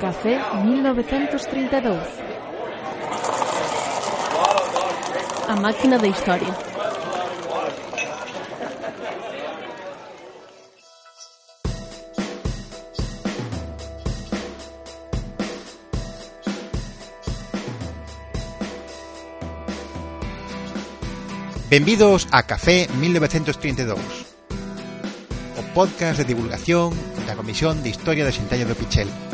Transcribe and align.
Café 0.00 0.38
1932. 0.64 1.98
A 5.48 5.56
máquina 5.56 5.98
da 5.98 6.06
historia. 6.06 6.54
Benvidos 21.68 22.28
a 22.30 22.44
Café 22.44 22.86
1932, 23.00 23.98
o 25.58 25.62
podcast 25.74 26.18
de 26.18 26.24
divulgación 26.24 26.94
da 27.26 27.34
Comisión 27.34 27.82
de 27.82 27.90
Historia 27.90 28.24
de 28.24 28.30
Xentallas 28.30 28.68
do 28.68 28.78
Pichel. 28.78 29.27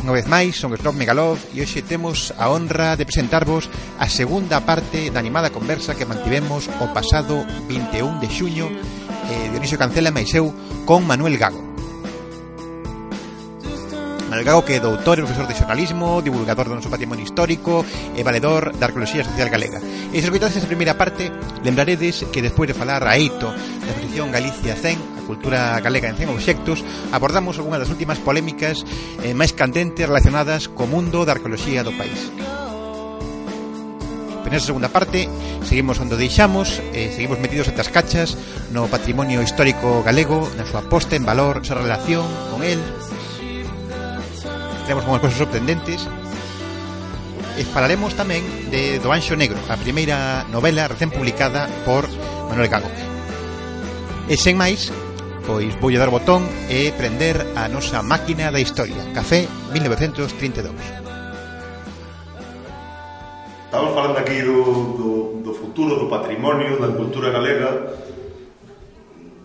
Unha 0.00 0.16
vez 0.16 0.24
máis, 0.24 0.56
son 0.56 0.72
Snob 0.72 0.96
Megalov 0.96 1.36
e 1.52 1.60
hoxe 1.60 1.84
temos 1.84 2.32
a 2.40 2.48
honra 2.48 2.96
de 2.96 3.04
presentarvos 3.04 3.68
a 4.00 4.08
segunda 4.08 4.64
parte 4.64 5.12
da 5.12 5.20
animada 5.20 5.52
conversa 5.52 5.92
que 5.92 6.08
mantivemos 6.08 6.72
o 6.80 6.88
pasado 6.96 7.44
21 7.68 8.16
de 8.16 8.28
xuño 8.32 8.66
eh, 8.72 9.52
Dionisio 9.52 9.76
Cancela 9.76 10.08
e 10.08 10.16
Maiseu 10.16 10.48
con 10.88 11.04
Manuel 11.04 11.36
Gago. 11.36 11.60
Manuel 14.32 14.46
Gago 14.46 14.64
que 14.64 14.78
é 14.78 14.80
doutor 14.80 15.20
e 15.20 15.26
profesor 15.26 15.44
de 15.50 15.58
xornalismo, 15.58 16.24
divulgador 16.24 16.70
do 16.70 16.78
noso 16.80 16.88
patrimonio 16.88 17.26
histórico 17.26 17.84
e 18.16 18.24
valedor 18.24 18.72
da 18.78 18.88
arqueoloxía 18.88 19.26
social 19.26 19.52
galega. 19.52 19.82
E 19.84 20.16
se 20.22 20.30
escoitaste 20.30 20.64
esa 20.64 20.70
primeira 20.70 20.96
parte, 20.96 21.28
lembraredes 21.60 22.24
que 22.32 22.40
despois 22.40 22.70
de 22.70 22.78
falar 22.78 23.04
a 23.04 23.18
Eito 23.20 23.52
da 23.52 23.90
exposición 23.92 24.32
Galicia 24.32 24.78
100, 24.78 25.09
a 25.20 25.22
cultura 25.28 25.76
galega 25.84 26.08
en 26.08 26.16
100 26.16 26.32
obxectos 26.32 26.80
abordamos 27.12 27.60
algunha 27.60 27.76
das 27.76 27.92
últimas 27.92 28.16
polémicas 28.16 28.88
eh, 29.20 29.36
máis 29.36 29.52
candentes 29.52 30.08
relacionadas 30.08 30.72
co 30.72 30.88
mundo 30.88 31.28
da 31.28 31.36
arqueoloxía 31.36 31.84
do 31.84 31.92
país. 31.92 32.32
Pero 34.40 34.56
nesta 34.56 34.72
segunda 34.72 34.88
parte 34.88 35.28
seguimos 35.68 36.00
onde 36.00 36.16
deixamos, 36.16 36.80
eh, 36.96 37.12
seguimos 37.12 37.38
metidos 37.38 37.68
entre 37.68 37.84
as 37.84 37.92
cachas 37.92 38.34
no 38.72 38.88
patrimonio 38.88 39.44
histórico 39.44 40.02
galego, 40.02 40.48
na 40.56 40.64
súa 40.64 40.82
posta 40.88 41.14
en 41.14 41.28
valor, 41.28 41.60
a 41.60 41.64
súa 41.64 41.84
relación 41.84 42.24
con 42.48 42.64
el. 42.64 42.80
Temos 44.88 45.04
unhas 45.06 45.22
cousas 45.22 45.38
sorprendentes 45.38 46.02
e 47.60 47.62
falaremos 47.68 48.16
tamén 48.16 48.40
de 48.72 48.96
Do 48.98 49.12
Anxo 49.12 49.36
Negro, 49.36 49.60
a 49.68 49.76
primeira 49.76 50.48
novela 50.48 50.88
recén 50.88 51.12
publicada 51.12 51.68
por 51.84 52.08
Manuel 52.48 52.72
Gago. 52.72 52.90
E 54.26 54.34
sen 54.40 54.56
máis, 54.56 54.88
pois 55.50 55.74
voulle 55.82 55.98
dar 55.98 56.14
botón 56.14 56.46
e 56.70 56.94
prender 56.94 57.34
a 57.58 57.66
nosa 57.66 58.06
máquina 58.06 58.54
da 58.54 58.62
historia. 58.62 59.02
Café 59.10 59.50
1932. 59.74 60.70
Estamos 63.66 63.90
falando 63.90 64.22
aquí 64.22 64.38
do, 64.46 64.62
do, 64.94 65.10
do 65.42 65.52
futuro, 65.58 65.98
do 65.98 66.06
patrimonio, 66.06 66.78
da 66.78 66.94
cultura 66.94 67.34
galega. 67.34 67.98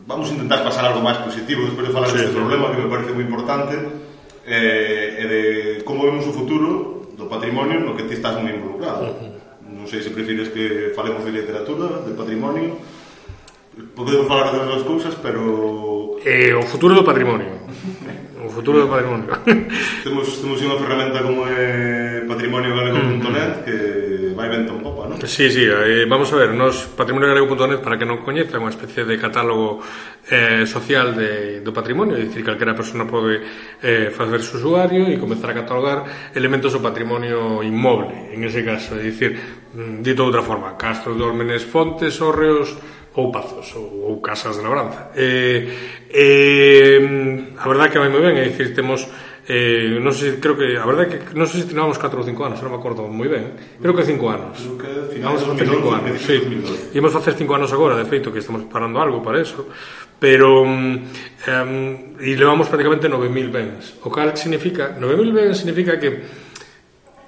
Vamos 0.05 0.29
intentar 0.29 0.61
pasar 0.61 0.85
algo 0.85 1.01
máis 1.01 1.17
positivo 1.25 1.65
despois 1.65 1.89
de 1.89 1.93
falar 1.97 2.13
sí, 2.13 2.21
deste 2.21 2.37
problema 2.37 2.69
que 2.69 2.85
me 2.85 2.89
parece 2.89 3.09
moi 3.09 3.25
importante 3.25 3.73
eh, 4.45 5.17
e 5.17 5.23
de 5.25 5.41
como 5.89 6.05
vemos 6.05 6.29
o 6.29 6.37
futuro 6.37 7.09
do 7.17 7.25
patrimonio 7.25 7.81
no 7.81 7.97
que 7.97 8.05
ti 8.05 8.13
estás 8.21 8.37
moi 8.37 8.53
involucrado. 8.53 9.09
Uh 9.09 9.17
-huh. 9.17 9.33
Non 9.73 9.89
sei 9.89 10.05
se 10.05 10.13
prefires 10.13 10.53
que 10.53 10.93
falemos 10.93 11.25
de 11.25 11.33
literatura, 11.33 12.05
de 12.05 12.13
patrimonio, 12.13 12.77
Podemos 13.95 14.27
falar 14.27 14.51
de 14.51 14.59
outras 14.59 14.83
cousas, 14.83 15.15
pero... 15.19 16.15
Eh, 16.23 16.55
o 16.55 16.63
futuro 16.63 16.95
do 16.95 17.03
patrimonio. 17.03 17.59
o 18.45 18.49
futuro 18.49 18.79
do 18.79 18.87
patrimonio. 18.87 19.27
temos, 20.05 20.31
temos 20.39 20.61
unha 20.61 20.77
ferramenta 20.79 21.19
como 21.25 21.43
é 21.49 22.23
patrimoniogalego.net 22.29 23.51
que 23.66 23.77
vai 24.38 24.47
vento 24.47 24.77
en 24.77 24.79
popa, 24.79 25.09
non? 25.09 25.17
Sí, 25.25 25.50
sí, 25.50 25.66
eh, 25.66 26.05
vamos 26.07 26.29
a 26.31 26.39
ver, 26.39 26.53
nos 26.53 26.88
patrimoniogalego.net 26.94 27.81
para 27.81 27.97
que 27.97 28.05
non 28.05 28.22
coñeza 28.22 28.61
unha 28.61 28.72
especie 28.72 29.03
de 29.03 29.19
catálogo 29.19 29.81
eh, 30.29 30.63
social 30.69 31.11
de, 31.17 31.59
do 31.59 31.73
patrimonio, 31.73 32.16
é 32.16 32.23
dicir, 32.23 32.45
calquera 32.45 32.77
persona 32.77 33.03
pode 33.03 33.41
eh, 33.81 34.07
facer 34.13 34.39
su 34.39 34.61
usuario 34.61 35.09
e 35.09 35.19
comenzar 35.19 35.51
a 35.51 35.59
catalogar 35.66 36.31
elementos 36.31 36.71
do 36.71 36.79
patrimonio 36.79 37.59
inmoble, 37.59 38.31
en 38.31 38.45
ese 38.45 38.61
caso, 38.63 38.95
é 38.95 39.03
dicir, 39.03 39.35
mm, 39.73 40.05
dito 40.05 40.21
de 40.21 40.29
outra 40.29 40.44
forma, 40.45 40.79
castros, 40.79 41.17
dólmenes, 41.17 41.66
fontes, 41.66 42.21
hórreos, 42.21 42.77
ou 43.15 43.31
pazos 43.31 43.71
ou, 43.75 44.11
ou 44.11 44.21
casas 44.21 44.59
de 44.59 44.63
labranza. 44.63 45.11
Eh, 45.15 45.67
eh, 46.11 47.55
a 47.57 47.65
verdade 47.67 47.91
que 47.91 47.99
vai 47.99 48.11
moi 48.11 48.21
ben, 48.21 48.35
é 48.35 48.43
dicir, 48.43 48.75
temos 48.75 49.07
eh, 49.47 50.01
non 50.01 50.09
sei, 50.11 50.41
creo 50.41 50.57
que, 50.57 50.73
a 50.73 50.83
verdade 50.89 51.21
que 51.21 51.37
non 51.37 51.45
sei 51.45 51.61
se 51.63 51.69
tirábamos 51.69 52.01
4 52.01 52.17
ou 52.17 52.25
5 52.25 52.33
anos, 52.41 52.57
non 52.65 52.73
me 52.73 52.79
acordo 52.81 53.05
moi 53.05 53.29
ben. 53.29 53.77
Creo 53.77 53.93
que 53.93 54.01
5 54.01 54.17
anos. 54.25 54.57
creo 54.75 55.05
Vamos 55.21 55.45
a 55.45 55.53
facer 55.53 55.69
5 55.69 55.93
anos, 55.93 56.15
sí. 56.19 56.35
Imos 56.97 57.13
facer 57.13 57.33
5 57.37 57.53
anos 57.53 57.69
agora, 57.69 57.93
de 57.93 58.09
feito, 58.09 58.33
que 58.33 58.41
estamos 58.41 58.65
parando 58.65 58.97
algo 58.97 59.21
para 59.21 59.37
eso, 59.37 59.69
pero 60.17 60.65
um, 60.65 60.97
e 62.17 62.33
levamos 62.33 62.67
prácticamente 62.67 63.05
9.000 63.05 63.53
bens. 63.53 63.83
O 64.01 64.09
cal 64.09 64.33
significa, 64.33 64.97
9.000 64.97 65.29
bens 65.29 65.55
significa 65.61 66.01
que 66.01 66.25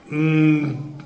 mm, 0.09 0.96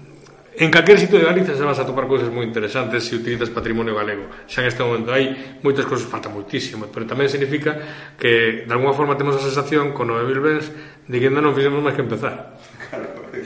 En 0.58 0.70
calquer 0.70 1.00
sitio 1.00 1.18
de 1.18 1.24
Galicia 1.24 1.56
se 1.56 1.64
vas 1.64 1.80
a 1.80 1.88
topar 1.88 2.12
cousas 2.12 2.28
moi 2.28 2.44
interesantes 2.44 3.08
se 3.08 3.16
utilizas 3.16 3.48
patrimonio 3.48 3.96
galego. 3.96 4.28
Xa 4.52 4.60
neste 4.60 4.84
momento 4.84 5.16
hai 5.16 5.32
moitas 5.64 5.88
cousas, 5.88 6.12
falta 6.12 6.28
moitísimo, 6.28 6.92
pero 6.92 7.08
tamén 7.08 7.32
significa 7.32 7.72
que 8.20 8.68
de 8.68 8.74
alguna 8.76 8.92
forma 8.92 9.16
temos 9.16 9.40
a 9.40 9.42
sensación 9.42 9.96
con 9.96 10.12
9.000 10.12 10.44
bens 10.44 10.68
de 11.08 11.18
que 11.24 11.32
non 11.32 11.56
fixemos 11.56 11.80
máis 11.80 11.96
que 11.96 12.04
empezar. 12.04 12.60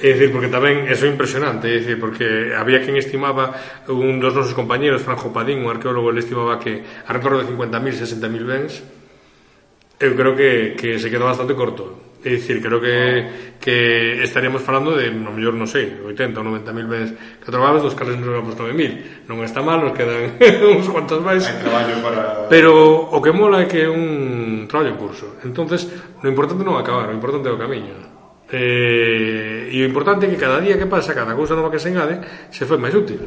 É 0.01 0.17
dicir, 0.17 0.33
porque 0.33 0.49
tamén 0.49 0.89
eso 0.89 1.05
é 1.05 1.13
impresionante, 1.13 1.69
é 1.69 1.77
dicir, 1.77 2.01
porque 2.01 2.57
había 2.57 2.81
quen 2.81 2.97
estimaba 2.97 3.53
un 3.85 4.17
dos 4.17 4.33
nosos 4.33 4.57
compañeros, 4.57 5.05
Franjo 5.05 5.29
Padín, 5.29 5.61
un 5.61 5.69
arqueólogo, 5.69 6.09
ele 6.09 6.25
estimaba 6.25 6.57
que 6.57 6.81
a 7.05 7.11
retorno 7.13 7.37
de 7.37 7.45
50.000, 7.53 8.01
60.000 8.01 8.49
bens, 8.49 8.81
eu 10.01 10.17
creo 10.17 10.33
que, 10.33 10.73
que 10.73 10.97
se 10.97 11.13
quedou 11.13 11.29
bastante 11.29 11.53
corto 11.53 12.04
É 12.25 12.29
dicir, 12.33 12.57
creo 12.57 12.81
que, 12.81 13.53
que 13.61 14.23
estaríamos 14.25 14.65
falando 14.65 14.97
de, 14.97 15.13
no 15.13 15.29
mellor, 15.29 15.53
non 15.53 15.69
sei, 15.69 15.93
80 16.01 16.41
ou 16.41 16.57
90 16.57 16.73
mil 16.73 16.89
veces 16.89 17.13
que 17.37 17.53
traballos, 17.53 17.85
dos 17.85 17.93
cales 17.93 18.17
nos 18.17 18.25
levamos 18.25 18.57
9 18.57 18.73
mil. 18.73 18.97
Non 19.29 19.45
está 19.45 19.61
mal, 19.61 19.77
nos 19.77 19.93
quedan 19.93 20.33
uns 20.73 20.89
cuantos 20.89 21.21
máis. 21.21 21.45
Hai 21.45 21.61
traballo 21.61 22.01
para... 22.01 22.49
Pero 22.49 22.73
o 23.13 23.21
que 23.21 23.29
mola 23.29 23.61
é 23.61 23.69
que 23.69 23.85
é 23.85 23.89
un 23.93 24.65
traballo 24.65 24.89
en 24.89 24.97
curso. 24.97 25.37
entonces 25.45 25.85
lo 26.25 26.25
importante 26.25 26.65
non 26.65 26.81
acabar, 26.81 27.05
o 27.05 27.13
importante 27.13 27.45
é 27.45 27.53
o 27.53 27.61
camiño. 27.61 27.93
Eh, 28.49 29.69
e 29.69 29.77
o 29.81 29.85
importante 29.85 30.25
é 30.25 30.29
que 30.33 30.41
cada 30.41 30.57
día 30.65 30.81
que 30.81 30.89
pasa, 30.89 31.13
cada 31.13 31.37
cousa 31.37 31.53
nova 31.53 31.69
que 31.69 31.77
se 31.77 31.93
engade, 31.93 32.25
se 32.49 32.65
foi 32.65 32.81
máis 32.81 32.97
útil. 32.97 33.21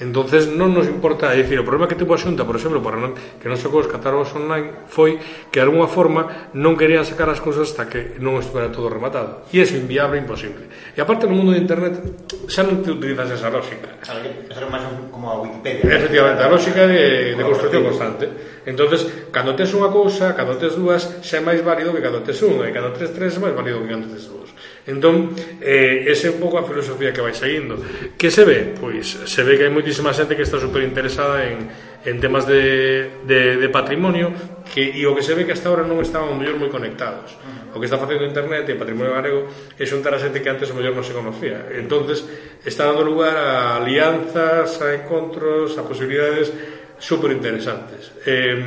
Entonces 0.00 0.48
non 0.48 0.72
nos 0.72 0.88
importa, 0.88 1.34
é 1.34 1.44
dicir, 1.44 1.60
o 1.60 1.66
problema 1.68 1.84
que 1.84 1.98
tuvo 1.98 2.16
a 2.16 2.20
Xunta, 2.20 2.48
por 2.48 2.56
exemplo, 2.56 2.80
para 2.80 2.96
non, 2.96 3.12
que 3.12 3.46
non 3.46 3.60
sacou 3.60 3.84
os 3.84 3.90
catálogos 3.90 4.32
online 4.32 4.88
foi 4.88 5.20
que 5.52 5.60
de 5.60 5.66
alguma 5.68 5.84
forma 5.84 6.48
non 6.56 6.78
querían 6.80 7.04
sacar 7.04 7.28
as 7.28 7.44
cousas 7.44 7.70
hasta 7.70 7.86
que 7.92 8.16
non 8.18 8.40
estuvera 8.40 8.72
todo 8.72 8.88
rematado. 8.88 9.44
E 9.52 9.60
é 9.60 9.66
inviable, 9.76 10.16
imposible. 10.16 10.64
E 10.96 10.98
aparte 10.98 11.28
no 11.28 11.36
mundo 11.36 11.52
de 11.52 11.60
internet 11.60 12.00
xa 12.48 12.64
non 12.64 12.80
te 12.80 12.88
utilizas 12.88 13.28
esa 13.36 13.52
lógica. 13.52 14.00
Claro, 14.00 14.24
que 14.24 14.48
é 14.48 14.66
máis 14.66 14.84
como 15.12 15.28
a 15.28 15.36
Wikipedia. 15.44 15.84
Efectivamente, 15.84 16.40
a 16.40 16.48
lógica 16.48 16.82
de, 16.88 17.36
de 17.36 17.42
construcción 17.44 17.82
constante. 17.84 18.24
Entonces, 18.64 19.28
cando 19.28 19.52
tes 19.52 19.70
unha 19.76 19.92
cousa, 19.92 20.32
cando 20.32 20.56
tes 20.56 20.72
dúas, 20.78 21.20
xa 21.20 21.38
é 21.38 21.42
máis 21.44 21.60
válido 21.60 21.92
que 21.92 22.00
cando 22.00 22.24
tes 22.24 22.40
unha, 22.40 22.66
e 22.66 22.72
cando 22.72 22.96
tes 22.96 23.12
tres 23.12 23.36
é 23.36 23.40
máis 23.42 23.54
válido 23.54 23.84
que 23.84 23.90
cando 23.92 24.08
tes 24.08 24.24
dúas. 24.24 24.50
Entón, 24.82 25.30
eh, 25.62 26.10
ese 26.10 26.26
é 26.26 26.34
un 26.34 26.42
pouco 26.42 26.58
a 26.58 26.66
filosofía 26.66 27.14
que 27.14 27.22
vai 27.22 27.30
seguindo. 27.30 27.78
Que 28.18 28.34
se 28.34 28.42
ve? 28.42 28.74
Pois 28.74 29.06
se 29.06 29.40
ve 29.46 29.54
que 29.54 29.62
hai 29.62 29.70
moitísima 29.70 30.10
xente 30.10 30.34
que 30.34 30.42
está 30.42 30.58
super 30.58 30.82
interesada 30.82 31.46
en, 31.46 31.70
en 32.02 32.18
temas 32.18 32.50
de, 32.50 33.22
de, 33.22 33.62
de 33.62 33.68
patrimonio 33.70 34.34
que, 34.66 34.82
e 34.82 35.06
o 35.06 35.14
que 35.14 35.22
se 35.22 35.38
ve 35.38 35.46
que 35.46 35.54
hasta 35.54 35.70
ahora 35.70 35.86
non 35.86 36.02
estaban 36.02 36.34
mellor 36.34 36.58
moi 36.58 36.66
conectados. 36.66 37.38
O 37.70 37.78
que 37.78 37.86
está 37.86 37.94
facendo 37.94 38.26
internet 38.26 38.66
e 38.66 38.74
patrimonio 38.74 39.14
galego 39.14 39.46
é 39.78 39.86
xuntar 39.86 40.18
a 40.18 40.20
xente 40.20 40.42
que 40.42 40.50
antes 40.50 40.66
o 40.66 40.74
mellor 40.74 40.98
non 40.98 41.06
se 41.06 41.14
conocía. 41.14 41.62
Entonces 41.78 42.26
está 42.66 42.90
dando 42.90 43.06
lugar 43.06 43.38
a 43.38 43.78
alianzas, 43.78 44.82
a 44.82 44.98
encontros, 44.98 45.78
a 45.78 45.86
posibilidades 45.86 46.50
super 46.98 47.30
interesantes. 47.30 48.10
Eh, 48.26 48.58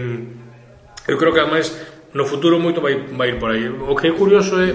eu 1.11 1.19
creo 1.19 1.35
que 1.35 1.43
ademais 1.43 1.75
no 2.15 2.23
futuro 2.23 2.55
moito 2.55 2.79
vai, 2.79 3.03
vai 3.11 3.35
ir 3.35 3.37
por 3.37 3.51
aí. 3.51 3.67
O 3.67 3.99
que 3.99 4.07
é 4.07 4.15
curioso 4.15 4.55
é 4.63 4.71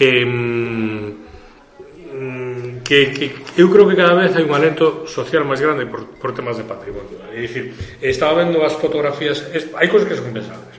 que, 0.00 0.24
mm, 0.24 1.12
mm, 2.16 2.80
que, 2.80 3.12
que 3.12 3.26
eu 3.60 3.68
creo 3.68 3.84
que 3.84 3.92
cada 3.92 4.16
vez 4.16 4.32
hai 4.32 4.48
un 4.48 4.56
alento 4.56 5.04
social 5.04 5.44
máis 5.44 5.60
grande 5.60 5.84
por, 5.84 6.16
por 6.16 6.32
temas 6.32 6.56
de 6.56 6.64
patrimonio. 6.64 7.20
É 7.28 7.36
dicir, 7.36 7.76
estaba 8.00 8.40
vendo 8.40 8.64
as 8.64 8.80
fotografías, 8.80 9.44
es, 9.52 9.68
hai 9.76 9.92
cousas 9.92 10.08
que 10.08 10.16
son 10.16 10.32
pensables, 10.32 10.72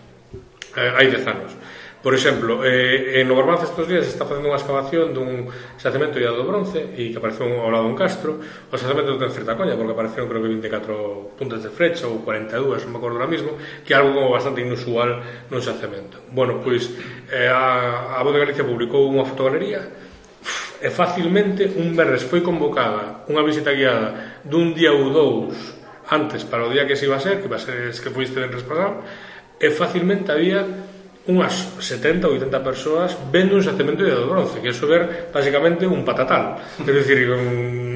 eh, 0.74 0.92
hai 0.98 1.14
dez 1.14 1.22
anos. 1.30 1.54
Por 2.02 2.16
exemplo, 2.16 2.66
eh, 2.66 3.22
en 3.22 3.30
o 3.30 3.38
Barbanza 3.38 3.70
estes 3.70 3.86
días 3.86 4.10
está 4.10 4.26
facendo 4.26 4.50
unha 4.50 4.58
excavación 4.58 5.14
dun 5.14 5.54
xacemento 5.78 6.18
de 6.18 6.26
do 6.26 6.42
bronce 6.50 6.98
e 6.98 7.14
que 7.14 7.18
apareceu 7.22 7.46
ao 7.46 7.70
lado 7.70 7.86
dun 7.86 7.94
castro. 7.94 8.42
O 8.42 8.74
xacemento 8.74 9.22
ten 9.22 9.30
certa 9.30 9.54
coña 9.54 9.78
porque 9.78 9.94
apareceron 9.94 10.26
creo 10.26 10.42
que 10.42 10.50
24 10.50 11.38
puntas 11.38 11.62
de 11.62 11.70
frecha 11.70 12.10
ou 12.10 12.26
42, 12.26 12.90
non 12.90 12.98
me 12.98 12.98
acordo 12.98 13.22
ahora 13.22 13.30
mismo, 13.30 13.54
que 13.86 13.94
é 13.94 14.02
algo 14.02 14.18
como 14.18 14.34
bastante 14.34 14.66
inusual 14.66 15.22
nun 15.54 15.62
xacemento. 15.62 16.26
Bueno, 16.34 16.58
pois 16.66 16.90
eh, 17.30 17.46
a, 17.46 18.18
a 18.18 18.26
Voz 18.26 18.34
de 18.34 18.50
Galicia 18.50 18.66
publicou 18.66 19.06
unha 19.06 19.22
fotogalería 19.22 19.86
e 20.82 20.90
facilmente 20.90 21.70
un 21.78 21.94
berres 21.94 22.26
foi 22.26 22.42
convocada 22.42 23.30
unha 23.30 23.46
visita 23.46 23.78
guiada 23.78 24.42
dun 24.42 24.74
día 24.74 24.90
ou 24.90 25.14
dous 25.14 25.54
antes 26.10 26.42
para 26.50 26.66
o 26.66 26.74
día 26.74 26.90
que 26.90 26.98
se 26.98 27.06
iba 27.06 27.16
a 27.16 27.22
ser, 27.22 27.40
que, 27.40 27.48
va 27.48 27.56
a 27.56 27.64
ser, 27.64 27.94
que 27.94 28.10
foi 28.10 28.26
este 28.26 28.42
pasado, 28.42 29.06
e 29.62 29.70
facilmente 29.70 30.34
había 30.34 30.66
unhas 31.32 31.72
70 31.80 32.28
ou 32.28 32.36
80 32.36 32.60
persoas 32.60 33.16
vendo 33.32 33.56
un 33.56 33.64
xacemento 33.64 34.04
de 34.04 34.12
bronce, 34.28 34.60
que 34.60 34.70
é 34.70 34.76
ver 34.76 35.32
basicamente 35.32 35.88
un 35.88 36.04
patatal. 36.04 36.60
Quero 36.84 37.00
dicir, 37.00 37.24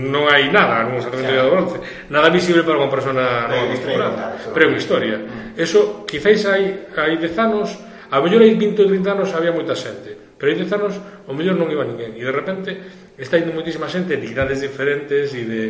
non 0.07 0.23
hai 0.31 0.47
nada 0.47 0.87
nun 0.87 1.03
xacemento 1.03 1.35
de 1.35 1.43
bronce, 1.51 1.77
nada 2.07 2.31
visible 2.31 2.63
para 2.63 2.79
unha 2.79 2.87
persona 2.87 3.51
non 3.51 3.67
acostumbrada, 3.67 4.39
pero 4.55 4.63
é 4.63 4.67
unha 4.71 4.79
historia. 4.79 5.17
Eso, 5.59 6.07
quizáis 6.07 6.47
hai, 6.47 6.87
hai 6.95 7.19
10 7.19 7.35
anos, 7.43 7.75
a 8.07 8.17
mellor 8.23 8.41
hai 8.41 8.55
20 8.55 8.79
ou 8.79 8.87
30 8.87 9.11
anos 9.11 9.27
había 9.35 9.51
moita 9.51 9.75
xente, 9.75 10.15
pero 10.39 10.55
hai 10.55 10.57
10 10.57 10.71
anos 10.79 10.93
o 11.27 11.31
mellor 11.35 11.59
non 11.59 11.67
iba 11.67 11.83
ninguén, 11.83 12.15
e 12.15 12.23
de 12.23 12.33
repente 12.33 12.71
está 13.19 13.35
indo 13.35 13.51
moitísima 13.51 13.91
xente 13.91 14.15
de 14.15 14.25
idades 14.31 14.63
diferentes 14.63 15.35
e 15.35 15.43
de 15.43 15.61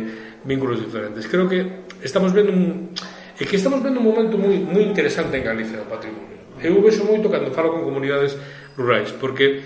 vínculos 0.46 0.78
diferentes. 0.78 1.26
Creo 1.26 1.50
que 1.50 1.90
estamos 2.06 2.30
vendo 2.30 2.54
un... 2.54 2.94
E 3.36 3.44
que 3.44 3.60
estamos 3.60 3.84
vendo 3.84 4.00
un 4.00 4.06
momento 4.08 4.40
moi, 4.40 4.56
moi 4.56 4.80
interesante 4.80 5.36
en 5.36 5.44
Galicia 5.44 5.76
do 5.76 5.84
patrimonio 5.84 6.35
eu 6.62 6.80
vexo 6.80 7.04
moito 7.04 7.28
cando 7.28 7.52
falo 7.52 7.72
con 7.72 7.84
comunidades 7.84 8.36
rurais, 8.76 9.12
porque 9.12 9.64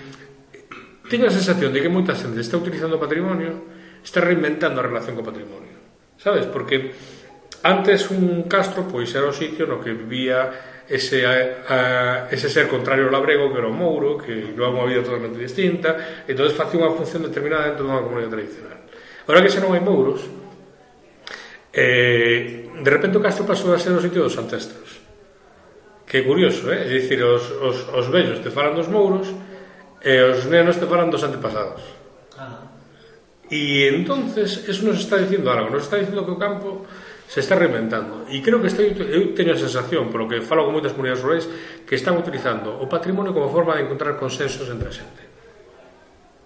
teño 1.07 1.27
a 1.27 1.33
sensación 1.33 1.71
de 1.75 1.83
que 1.83 1.91
moita 1.91 2.15
xente 2.15 2.39
está 2.39 2.55
utilizando 2.55 2.95
o 2.95 3.03
patrimonio, 3.03 3.67
está 3.99 4.23
reinventando 4.23 4.79
a 4.79 4.87
relación 4.87 5.19
co 5.19 5.23
patrimonio. 5.23 5.75
Sabes? 6.15 6.47
Porque 6.47 6.95
antes 7.63 8.07
un 8.11 8.47
castro 8.47 8.87
pois 8.87 9.11
era 9.11 9.27
o 9.27 9.35
sitio 9.35 9.67
no 9.67 9.83
que 9.83 9.91
vivía 9.91 10.83
ese, 10.87 11.23
a, 11.27 12.27
ese 12.31 12.47
ser 12.47 12.67
contrario 12.67 13.07
ao 13.07 13.13
labrego 13.13 13.51
que 13.51 13.59
era 13.59 13.67
o 13.67 13.75
mouro, 13.75 14.15
que 14.19 14.55
era 14.55 14.71
unha 14.71 14.87
vida 14.87 15.03
totalmente 15.03 15.39
distinta, 15.39 16.23
entonces 16.27 16.55
facía 16.55 16.79
unha 16.79 16.95
función 16.95 17.27
determinada 17.27 17.71
dentro 17.71 17.87
dunha 17.87 18.03
comunidade 18.03 18.31
tradicional. 18.31 18.79
Ahora 19.27 19.43
que 19.43 19.51
xa 19.51 19.59
non 19.59 19.75
hai 19.75 19.83
mouros, 19.83 20.23
eh, 21.75 22.71
de 22.71 22.89
repente 22.89 23.19
o 23.19 23.23
castro 23.23 23.43
pasou 23.43 23.75
a 23.75 23.79
ser 23.79 23.91
o 23.91 24.03
sitio 24.03 24.23
dos 24.23 24.35
ancestros 24.39 25.00
Que 26.11 26.27
curioso, 26.27 26.67
eh? 26.67 26.83
É 26.83 26.87
dicir, 26.91 27.23
os, 27.23 27.47
os, 27.55 27.87
os 27.87 28.05
vellos 28.11 28.43
te 28.43 28.51
falan 28.51 28.75
dos 28.75 28.91
mouros 28.91 29.31
e 30.03 30.13
os 30.27 30.43
nenos 30.51 30.75
te 30.75 30.83
falan 30.83 31.07
dos 31.07 31.23
antepasados. 31.23 31.79
Ah. 32.35 32.67
E 33.47 33.87
entonces, 33.87 34.67
eso 34.67 34.83
nos 34.83 34.99
está 34.99 35.15
dicindo 35.15 35.47
algo, 35.47 35.71
nos 35.71 35.87
está 35.87 35.95
dicindo 35.95 36.27
que 36.27 36.35
o 36.35 36.35
campo 36.35 36.83
se 37.31 37.39
está 37.39 37.55
reinventando. 37.55 38.27
E 38.27 38.43
creo 38.43 38.59
que 38.59 38.67
estoy, 38.67 38.91
eu 38.91 39.31
teño 39.31 39.55
a 39.55 39.63
sensación, 39.63 40.11
polo 40.11 40.27
que 40.27 40.43
falo 40.43 40.67
con 40.67 40.75
moitas 40.75 40.91
comunidades 40.91 41.23
rurais, 41.23 41.47
que 41.87 41.95
están 41.95 42.19
utilizando 42.19 42.75
o 42.75 42.91
patrimonio 42.91 43.31
como 43.31 43.47
forma 43.47 43.79
de 43.79 43.87
encontrar 43.87 44.19
consensos 44.19 44.67
entre 44.67 44.91
a 44.91 44.93
xente. 44.93 45.23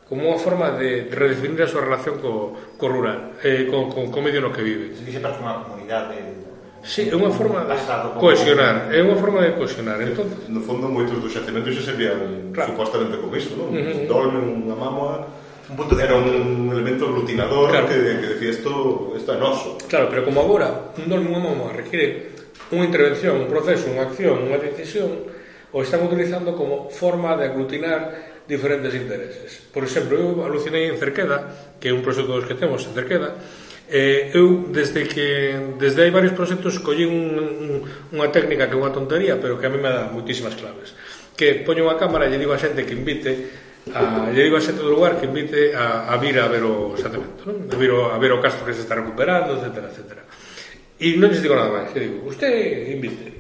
Como 0.06 0.30
unha 0.30 0.38
forma 0.38 0.78
de 0.78 1.10
redefinir 1.10 1.66
a 1.66 1.72
súa 1.74 1.90
relación 1.90 2.22
co, 2.22 2.54
co 2.78 2.86
rural, 2.86 3.34
eh, 3.42 3.66
co, 3.66 3.90
co, 3.90 4.14
co 4.14 4.20
medio 4.22 4.46
no 4.46 4.54
que 4.54 4.62
vive. 4.62 4.94
Se 4.94 5.02
dice 5.02 5.18
para 5.18 5.34
formar 5.34 5.66
comunidade... 5.66 6.54
Sí, 6.86 7.10
é 7.10 7.16
unha 7.18 7.34
forma 7.34 7.66
de 7.66 7.74
cohesionar, 8.22 8.94
é 8.94 9.02
unha 9.02 9.18
forma 9.18 9.42
de 9.42 9.58
cohesionar. 9.58 9.98
Entonces, 10.06 10.46
no 10.46 10.62
fondo 10.62 10.86
moitos 10.86 11.18
dos 11.18 11.34
xacementos 11.34 11.74
xa 11.74 11.82
servían 11.82 12.54
claro. 12.54 12.78
supostamente 12.78 13.18
como 13.18 13.34
iso, 13.34 13.58
non? 13.58 13.74
Uh 13.74 13.82
-huh. 13.82 14.06
Dolme, 14.06 14.38
unha 14.38 14.78
mámoa, 14.78 15.26
un 15.66 15.76
punto 15.76 15.98
de 15.98 16.06
era 16.06 16.14
un 16.14 16.70
elemento 16.70 17.10
aglutinador 17.10 17.74
claro. 17.74 17.90
que, 17.90 17.98
que 17.98 18.28
decía 18.38 18.54
isto, 18.54 19.18
isto 19.18 19.34
é 19.34 19.38
noso. 19.42 19.82
Claro, 19.90 20.14
pero 20.14 20.22
como 20.30 20.46
agora 20.46 20.94
un 21.02 21.10
dolme 21.10 21.34
unha 21.34 21.42
mámoa 21.42 21.74
requiere 21.74 22.38
unha 22.70 22.86
intervención, 22.86 23.42
un 23.42 23.50
proceso, 23.50 23.90
unha 23.90 24.06
acción, 24.06 24.46
unha 24.46 24.62
decisión, 24.62 25.26
o 25.74 25.82
están 25.82 26.06
utilizando 26.06 26.54
como 26.54 26.94
forma 26.94 27.34
de 27.34 27.50
aglutinar 27.50 28.14
diferentes 28.46 28.94
intereses. 28.94 29.58
Por 29.74 29.84
exemplo, 29.84 30.22
eu 30.22 30.46
alucinei 30.46 30.86
en 30.86 31.02
Cerqueda, 31.02 31.50
que 31.82 31.90
é 31.90 31.94
un 31.94 32.06
proxecto 32.06 32.30
dos 32.30 32.46
que 32.46 32.54
temos 32.54 32.86
en 32.86 32.94
Cerqueda, 32.94 33.34
Eh, 33.86 34.34
eu, 34.34 34.66
desde 34.74 35.06
que 35.06 35.78
desde 35.78 36.02
hai 36.02 36.10
varios 36.10 36.34
proxectos, 36.34 36.82
collín 36.82 37.14
un, 37.14 37.30
un, 37.38 37.70
unha 38.18 38.34
técnica 38.34 38.66
que 38.66 38.74
é 38.74 38.82
unha 38.82 38.90
tontería, 38.90 39.38
pero 39.38 39.62
que 39.62 39.70
a 39.70 39.72
mí 39.72 39.78
me 39.78 39.94
dá 39.94 40.10
moitísimas 40.10 40.58
claves. 40.58 40.98
Que 41.38 41.62
poño 41.62 41.86
unha 41.86 42.00
cámara 42.00 42.26
e 42.26 42.34
lle 42.34 42.42
digo 42.42 42.58
a 42.58 42.62
xente 42.62 42.82
que 42.82 42.98
invite, 42.98 43.32
a, 43.94 44.34
lle 44.34 44.42
digo 44.42 44.58
a 44.58 44.64
xente 44.66 44.82
do 44.82 44.90
lugar 44.90 45.22
que 45.22 45.30
invite 45.30 45.78
a, 45.78 46.10
a 46.10 46.18
vir 46.18 46.42
a 46.42 46.50
ver 46.50 46.66
o 46.66 46.98
xatamento, 46.98 47.46
non? 47.46 47.70
a, 47.70 47.76
vir 47.78 47.94
o, 47.94 48.10
a 48.10 48.18
ver 48.18 48.34
o 48.34 48.42
castro 48.42 48.66
que 48.66 48.74
se 48.74 48.82
está 48.82 48.98
recuperando, 48.98 49.54
etc. 49.54 49.70
etc. 49.86 50.02
E 50.98 51.14
non 51.22 51.30
lles 51.30 51.46
digo 51.46 51.54
nada 51.54 51.70
máis, 51.70 51.94
lle 51.94 52.10
digo, 52.10 52.26
usted 52.26 52.90
invite. 52.90 53.38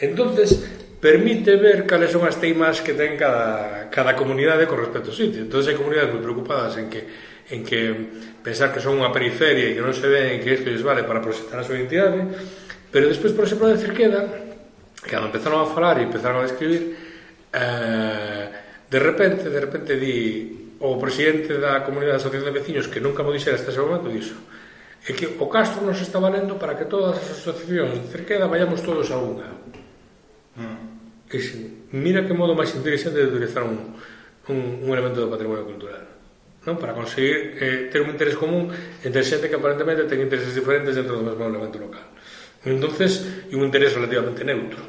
Entonces, 0.00 0.56
permite 1.00 1.56
ver 1.60 1.84
cales 1.84 2.16
son 2.16 2.24
as 2.24 2.40
teimas 2.40 2.80
que 2.80 2.96
ten 2.96 3.20
cada, 3.20 3.92
cada 3.92 4.16
comunidade 4.16 4.64
con 4.64 4.80
respecto 4.80 5.12
ao 5.12 5.16
sitio. 5.16 5.44
entonces 5.44 5.68
hai 5.68 5.76
comunidades 5.76 6.16
moi 6.16 6.24
preocupadas 6.24 6.80
en 6.80 6.88
que 6.88 7.04
en 7.50 7.62
que 7.62 7.94
pensar 8.42 8.74
que 8.74 8.82
son 8.82 8.98
unha 8.98 9.14
periferia 9.14 9.70
e 9.70 9.74
que 9.78 9.82
non 9.84 9.94
se 9.94 10.06
ven 10.10 10.42
que 10.42 10.58
isto 10.58 10.66
lles 10.66 10.82
vale 10.82 11.06
para 11.06 11.22
proxectar 11.22 11.62
a 11.62 11.66
súa 11.66 11.78
identidade 11.78 12.26
pero 12.90 13.06
despois, 13.06 13.34
por 13.34 13.46
exemplo, 13.46 13.70
de 13.70 13.78
Cerqueda 13.78 14.26
cando 15.06 15.30
empezaron 15.30 15.62
a 15.62 15.68
falar 15.70 16.02
e 16.02 16.10
empezaron 16.10 16.42
a 16.42 16.48
escribir 16.50 16.98
eh, 17.54 18.46
de 18.90 18.98
repente, 18.98 19.46
de 19.50 19.60
repente 19.60 19.94
di 19.94 20.74
o 20.82 20.98
presidente 20.98 21.56
da 21.56 21.80
Comunidade 21.86 22.20
Asociación 22.20 22.50
de 22.50 22.58
Veciños 22.58 22.90
que 22.90 22.98
nunca 22.98 23.22
mo 23.22 23.30
dixera 23.30 23.54
hasta 23.54 23.70
ese 23.70 23.80
momento 23.80 24.10
dixo 24.10 24.34
é 25.06 25.14
que 25.14 25.38
o 25.38 25.46
Castro 25.46 25.86
nos 25.86 26.02
está 26.02 26.18
valendo 26.18 26.58
para 26.58 26.74
que 26.74 26.90
todas 26.90 27.14
as 27.14 27.30
asociacións 27.30 28.02
de 28.02 28.10
Cerqueda 28.10 28.50
vayamos 28.50 28.82
todos 28.82 29.06
a 29.14 29.16
unha 29.22 29.48
mm. 30.58 30.78
que 31.30 31.38
mira 31.94 32.26
que 32.26 32.34
modo 32.34 32.58
máis 32.58 32.74
interesante 32.74 33.22
de 33.22 33.30
utilizar 33.30 33.62
un, 33.62 33.94
un, 34.50 34.58
un 34.82 34.90
elemento 34.90 35.22
do 35.22 35.30
patrimonio 35.30 35.62
cultural 35.62 36.15
non? 36.66 36.76
para 36.76 36.92
conseguir 36.92 37.56
eh, 37.62 37.88
ter 37.88 38.02
un 38.02 38.10
interés 38.10 38.34
común 38.34 38.68
entre 39.06 39.22
xente 39.22 39.46
que 39.46 39.56
aparentemente 39.56 40.04
ten 40.10 40.18
intereses 40.18 40.52
diferentes 40.52 40.98
dentro 40.98 41.14
do 41.14 41.22
mesmo 41.22 41.46
elemento 41.46 41.78
local 41.78 42.02
entonces 42.66 43.46
e 43.46 43.54
un 43.54 43.62
interés 43.62 43.94
relativamente 43.94 44.42
neutro 44.42 44.82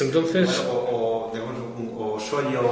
entonces 0.00 0.48
bueno, 0.64 0.72
o, 0.72 1.28
o, 1.28 1.32
digamos, 1.36 1.54
o 1.94 2.06
soño 2.16 2.64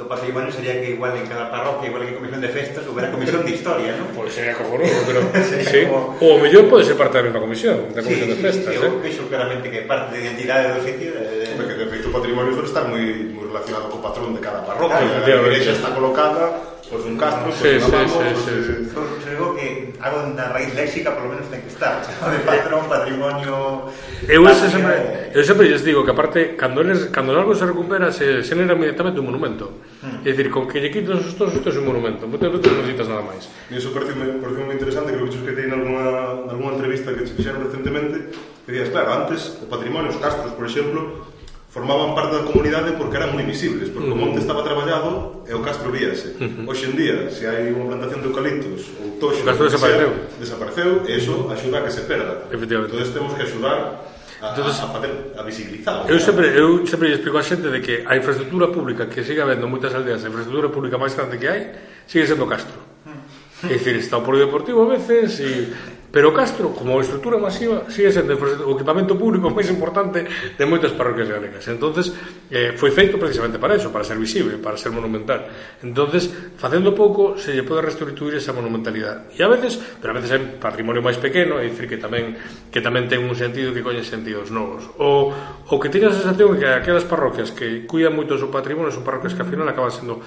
do 0.00 0.08
Paseo 0.08 0.32
sería 0.50 0.80
que 0.80 0.96
igual 0.96 1.12
en 1.16 1.26
cada 1.28 1.50
parroquia 1.52 1.92
igual 1.92 2.06
que 2.08 2.14
comisión 2.16 2.40
de 2.40 2.48
festas 2.48 2.86
houbera 2.88 3.12
comisión 3.12 3.44
de 3.44 3.52
historia 3.52 3.92
non? 4.00 4.08
pois 4.16 4.32
sería 4.32 4.56
cojonudo 4.56 4.88
pero 5.08 5.20
sí. 5.44 5.84
como... 5.84 6.16
o 6.16 6.40
mellor 6.40 6.64
pode 6.72 6.88
ser 6.88 6.96
parte 6.96 7.20
da 7.20 7.28
mesma 7.28 7.44
comisión 7.44 7.92
da 7.92 8.00
comisión 8.00 8.32
sí, 8.32 8.32
de 8.32 8.40
festas 8.40 8.72
sí, 8.72 8.80
sí, 8.80 8.86
eu 8.86 8.96
eh? 8.96 9.02
penso 9.04 9.28
claramente 9.28 9.68
que 9.68 9.84
parte 9.84 10.16
de 10.16 10.24
identidade 10.24 10.72
do 10.72 10.80
sitio 10.80 11.12
De... 11.12 11.52
porque 11.52 11.76
de 11.76 11.86
feito 11.92 12.08
o 12.08 12.12
patrimonio 12.16 12.56
suele 12.56 12.70
estar 12.72 12.88
moi, 12.88 13.04
moi 13.28 13.44
relacionado 13.44 13.92
co 13.92 14.00
patrón 14.00 14.32
de 14.32 14.40
cada 14.40 14.64
parroquia 14.64 15.04
claro, 15.20 15.44
a 15.44 15.52
igrexa 15.52 15.76
está 15.76 15.92
colocada 15.92 16.79
pois 16.90 17.06
un 17.06 17.16
castro, 17.16 17.52
sí, 17.54 17.62
pois 17.62 17.84
sí, 17.84 17.90
vamos, 17.90 18.12
sí, 18.12 18.50
sí, 18.50 18.56
sí. 18.66 18.74
Pois, 18.90 19.08
creo 19.22 19.54
que 19.54 19.94
algo 20.02 20.34
na 20.34 20.50
raíz 20.50 20.74
léxica 20.74 21.14
polo 21.14 21.30
menos 21.30 21.46
ten 21.46 21.62
que 21.62 21.70
estar, 21.70 22.02
de 22.34 22.42
patrón, 22.42 22.90
patrimonio... 22.90 23.86
Eu 24.26 24.42
ese 24.50 24.66
sempre, 24.66 24.98
eh. 24.98 25.38
eu 25.38 25.46
sempre 25.46 25.70
lles 25.70 25.86
digo 25.86 26.02
que 26.02 26.10
aparte, 26.10 26.58
cando, 26.58 26.82
eles, 26.82 27.06
cando 27.14 27.30
algo 27.38 27.54
se 27.54 27.62
recupera, 27.62 28.10
se 28.10 28.42
xenera 28.42 28.74
inmediatamente 28.74 29.22
un 29.22 29.30
monumento. 29.30 29.86
Hmm. 30.02 30.26
É 30.26 30.34
dicir, 30.34 30.50
con 30.50 30.66
que 30.66 30.82
lle 30.82 30.90
quitas 30.90 31.22
os 31.22 31.38
tos, 31.38 31.54
isto 31.54 31.70
é 31.70 31.78
un 31.78 31.86
monumento, 31.86 32.26
non 32.26 32.36
te 32.36 32.50
necesitas 32.50 33.06
nada 33.06 33.22
máis. 33.22 33.46
E 33.70 33.78
iso 33.78 33.94
parece, 33.94 34.18
parece 34.42 34.58
moi 34.66 34.74
interesante, 34.74 35.14
creo 35.14 35.30
que 35.30 35.38
que 35.46 35.54
teñen 35.54 35.78
alguna, 35.78 36.50
alguna 36.50 36.74
entrevista 36.74 37.14
que 37.14 37.22
se 37.22 37.38
fixeron 37.38 37.70
recentemente, 37.70 38.34
que 38.66 38.70
días, 38.74 38.90
claro, 38.90 39.14
antes, 39.24 39.62
o 39.62 39.70
patrimonio, 39.70 40.10
os 40.10 40.18
castros, 40.18 40.50
por 40.58 40.66
exemplo, 40.66 41.29
formaban 41.70 42.18
parte 42.18 42.34
da 42.34 42.42
comunidade 42.42 42.98
porque 42.98 43.14
eran 43.14 43.30
moi 43.30 43.46
visibles, 43.46 43.94
porque 43.94 44.10
uh 44.10 44.18
-huh. 44.18 44.18
o 44.18 44.22
monte 44.26 44.42
estaba 44.42 44.66
traballado 44.66 45.46
e 45.46 45.54
o 45.54 45.62
castro 45.62 45.94
víase. 45.94 46.34
Uh 46.34 46.66
-huh. 46.66 46.66
Hoxe 46.66 46.90
en 46.90 46.94
día, 46.98 47.30
se 47.30 47.46
hai 47.46 47.70
unha 47.70 47.86
plantación 47.86 48.20
de 48.20 48.26
eucaliptos 48.26 48.90
ou 48.98 49.22
toxo, 49.22 49.40
o 49.42 49.46
castro 49.46 49.70
desapareceu. 49.70 50.10
Sea, 50.10 50.38
desapareceu 50.42 50.90
e 51.06 51.12
iso 51.14 51.46
axuda 51.46 51.78
a 51.78 51.82
que 51.86 51.92
se 51.94 52.02
perda. 52.10 52.50
Efectivamente. 52.50 52.90
Entón 52.90 53.14
temos 53.14 53.32
que 53.38 53.42
axudar 53.46 54.02
a, 54.42 54.50
Entonces, 54.50 54.82
a, 54.82 54.88
facer, 54.90 55.12
a 55.38 55.42
visibilizar. 55.46 56.10
Eu 56.10 56.18
sempre, 56.18 56.46
eu 56.58 56.82
sempre 56.90 57.14
explico 57.14 57.38
a 57.38 57.44
xente 57.46 57.70
de 57.70 57.78
que 57.78 58.02
a 58.02 58.18
infraestructura 58.18 58.66
pública 58.74 59.06
que 59.06 59.22
siga 59.22 59.46
habendo 59.46 59.70
moitas 59.70 59.94
aldeas, 59.94 60.24
a 60.24 60.28
infraestructura 60.28 60.74
pública 60.74 60.98
máis 60.98 61.14
grande 61.14 61.38
que 61.38 61.46
hai, 61.46 61.70
sigue 62.10 62.26
sendo 62.26 62.44
o 62.44 62.50
castro. 62.50 62.74
Hmm. 63.06 63.70
É 63.70 63.78
dicir, 63.78 63.94
está 63.94 64.18
o 64.18 64.26
polideportivo 64.26 64.90
a 64.90 64.98
veces 64.98 65.38
e 65.38 65.70
Pero 66.10 66.34
Castro, 66.34 66.74
como 66.74 67.00
estrutura 67.00 67.38
masiva, 67.38 67.86
sigue 67.86 68.10
sendo 68.10 68.34
o 68.34 68.74
equipamento 68.74 69.14
público 69.14 69.46
máis 69.54 69.70
importante 69.70 70.26
de 70.26 70.64
moitas 70.66 70.90
parroquias 70.90 71.30
galegas. 71.30 71.62
entonces 71.70 72.10
eh, 72.50 72.74
foi 72.74 72.90
feito 72.90 73.14
precisamente 73.14 73.62
para 73.62 73.78
eso, 73.78 73.94
para 73.94 74.02
ser 74.02 74.18
visible, 74.18 74.58
para 74.58 74.74
ser 74.74 74.90
monumental. 74.90 75.46
entonces 75.86 76.26
facendo 76.58 76.90
pouco, 76.98 77.38
se 77.38 77.54
lle 77.54 77.62
pode 77.62 77.86
restituir 77.86 78.34
esa 78.34 78.50
monumentalidade. 78.50 79.30
E 79.38 79.40
a 79.40 79.48
veces, 79.48 79.78
pero 80.02 80.10
a 80.10 80.18
veces 80.18 80.34
é 80.34 80.38
patrimonio 80.58 80.98
máis 80.98 81.16
pequeno, 81.22 81.62
é 81.62 81.70
dicir, 81.70 81.86
que 81.86 82.02
tamén 82.02 82.34
que 82.74 82.82
tamén 82.82 83.06
ten 83.06 83.22
un 83.22 83.38
sentido 83.38 83.70
que 83.70 83.86
coñe 83.86 84.02
sentidos 84.02 84.50
novos. 84.50 84.90
O, 84.98 85.30
o 85.30 85.74
que 85.78 85.88
teña 85.94 86.10
a 86.10 86.16
sensación 86.16 86.58
que 86.58 86.66
aquelas 86.66 87.06
parroquias 87.06 87.54
que 87.54 87.86
cuidan 87.86 88.18
moito 88.18 88.34
o 88.34 88.40
seu 88.42 88.50
patrimonio 88.50 88.90
son 88.90 89.06
parroquias 89.06 89.38
que 89.38 89.46
al 89.46 89.50
final 89.50 89.70
acaban 89.70 89.94
sendo 89.94 90.18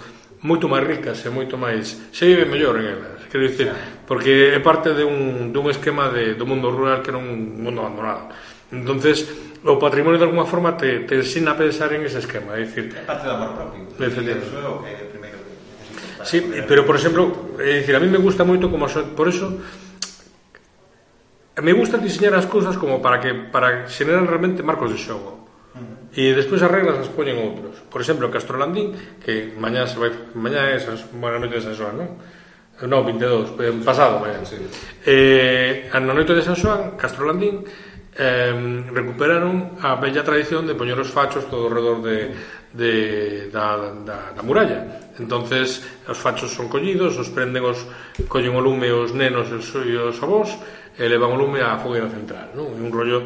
moito 0.43 0.67
máis 0.67 0.83
ricas 0.85 1.23
e 1.25 1.29
moito 1.31 1.57
máis 1.57 2.11
se 2.11 2.23
vive 2.27 2.45
mellor 2.45 2.77
en 2.77 2.87
elas 2.93 3.23
quero 3.31 3.47
dicir, 3.47 3.71
porque 4.05 4.53
é 4.53 4.59
parte 4.59 4.93
de 4.93 5.01
un, 5.01 5.49
dun 5.55 5.71
esquema 5.71 6.11
de, 6.13 6.35
do 6.35 6.45
mundo 6.45 6.69
rural 6.69 7.01
que 7.01 7.09
era 7.09 7.17
un 7.17 7.63
mundo 7.63 7.81
abandonado 7.81 8.29
entonces 8.69 9.25
o 9.63 9.79
patrimonio 9.79 10.19
de 10.19 10.27
alguma 10.27 10.45
forma 10.45 10.75
te, 10.75 11.07
te 11.07 11.15
ensina 11.23 11.55
a 11.55 11.57
pensar 11.57 11.95
en 11.95 12.05
ese 12.05 12.19
esquema 12.19 12.59
é 12.59 12.67
dicir, 12.67 12.91
é 12.93 13.07
parte 13.07 13.25
do 13.25 13.33
amor 13.33 13.55
propio 13.55 13.87
é 13.87 14.07
dicir, 14.11 14.37
eso 14.37 14.59
é 14.59 14.67
o 14.67 14.83
que 14.83 14.91
é 14.91 15.07
primeiro 15.09 15.41
Sí, 16.23 16.39
pero 16.69 16.85
por 16.85 16.95
exemplo, 16.95 17.55
é 17.59 17.83
dicir, 17.83 17.95
a 17.95 17.99
mí 17.99 18.07
me 18.07 18.17
gusta 18.17 18.47
moito 18.47 18.71
como 18.71 18.87
so, 18.87 19.03
por 19.11 19.27
eso 19.27 19.59
me 21.61 21.73
gusta 21.73 21.97
diseñar 21.97 22.33
as 22.33 22.45
cousas 22.47 22.77
como 22.77 23.01
para 23.01 23.19
que 23.19 23.33
para 23.51 23.85
generar 23.87 24.25
realmente 24.25 24.63
marcos 24.63 24.89
de 24.89 24.97
xogo 24.97 25.42
e 26.13 26.33
despois 26.37 26.61
as 26.61 26.69
reglas 26.69 27.01
as 27.01 27.09
poñen 27.09 27.41
outros. 27.41 27.81
Por 27.89 28.01
exemplo, 28.01 28.29
Castrolandín, 28.29 28.93
que 29.17 29.57
mañá 29.57 29.89
se 29.89 29.97
vai 29.97 30.13
mañá 30.37 30.69
é 30.69 30.77
esas, 30.77 31.09
bueno, 31.09 31.41
noite 31.41 31.57
de 31.57 31.65
San 31.65 31.73
Xoán, 31.73 31.97
non? 31.97 32.09
No, 32.85 33.01
22, 33.01 33.57
eh, 33.57 33.73
pasado 33.81 34.21
mañá. 34.21 34.45
Sí. 34.45 34.61
Eh, 35.05 35.89
na 35.93 36.13
noite 36.13 36.37
de 36.37 36.45
San 36.45 36.53
Xoán, 36.53 36.93
Castrolandín 37.01 37.65
eh, 38.13 38.53
recuperaron 38.93 39.81
a 39.81 39.97
bella 39.97 40.21
tradición 40.21 40.69
de 40.69 40.77
poñer 40.77 40.97
os 41.01 41.09
fachos 41.09 41.49
todo 41.49 41.65
redor 41.69 42.05
de, 42.05 42.29
de, 42.73 43.49
da, 43.49 43.93
da, 44.05 44.17
da 44.37 44.41
muralla. 44.45 45.01
Entonces, 45.17 45.81
os 46.09 46.17
fachos 46.17 46.53
son 46.53 46.69
collidos, 46.69 47.17
os 47.17 47.29
prenden 47.29 47.65
os, 47.65 47.85
collen 48.29 48.53
o 48.53 48.61
lume 48.61 48.89
os 48.89 49.13
nenos 49.13 49.49
e 49.49 49.57
os, 49.57 49.67
e 49.81 49.93
os 49.97 50.17
avós, 50.21 50.57
e 50.97 51.05
levan 51.09 51.33
o 51.33 51.37
lume 51.37 51.61
á 51.61 51.77
fogueira 51.81 52.09
central, 52.09 52.53
non? 52.53 52.69
É 52.69 52.81
un 52.81 52.93
rollo 52.93 53.21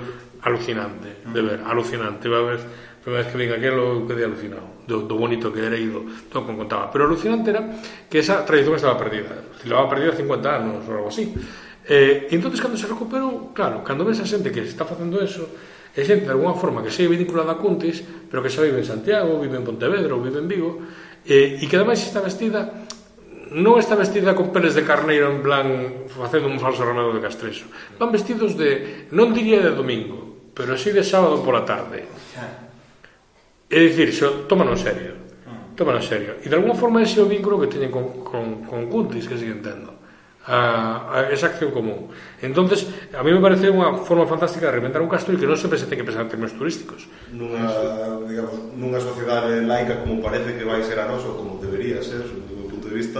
alucinante, 0.47 1.27
de 1.27 1.41
ver, 1.43 1.59
alucinante. 1.67 2.31
Va 2.31 2.39
a 2.39 2.47
ver, 2.55 2.59
a 2.63 2.99
primeira 3.03 3.23
vez 3.23 3.31
que 3.31 3.37
vin 3.37 3.51
aquelo, 3.51 3.99
eu 3.99 4.07
quedei 4.07 4.23
alucinado 4.23 4.77
do, 4.87 5.03
do 5.03 5.15
bonito 5.19 5.51
que 5.51 5.59
era 5.59 5.75
ido, 5.75 6.07
todo 6.31 6.47
como 6.47 6.63
contaba. 6.63 6.89
Pero 6.89 7.05
alucinante 7.05 7.51
era 7.51 7.61
que 8.07 8.23
esa 8.23 8.47
tradición 8.47 8.79
estaba 8.79 8.95
perdida. 8.95 9.51
Estaba 9.59 9.85
perdida 9.91 10.15
50 10.15 10.47
anos 10.47 10.87
ou 10.87 10.95
algo 10.95 11.09
así. 11.11 11.35
Eh, 11.87 12.27
e 12.31 12.33
entonces 12.35 12.59
cando 12.59 12.79
se 12.79 12.87
recuperou, 12.87 13.51
claro, 13.51 13.83
cando 13.83 14.07
ves 14.07 14.19
a 14.19 14.27
xente 14.27 14.51
que 14.51 14.63
está 14.63 14.83
facendo 14.83 15.19
eso, 15.23 15.47
é 15.95 16.03
xente 16.03 16.27
de 16.27 16.33
alguna 16.35 16.55
forma 16.55 16.83
que 16.83 16.91
segue 16.91 17.15
vinculada 17.15 17.55
a 17.55 17.59
Cuntis, 17.59 18.03
pero 18.27 18.43
que 18.43 18.51
xa 18.51 18.63
vive 18.63 18.83
en 18.83 18.87
Santiago, 18.87 19.39
vive 19.39 19.55
en 19.55 19.63
Pontevedra 19.63 20.11
ou 20.11 20.19
vive 20.19 20.43
en 20.43 20.47
Vigo, 20.51 20.83
eh, 21.23 21.59
e 21.59 21.63
que 21.67 21.75
ademais 21.79 22.03
está 22.03 22.19
vestida 22.19 22.87
non 23.47 23.79
está 23.79 23.95
vestida 23.95 24.35
con 24.35 24.51
peles 24.51 24.75
de 24.75 24.83
carneiro 24.83 25.31
en 25.31 25.39
plan 25.39 25.67
facendo 26.11 26.51
un 26.51 26.59
falso 26.59 26.83
remedo 26.83 27.15
de 27.15 27.23
castreso. 27.23 27.71
Van 27.95 28.11
vestidos 28.11 28.59
de, 28.59 29.07
non 29.15 29.31
diría 29.31 29.63
de 29.63 29.71
domingo, 29.71 30.36
pero 30.57 30.73
así 30.73 30.89
de 30.89 31.05
sábado 31.05 31.45
pola 31.45 31.61
tarde. 31.61 32.09
É 33.69 33.77
dicir, 33.77 34.09
xo, 34.09 34.49
tómano 34.49 34.73
serio. 34.73 35.13
Mm. 35.45 35.77
Tómano 35.77 36.01
serio. 36.01 36.41
E 36.41 36.49
de 36.49 36.55
alguna 36.57 36.73
forma 36.73 37.05
ese 37.05 37.21
é 37.21 37.23
o 37.23 37.29
vínculo 37.29 37.61
que 37.61 37.69
teñen 37.69 37.93
con, 37.93 38.25
con, 38.25 38.65
con 38.65 38.89
Cuntis, 38.89 39.29
que 39.29 39.37
sigue 39.37 39.53
entendo. 39.53 39.93
A, 40.47 41.11
a 41.11 41.17
esa 41.29 41.51
acción 41.51 41.75
común. 41.75 42.07
Entonces, 42.41 42.87
a 43.11 43.21
mí 43.21 43.35
me 43.35 43.43
parece 43.43 43.67
unha 43.69 44.01
forma 44.01 44.25
fantástica 44.25 44.71
de 44.71 44.79
reinventar 44.79 45.03
un 45.03 45.11
castro 45.11 45.35
e 45.35 45.37
que 45.37 45.45
non 45.45 45.59
sempre 45.59 45.77
se 45.77 45.85
ten 45.85 45.99
que 45.99 46.07
pensar 46.07 46.25
en 46.25 46.31
términos 46.31 46.57
turísticos. 46.57 47.05
Nunha, 47.29 47.67
digamos, 48.25 48.73
nunha 48.73 48.97
sociedade 49.03 49.61
laica 49.61 50.01
como 50.01 50.23
parece 50.23 50.57
que 50.57 50.65
vai 50.65 50.81
ser 50.81 50.97
a 51.03 51.05
nosa, 51.05 51.29
como 51.35 51.61
debería 51.61 52.01
ser, 52.01 52.23
do 52.25 52.55
meu 52.55 52.65
punto 52.71 52.87
de 52.87 52.95
vista, 52.95 53.19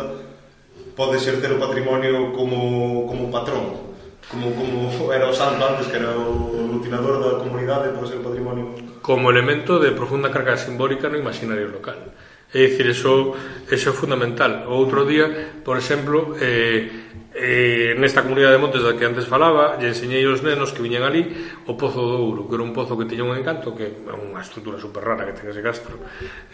pode 0.96 1.20
ser 1.20 1.38
ter 1.44 1.52
o 1.52 1.60
patrimonio 1.60 2.32
como, 2.32 3.06
como 3.06 3.30
patrón 3.30 3.88
como, 4.30 4.52
como 4.54 5.14
era 5.14 5.28
o 5.30 5.34
santo 5.34 5.64
antes 5.64 5.88
que 5.88 5.98
era 5.98 6.12
o 6.12 6.52
aglutinador 6.68 7.24
da 7.24 7.32
comunidade 7.40 7.96
por 7.96 8.08
ser 8.08 8.20
patrimonio. 8.20 8.76
Como 9.00 9.32
elemento 9.32 9.80
de 9.80 9.96
profunda 9.96 10.30
carga 10.30 10.60
simbólica 10.60 11.08
no 11.08 11.16
imaginario 11.16 11.72
local. 11.72 12.12
É 12.48 12.64
dicir, 12.64 12.88
eso, 12.88 13.36
eso 13.68 13.92
é 13.92 13.94
fundamental. 13.94 14.72
O 14.72 14.80
outro 14.80 15.04
día, 15.04 15.28
por 15.64 15.76
exemplo 15.76 16.36
eh, 16.40 17.08
eh, 17.36 17.94
nesta 18.00 18.24
comunidade 18.24 18.56
de 18.56 18.64
montes 18.64 18.82
da 18.82 18.96
que 18.96 19.04
antes 19.04 19.28
falaba, 19.28 19.76
lle 19.78 19.92
enseñei 19.92 20.24
os 20.26 20.42
nenos 20.42 20.74
que 20.74 20.82
viñan 20.82 21.04
ali 21.04 21.28
o 21.68 21.76
Pozo 21.76 22.02
do 22.02 22.18
Ouro 22.24 22.48
que 22.48 22.56
era 22.56 22.64
un 22.64 22.72
pozo 22.72 22.96
que 22.96 23.06
tiña 23.06 23.28
un 23.28 23.36
encanto 23.36 23.76
que 23.76 23.86
é 23.86 24.16
unha 24.16 24.40
estrutura 24.40 24.80
super 24.80 25.04
rara 25.04 25.28
que 25.28 25.36
ten 25.36 25.52
ese 25.52 25.60
castro. 25.62 26.00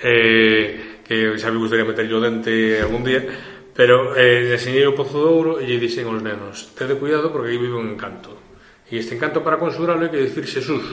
Eh, 0.02 1.06
que 1.06 1.38
xa 1.40 1.54
me 1.54 1.62
gustaría 1.62 1.86
meterlle 1.86 2.18
o 2.18 2.22
dente 2.22 2.82
algún 2.82 3.06
día. 3.06 3.22
Pero 3.74 4.14
eh, 4.14 4.54
enseñei 4.54 4.86
o 4.86 4.94
Pozo 4.94 5.18
do 5.18 5.30
Ouro 5.34 5.54
e 5.58 5.66
lle 5.66 5.82
dixen 5.82 6.06
aos 6.06 6.22
nenos, 6.22 6.78
tede 6.78 6.94
cuidado 6.94 7.34
porque 7.34 7.50
aí 7.50 7.58
vive 7.58 7.74
un 7.74 7.98
encanto. 7.98 8.38
E 8.86 9.02
este 9.02 9.18
encanto 9.18 9.42
para 9.42 9.58
conxuralo 9.58 10.06
hai 10.06 10.14
que 10.14 10.22
dicir 10.22 10.46
Xesús. 10.46 10.86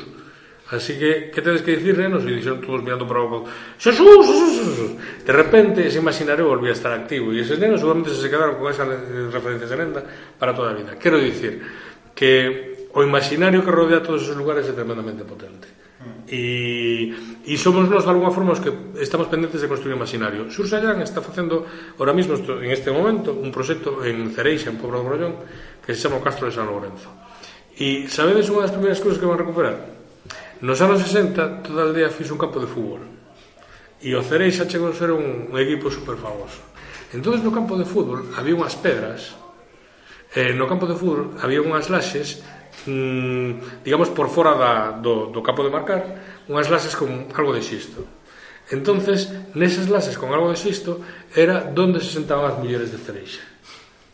Así 0.73 0.97
que, 0.97 1.29
que 1.29 1.45
tedes 1.45 1.61
que 1.61 1.77
dicir, 1.77 2.01
nenos? 2.01 2.25
E 2.25 2.33
dixeron 2.33 2.65
todos 2.65 2.81
mirando 2.81 3.05
para 3.05 3.21
o 3.21 3.29
Pozo. 3.29 3.53
Xesús, 3.77 4.25
Xesús, 4.25 4.53
Xesús. 4.57 4.93
De 5.29 5.33
repente, 5.37 5.85
se 5.93 6.01
imaginario 6.01 6.49
volví 6.49 6.73
a 6.73 6.77
estar 6.79 6.97
activo. 6.97 7.37
E 7.37 7.45
eses 7.45 7.61
nenos 7.61 7.85
seguramente 7.85 8.17
se 8.17 8.33
quedaron 8.33 8.57
con 8.57 8.73
esa 8.73 8.89
referencia 8.89 9.69
de 9.69 9.77
lenda 9.77 10.01
para 10.41 10.57
toda 10.57 10.73
a 10.73 10.79
vida. 10.79 10.97
Quero 10.97 11.21
dicir 11.21 11.61
que 12.17 12.89
o 12.97 13.05
imaginario 13.05 13.61
que 13.61 13.69
rodea 13.69 14.01
todos 14.01 14.25
esos 14.25 14.41
lugares 14.41 14.65
é 14.65 14.73
tremendamente 14.73 15.29
potente 15.29 15.80
e, 16.31 17.11
e 17.43 17.59
somos 17.59 17.91
nós 17.91 18.07
de 18.07 18.11
alguna 18.15 18.31
forma 18.31 18.55
os 18.55 18.63
que 18.63 18.71
estamos 19.03 19.27
pendentes 19.27 19.59
de 19.59 19.67
construir 19.67 19.99
o 19.99 20.01
imaginario. 20.01 20.47
Sursallan 20.47 21.03
está 21.03 21.19
facendo 21.19 21.67
ahora 21.99 22.15
mismo 22.15 22.39
en 22.39 22.71
este 22.71 22.95
momento 22.95 23.35
un 23.35 23.51
proxecto 23.51 24.07
en 24.07 24.31
Cereixa, 24.31 24.71
en 24.71 24.79
Pobra 24.79 25.03
do 25.03 25.11
Grollón, 25.11 25.35
que 25.83 25.93
se 25.93 26.07
chama 26.07 26.23
o 26.23 26.25
Castro 26.25 26.47
de 26.47 26.55
San 26.55 26.71
Lourenzo 26.71 27.11
e 27.75 28.07
sabedes 28.13 28.47
unha 28.53 28.69
das 28.69 28.77
primeiras 28.77 29.03
cousas 29.03 29.19
que 29.19 29.27
van 29.27 29.41
recuperar? 29.41 29.75
Nos 30.63 30.79
anos 30.85 31.03
60 31.03 31.67
toda 31.67 31.83
a 31.83 31.87
aldea 31.91 32.13
fixo 32.13 32.37
un 32.37 32.41
campo 32.41 32.61
de 32.61 32.69
fútbol. 32.69 33.03
E 34.05 34.13
o 34.13 34.21
Cereixa 34.21 34.69
chegou 34.69 34.93
a 34.93 34.97
ser 34.97 35.11
un, 35.11 35.49
un 35.49 35.57
equipo 35.57 35.89
super 35.89 36.17
famoso 36.17 36.71
entón 37.13 37.43
no 37.43 37.51
campo 37.51 37.75
de 37.75 37.85
fútbol 37.85 38.31
había 38.39 38.55
unhas 38.55 38.79
pedras 38.79 39.35
eh, 40.31 40.55
no 40.55 40.71
campo 40.71 40.87
de 40.87 40.95
fútbol 40.95 41.35
había 41.43 41.59
unhas 41.59 41.91
laxes 41.91 42.39
mm, 42.87 43.83
digamos 43.85 44.09
por 44.13 44.29
fora 44.29 44.55
da, 44.55 44.73
do, 44.97 45.29
do 45.29 45.41
capo 45.43 45.65
de 45.65 45.75
marcar 45.75 46.01
unhas 46.49 46.71
lases 46.71 46.97
con 46.97 47.29
algo 47.35 47.53
de 47.53 47.61
xisto. 47.65 48.05
Entonces 48.71 49.29
nesas 49.59 49.91
lases 49.91 50.15
con 50.15 50.31
algo 50.31 50.49
de 50.49 50.57
xisto 50.57 51.03
era 51.35 51.67
donde 51.67 51.99
se 51.99 52.15
sentaban 52.15 52.49
as 52.49 52.57
mulleres 52.57 52.95
de 52.95 53.03
Cereixa 53.03 53.43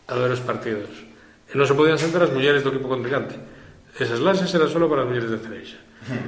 a 0.07 0.15
ver 0.15 0.31
os 0.31 0.41
partidos. 0.41 0.91
E 1.47 1.55
non 1.55 1.67
se 1.67 1.75
podían 1.77 1.99
sentar 1.99 2.23
as 2.25 2.33
mulleres 2.33 2.63
do 2.65 2.71
equipo 2.71 2.91
contrincante. 2.91 3.35
Esas 3.95 4.19
lases 4.19 4.51
eran 4.51 4.67
só 4.67 4.81
para 4.87 5.03
as 5.03 5.09
mulleres 5.09 5.31
de 5.31 5.39
Cereixa 5.39 5.79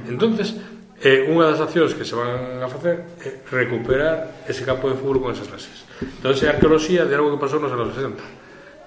entonces 0.08 0.54
eh, 1.00 1.24
unha 1.32 1.48
das 1.48 1.62
accións 1.62 1.96
que 1.96 2.04
se 2.04 2.12
van 2.12 2.60
a 2.60 2.68
facer 2.68 3.08
é 3.24 3.40
recuperar 3.48 4.44
ese 4.44 4.66
campo 4.68 4.92
de 4.92 4.98
fútbol 4.98 5.24
con 5.24 5.30
esas 5.32 5.48
lases. 5.48 5.88
Entón 6.00 6.36
é 6.36 6.48
arqueoloxía 6.52 7.08
de 7.08 7.14
algo 7.16 7.32
que 7.32 7.40
pasou 7.40 7.56
nos 7.62 7.72
anos 7.72 7.96
60 7.96 8.20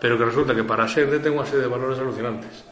pero 0.03 0.19
que 0.19 0.25
resulta 0.27 0.51
que 0.51 0.67
para 0.67 0.83
a 0.83 0.91
xente 0.91 1.23
ten 1.23 1.31
unha 1.31 1.47
serie 1.47 1.65
de 1.65 1.71
valores 1.71 1.95
alucinantes 1.95 2.67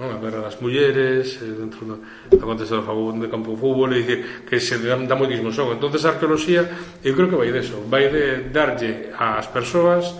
non? 0.00 0.08
a 0.14 0.18
guerra 0.20 0.48
das 0.48 0.56
mulleres 0.62 1.36
eh, 1.42 1.52
dentro 1.52 1.84
do, 1.84 1.96
do 2.30 2.44
contexto 2.44 2.80
do, 2.80 2.84
favor, 2.86 3.12
do 3.12 3.28
campo 3.28 3.52
de 3.52 3.58
fútbol 3.58 3.90
e 3.92 4.06
que, 4.06 4.16
que 4.46 4.56
se 4.60 4.80
dá, 4.80 4.96
dá 4.96 5.14
moitísimo 5.18 5.52
son 5.52 5.76
entón 5.76 5.92
a 5.92 6.08
arqueoloxía 6.08 6.62
eu 7.04 7.12
creo 7.12 7.28
que 7.28 7.38
vai 7.38 7.50
deso 7.52 7.84
vai 7.88 8.08
de 8.08 8.48
darlle 8.48 9.12
ás 9.16 9.48
persoas 9.52 10.12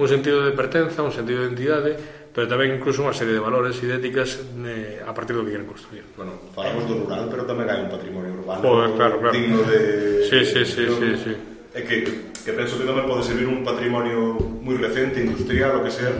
un 0.00 0.08
sentido 0.08 0.42
de 0.42 0.52
pertenza 0.56 1.04
un 1.04 1.14
sentido 1.14 1.44
de 1.44 1.54
identidade 1.54 1.92
pero 2.30 2.46
tamén 2.46 2.78
incluso 2.78 3.02
unha 3.02 3.14
serie 3.14 3.34
de 3.34 3.42
valores 3.42 3.74
e 3.82 3.90
de 3.90 3.98
éticas 3.98 4.38
eh, 4.62 5.02
a 5.02 5.10
partir 5.10 5.34
do 5.34 5.42
que 5.42 5.50
queren 5.50 5.66
construir. 5.66 6.06
Bueno, 6.14 6.38
falamos 6.54 6.86
do 6.86 7.02
rural, 7.02 7.26
pero 7.26 7.42
tamén 7.42 7.66
hai 7.66 7.82
un 7.82 7.90
patrimonio 7.90 8.38
urbano 8.38 8.62
Poder, 8.62 8.90
claro, 8.94 9.18
claro. 9.18 9.34
digno 9.34 9.66
de... 9.66 10.22
Sí, 10.30 10.46
sí, 10.46 10.62
sí, 10.62 10.86
sí, 10.86 11.08
sí. 11.26 11.32
É 11.74 11.82
que, 11.82 12.30
que 12.46 12.52
penso 12.54 12.78
que 12.78 12.86
tamén 12.86 13.02
pode 13.02 13.26
servir 13.26 13.50
un 13.50 13.66
patrimonio 13.66 14.38
moi 14.38 14.78
recente, 14.78 15.18
industrial, 15.18 15.78
o 15.78 15.80
que 15.82 15.90
sea, 15.90 16.14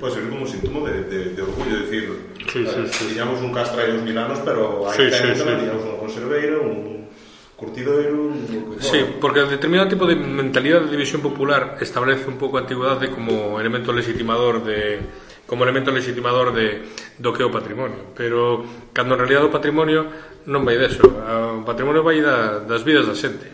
pode 0.00 0.14
servir 0.14 0.30
como 0.30 0.42
un 0.42 0.48
síntoma 0.48 0.88
de, 0.88 1.04
de, 1.04 1.18
de 1.34 1.42
orgullo, 1.42 1.74
decir, 1.80 2.04
sí, 2.52 2.62
ver, 2.62 2.88
sí, 2.88 3.04
eh, 3.04 3.08
tiñamos 3.08 3.40
un 3.40 3.52
castra 3.52 3.84
e 3.84 3.92
uns 3.92 4.04
milanos, 4.04 4.40
pero 4.44 4.88
hai 4.88 4.96
sí, 4.96 5.04
sí, 5.10 5.28
sí. 5.34 5.44
tiñamos 5.44 5.82
unha 5.84 5.98
conserveiro, 6.00 6.62
un 6.62 7.08
curtidoiro... 7.56 8.28
Un... 8.28 8.76
Sí, 8.78 9.00
porque 9.16 9.48
determinado 9.48 9.88
tipo 9.88 10.04
de 10.04 10.14
mentalidade 10.14 10.86
de 10.86 10.92
división 10.92 11.24
popular 11.24 11.80
establece 11.80 12.28
un 12.28 12.36
pouco 12.36 12.60
a 12.60 12.68
antigüedade 12.68 13.08
como 13.08 13.56
elemento 13.56 13.90
legitimador 13.92 14.60
de 14.62 15.00
como 15.46 15.62
elemento 15.62 15.94
legitimador 15.94 16.52
de 16.52 16.82
do 17.22 17.30
que 17.32 17.40
é 17.40 17.46
o 17.46 17.54
patrimonio, 17.54 18.12
pero 18.12 18.66
cando 18.92 19.14
en 19.14 19.20
realidad 19.24 19.46
o 19.46 19.54
patrimonio 19.54 20.10
non 20.50 20.66
vai 20.66 20.76
deso, 20.76 21.06
o 21.06 21.64
patrimonio 21.64 22.04
vai 22.04 22.20
da, 22.20 22.60
das 22.66 22.82
vidas 22.84 23.06
da 23.06 23.16
xente. 23.16 23.46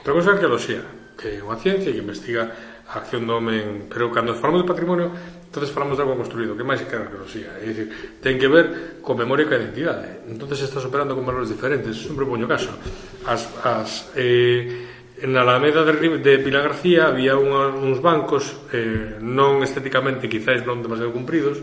Outra 0.00 0.12
cosa 0.16 0.34
é 0.34 0.40
que 0.40 0.48
lo 0.48 0.58
sea, 0.58 0.84
que 1.14 1.38
é 1.38 1.44
unha 1.44 1.60
ciencia 1.60 1.92
que 1.92 2.00
investiga 2.00 2.50
a 2.88 3.00
acción 3.00 3.24
do 3.24 3.40
home 3.40 3.56
en... 3.56 3.68
pero 3.88 4.12
cando 4.12 4.36
falamos 4.36 4.62
de 4.62 4.68
patrimonio 4.68 5.08
entonces 5.54 5.70
falamos 5.70 5.96
de 5.96 6.02
algo 6.02 6.18
construído 6.18 6.58
que 6.58 6.66
máis 6.66 6.82
que 6.82 6.98
a 6.98 7.06
arqueoloxía. 7.06 7.62
É 7.62 7.70
dicir, 7.70 8.18
ten 8.18 8.42
que 8.42 8.50
ver 8.50 8.98
con 8.98 9.14
memoria 9.14 9.46
e 9.46 9.48
con 9.48 9.62
identidade. 9.62 10.26
Entonces 10.26 10.66
estás 10.66 10.82
operando 10.82 11.14
con 11.14 11.22
valores 11.22 11.46
diferentes 11.46 11.94
sempre 11.94 12.26
poño 12.26 12.50
caso. 12.50 12.74
As, 13.22 13.46
as, 13.62 14.10
eh, 14.18 14.82
na 15.30 15.46
Alameda 15.46 15.86
de, 15.86 16.18
de 16.18 16.42
Pilar 16.42 16.66
García 16.66 17.06
había 17.06 17.38
unha, 17.38 17.70
uns 17.70 18.02
bancos 18.02 18.66
eh, 18.74 19.14
non 19.22 19.62
estéticamente 19.62 20.26
quizáis 20.26 20.66
non 20.66 20.82
demasiado 20.82 21.14
cumpridos 21.14 21.62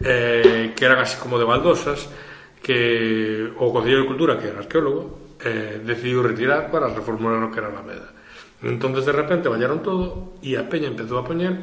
eh, 0.00 0.72
que 0.72 0.82
eran 0.88 1.04
así 1.04 1.20
como 1.20 1.36
de 1.36 1.44
baldosas 1.44 2.08
que 2.64 3.52
o 3.60 3.68
Concello 3.68 4.00
de 4.00 4.08
Cultura, 4.08 4.40
que 4.40 4.48
era 4.48 4.64
arqueólogo, 4.64 5.36
eh, 5.44 5.76
decidiu 5.84 6.24
retirar 6.24 6.72
para 6.72 6.88
reformular 6.88 7.36
o 7.44 7.52
que 7.52 7.60
era 7.60 7.68
Alameda. 7.68 8.15
Entonces 8.62 9.04
de 9.04 9.12
repente 9.12 9.48
vallaron 9.48 9.82
todo 9.82 10.36
e 10.40 10.56
a 10.56 10.64
Peña 10.64 10.88
empezou 10.88 11.20
a 11.20 11.24
poñer 11.24 11.56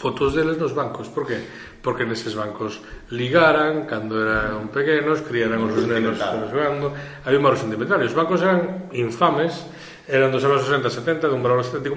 fotos 0.00 0.34
deles 0.34 0.58
nos 0.58 0.74
bancos. 0.74 1.06
Por 1.12 1.26
qué? 1.26 1.38
Porque 1.84 2.08
neses 2.08 2.34
bancos 2.34 2.82
ligaran, 3.14 3.86
cando 3.86 4.18
eran 4.18 4.70
pequenos, 4.74 5.22
criaran 5.22 5.62
os 5.62 5.86
nenos 5.86 6.18
xogando. 6.18 6.92
Había 7.22 7.38
un 7.38 7.44
marxo 7.46 7.64
sentimental. 7.68 8.02
Os 8.02 8.16
bancos 8.16 8.42
eran 8.42 8.90
infames, 8.92 9.66
eran 10.10 10.34
dos 10.34 10.42
anos 10.42 10.66
60, 10.66 10.90
70, 10.90 11.30
dun 11.30 11.42
valor 11.42 11.62
estético 11.62 11.94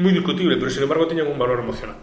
moi 0.00 0.16
discutible, 0.16 0.56
pero 0.56 0.72
sin 0.72 0.88
embargo 0.88 1.06
tiñan 1.06 1.28
un 1.28 1.36
valor 1.36 1.60
emocional 1.60 1.98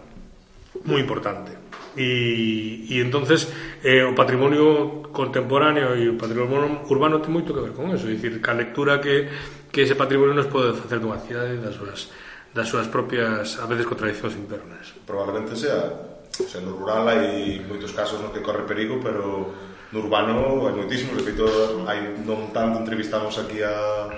moi 0.86 1.02
importante. 1.02 1.52
E, 1.98 2.86
e 2.86 3.02
entonces 3.02 3.50
eh, 3.82 4.06
o 4.06 4.14
patrimonio 4.14 5.02
contemporáneo 5.10 5.98
e 5.98 6.06
o 6.06 6.14
patrimonio 6.14 6.86
urbano 6.86 7.18
ten 7.18 7.34
moito 7.34 7.50
que 7.50 7.58
ver 7.58 7.74
con 7.74 7.90
eso, 7.90 8.06
é 8.06 8.14
dicir, 8.14 8.38
ca 8.38 8.54
lectura 8.54 9.02
que 9.02 9.26
que 9.72 9.84
ese 9.84 9.94
patrimonio 9.94 10.34
nos 10.34 10.48
pode 10.48 10.76
facer 10.76 10.98
dunha 11.00 11.20
cidade 11.20 11.60
das 11.60 11.76
súas, 11.76 12.08
das 12.52 12.66
súas 12.68 12.88
propias, 12.88 13.60
a 13.60 13.66
veces, 13.68 13.84
contradiccións 13.84 14.34
internas. 14.36 14.96
Probablemente 15.04 15.56
sea, 15.56 15.92
o 16.38 16.48
sea, 16.48 16.60
no 16.64 16.76
rural 16.76 17.08
hai 17.08 17.60
moitos 17.66 17.92
casos 17.92 18.22
no 18.22 18.32
que 18.32 18.44
corre 18.44 18.64
perigo, 18.64 19.00
pero 19.02 19.52
no 19.92 19.98
urbano 20.00 20.68
hai 20.68 20.74
moitísimos, 20.76 21.20
de 21.20 21.24
feito, 21.24 21.44
hai 21.88 22.16
non 22.24 22.52
tanto 22.52 22.80
entrevistamos 22.80 23.36
aquí 23.40 23.60
a, 23.64 24.08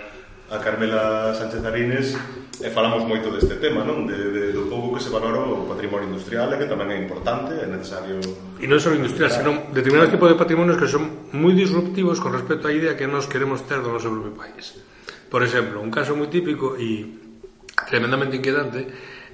a 0.50 0.56
Carmela 0.58 1.30
Sánchez 1.34 1.62
Arines 1.62 2.18
e 2.60 2.68
falamos 2.68 3.06
moito 3.08 3.32
deste 3.32 3.56
tema, 3.56 3.80
non? 3.86 4.04
De, 4.04 4.18
de, 4.34 4.42
do 4.52 4.68
pouco 4.68 4.98
que 4.98 5.00
se 5.00 5.08
valora 5.08 5.40
o 5.40 5.64
patrimonio 5.64 6.10
industrial 6.10 6.52
e 6.52 6.60
que 6.60 6.68
tamén 6.68 6.92
é 6.92 6.98
importante, 7.00 7.56
é 7.56 7.64
necesario... 7.64 8.20
E 8.60 8.66
non 8.68 8.82
só 8.82 8.92
industrial, 8.92 9.30
senón 9.32 9.72
determinados 9.72 10.12
tipos 10.12 10.28
de 10.28 10.36
patrimonios 10.36 10.76
que 10.76 10.90
son 10.90 11.30
moi 11.32 11.54
disruptivos 11.56 12.20
con 12.20 12.34
respecto 12.34 12.68
á 12.68 12.74
idea 12.74 12.98
que 12.98 13.08
nos 13.08 13.30
queremos 13.30 13.64
ter 13.64 13.80
do 13.80 13.94
noso 13.94 14.10
propio 14.12 14.34
país. 14.36 14.76
Por 15.30 15.46
exemplo, 15.46 15.78
un 15.78 15.94
caso 15.94 16.18
moi 16.18 16.26
típico 16.26 16.74
e 16.74 17.06
tremendamente 17.86 18.36
inquietante 18.36 18.84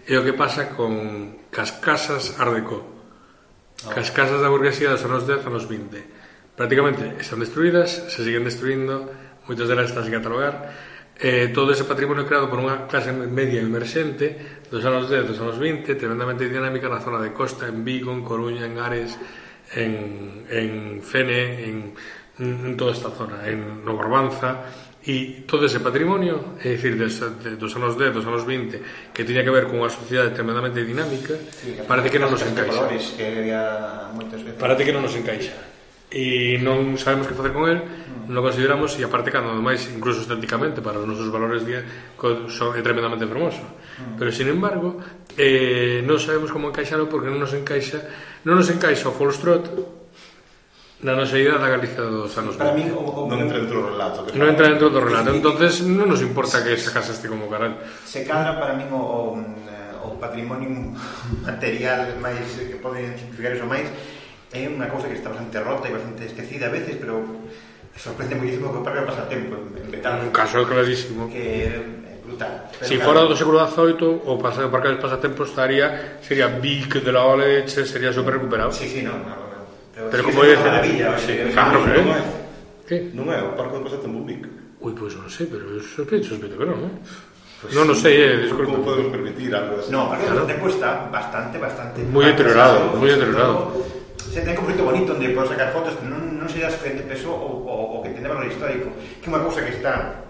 é 0.05 0.15
o 0.15 0.23
que 0.23 0.37
pasa 0.37 0.71
con 0.77 1.49
Cascasas 1.49 2.37
Ardeco. 2.37 2.85
Ah. 3.89 3.97
Cascasas 3.97 4.45
da 4.45 4.53
burguesía 4.53 4.93
dos 4.93 5.03
anos 5.09 5.25
10 5.25 5.49
anos 5.49 5.65
20. 5.65 6.55
Prácticamente 6.55 7.17
están 7.19 7.41
destruídas, 7.41 8.13
se 8.13 8.21
siguen 8.23 8.45
destruindo, 8.45 9.09
moitas 9.49 9.67
delas 9.67 9.91
están 9.91 10.05
sin 10.05 10.15
catalogar, 10.15 10.71
Eh, 11.19 11.49
todo 11.49 11.73
ese 11.73 11.85
patrimonio 11.85 12.29
creado 12.29 12.53
por 12.53 12.61
unha 12.61 12.85
clase 12.93 13.09
media 13.09 13.65
emerxente 13.65 14.61
dos 14.69 14.85
anos 14.85 15.09
10, 15.09 15.33
dos 15.33 15.41
anos 15.41 15.57
20, 15.57 15.97
tremendamente 15.97 16.45
dinámica 16.45 16.93
na 16.93 17.01
zona 17.01 17.25
de 17.25 17.33
costa, 17.33 17.73
en 17.73 17.89
Vigo, 17.89 18.13
en 18.13 18.21
Coruña, 18.21 18.69
en 18.69 18.77
Ares, 18.77 19.17
en, 19.73 20.45
en 20.53 21.01
Fene, 21.01 21.65
en, 21.65 21.97
en 22.37 22.77
toda 22.77 22.93
esta 22.93 23.09
zona, 23.17 23.49
en 23.49 23.81
Novarbanza, 23.81 24.86
E 25.07 25.47
todo 25.47 25.71
ese 25.71 25.79
patrimonio, 25.79 26.59
é 26.59 26.75
dicir, 26.75 26.99
des, 26.99 27.23
dos 27.55 27.71
anos 27.79 27.95
10, 27.95 28.11
dos 28.11 28.27
anos 28.27 28.43
20, 28.43 29.15
que 29.15 29.23
tiña 29.23 29.47
que 29.47 29.55
ver 29.55 29.71
con 29.71 29.79
unha 29.79 29.87
sociedade 29.87 30.35
tremendamente 30.35 30.83
dinámica, 30.83 31.39
sí, 31.47 31.79
parece 31.87 32.11
que 32.11 32.19
non 32.19 32.35
nos 32.35 32.43
encaixa. 32.43 32.75
Colores, 32.75 33.15
que 33.15 33.23
había 33.23 34.11
moitas 34.11 34.43
veces. 34.43 34.59
Parece 34.59 34.83
que 34.83 34.91
non 34.91 35.07
nos 35.07 35.15
encaixa. 35.15 35.55
E 36.11 36.59
non 36.59 36.99
sabemos 36.99 37.31
que 37.31 37.39
facer 37.39 37.55
con 37.55 37.71
el, 37.71 37.87
mm. 37.87 38.27
non 38.27 38.35
lo 38.35 38.43
consideramos, 38.43 38.99
e 38.99 39.07
aparte, 39.07 39.31
cando 39.31 39.55
máis, 39.63 39.87
incluso 39.87 40.27
estéticamente, 40.27 40.83
para 40.83 40.99
os 40.99 41.07
nosos 41.07 41.31
valores 41.31 41.63
día, 41.63 41.87
son, 42.51 42.75
é 42.75 42.83
tremendamente 42.83 43.31
fermoso. 43.31 43.63
Mm. 43.63 44.19
Pero, 44.19 44.35
sin 44.35 44.51
embargo, 44.51 44.99
eh, 45.39 46.03
non 46.03 46.19
sabemos 46.19 46.51
como 46.51 46.75
encaixalo 46.75 47.07
porque 47.07 47.31
non 47.31 47.39
nos 47.39 47.55
encaixa, 47.55 48.03
non 48.43 48.59
nos 48.59 48.67
encaixa 48.75 49.07
o 49.07 49.15
Foxtrot, 49.15 49.71
na 51.05 51.13
nosa 51.13 51.37
idea 51.37 51.61
da 51.61 51.69
Galicia 51.69 52.01
dos 52.01 52.33
anos 52.41 52.57
Para 52.57 52.73
mí, 52.73 52.89
o, 52.89 53.05
o, 53.05 53.29
non 53.29 53.37
entra 53.45 53.61
dentro 53.61 53.85
do 53.85 53.93
relato 53.93 54.25
que 54.25 54.33
Non 54.33 54.49
entra 54.49 54.73
dentro 54.73 54.89
do 54.89 55.01
relato, 55.05 55.29
entonces 55.29 55.85
non 55.85 56.09
nos 56.09 56.25
importa 56.25 56.65
que 56.65 56.73
esa 56.73 56.89
casa 56.89 57.13
este 57.13 57.29
como 57.29 57.53
caral 57.53 57.77
Se 58.09 58.25
cadra 58.25 58.57
para 58.57 58.73
mí 58.73 58.89
o, 58.89 59.37
o 59.37 60.09
patrimonio 60.17 60.97
material 61.45 62.17
máis 62.17 62.57
eh, 62.57 62.73
que 62.73 62.81
pode 62.81 63.05
simplificar 63.21 63.53
iso 63.53 63.69
máis 63.69 63.93
é 64.57 64.65
unha 64.73 64.89
cousa 64.89 65.11
que 65.11 65.21
está 65.21 65.29
bastante 65.29 65.61
rota 65.61 65.85
e 65.91 65.93
bastante 65.93 66.25
esquecida 66.25 66.71
a 66.71 66.73
veces, 66.73 66.97
pero 66.97 67.21
sorprende 67.93 68.39
moitísimo 68.39 68.73
que 68.73 68.81
o 68.81 68.85
parque 68.87 69.05
pasa 69.05 69.29
tempo 69.29 69.59
en 69.59 69.91
Betano. 69.93 70.23
Un 70.23 70.33
caso 70.33 70.65
clarísimo. 70.65 71.29
Que 71.29 71.77
brutal. 72.25 72.71
Pero 72.73 72.89
si 72.89 72.97
claro, 72.97 73.05
fora 73.05 73.21
do 73.29 73.37
século 73.37 73.59
XVIII, 73.61 74.23
o 74.25 74.33
pasar, 74.41 74.65
o 74.65 74.73
parque 74.73 74.89
del 74.89 75.03
pasatempo 75.03 75.45
estaría, 75.45 76.23
sería 76.23 76.47
Vic 76.49 77.03
de 77.03 77.13
la 77.13 77.27
Oleche, 77.27 77.85
sería 77.85 78.15
super 78.15 78.39
recuperado. 78.39 78.73
Sí, 78.73 78.89
sí, 78.89 79.03
no, 79.03 79.13
no 79.19 79.46
Pero, 79.97 80.25
como 80.25 80.45
é 80.45 80.57
maravilla, 80.61 81.17
sí, 81.17 81.33
claro, 81.57 81.81
eh. 81.89 82.05
non 82.05 82.13
é. 82.13 82.21
Que? 82.85 82.97
Non 83.17 83.33
é, 83.33 83.41
o 83.41 83.57
Parque 83.57 83.81
do 83.81 83.89
Pasate 83.89 84.05
en 84.05 84.13
Bumbic. 84.13 84.45
Ui, 84.85 84.93
pois 84.93 85.17
non 85.17 85.25
sei, 85.33 85.49
pero 85.49 85.73
eu 85.73 85.81
sospecho, 85.81 86.37
sospecho 86.37 86.61
que 86.61 86.69
non, 86.69 86.77
non? 86.85 86.93
Pues 87.65 87.73
no, 87.73 87.89
no 87.89 87.97
sé, 87.97 88.13
eh, 88.13 88.45
disculpe. 88.45 88.69
¿Cómo 88.69 88.85
podemos 88.85 89.09
permitir 89.09 89.57
algo 89.57 89.81
así? 89.81 89.89
No, 89.89 90.13
Parque 90.13 90.29
claro. 90.29 90.45
de 90.45 90.53
está 90.53 91.09
bastante, 91.09 91.57
bastante. 91.57 92.05
Muy 92.13 92.29
deteriorado, 92.29 92.93
muy 93.01 93.09
deteriorado. 93.09 93.73
Se 94.21 94.45
ten 94.45 94.53
un 94.53 94.69
proyecto 94.69 94.85
bonito 94.85 95.17
onde 95.17 95.33
podes 95.33 95.57
sacar 95.57 95.73
fotos, 95.73 95.97
non, 96.05 96.37
non 96.37 96.49
seas 96.53 96.77
que 96.77 96.93
de 96.93 97.01
peso 97.09 97.33
o, 97.33 97.65
o, 97.65 97.97
o 97.97 98.05
que 98.05 98.13
tende 98.13 98.29
valor 98.29 98.45
histórico. 98.45 98.93
Que 99.25 99.33
unha 99.33 99.41
cousa 99.41 99.65
que 99.65 99.81
está 99.81 100.29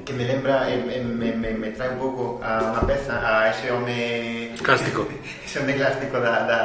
que 0.00 0.16
me 0.16 0.24
lembra, 0.24 0.64
eh, 0.72 0.80
me, 0.80 1.32
me, 1.36 1.52
me 1.52 1.68
trae 1.76 1.92
un 1.92 2.00
pouco 2.00 2.40
a 2.40 2.72
unha 2.72 2.82
peza, 2.88 3.20
a 3.20 3.52
ese 3.52 3.68
home... 3.68 4.56
Clásico. 4.64 5.04
ese 5.44 5.60
home 5.60 5.76
clásico 5.76 6.16
da, 6.20 6.48
da, 6.48 6.60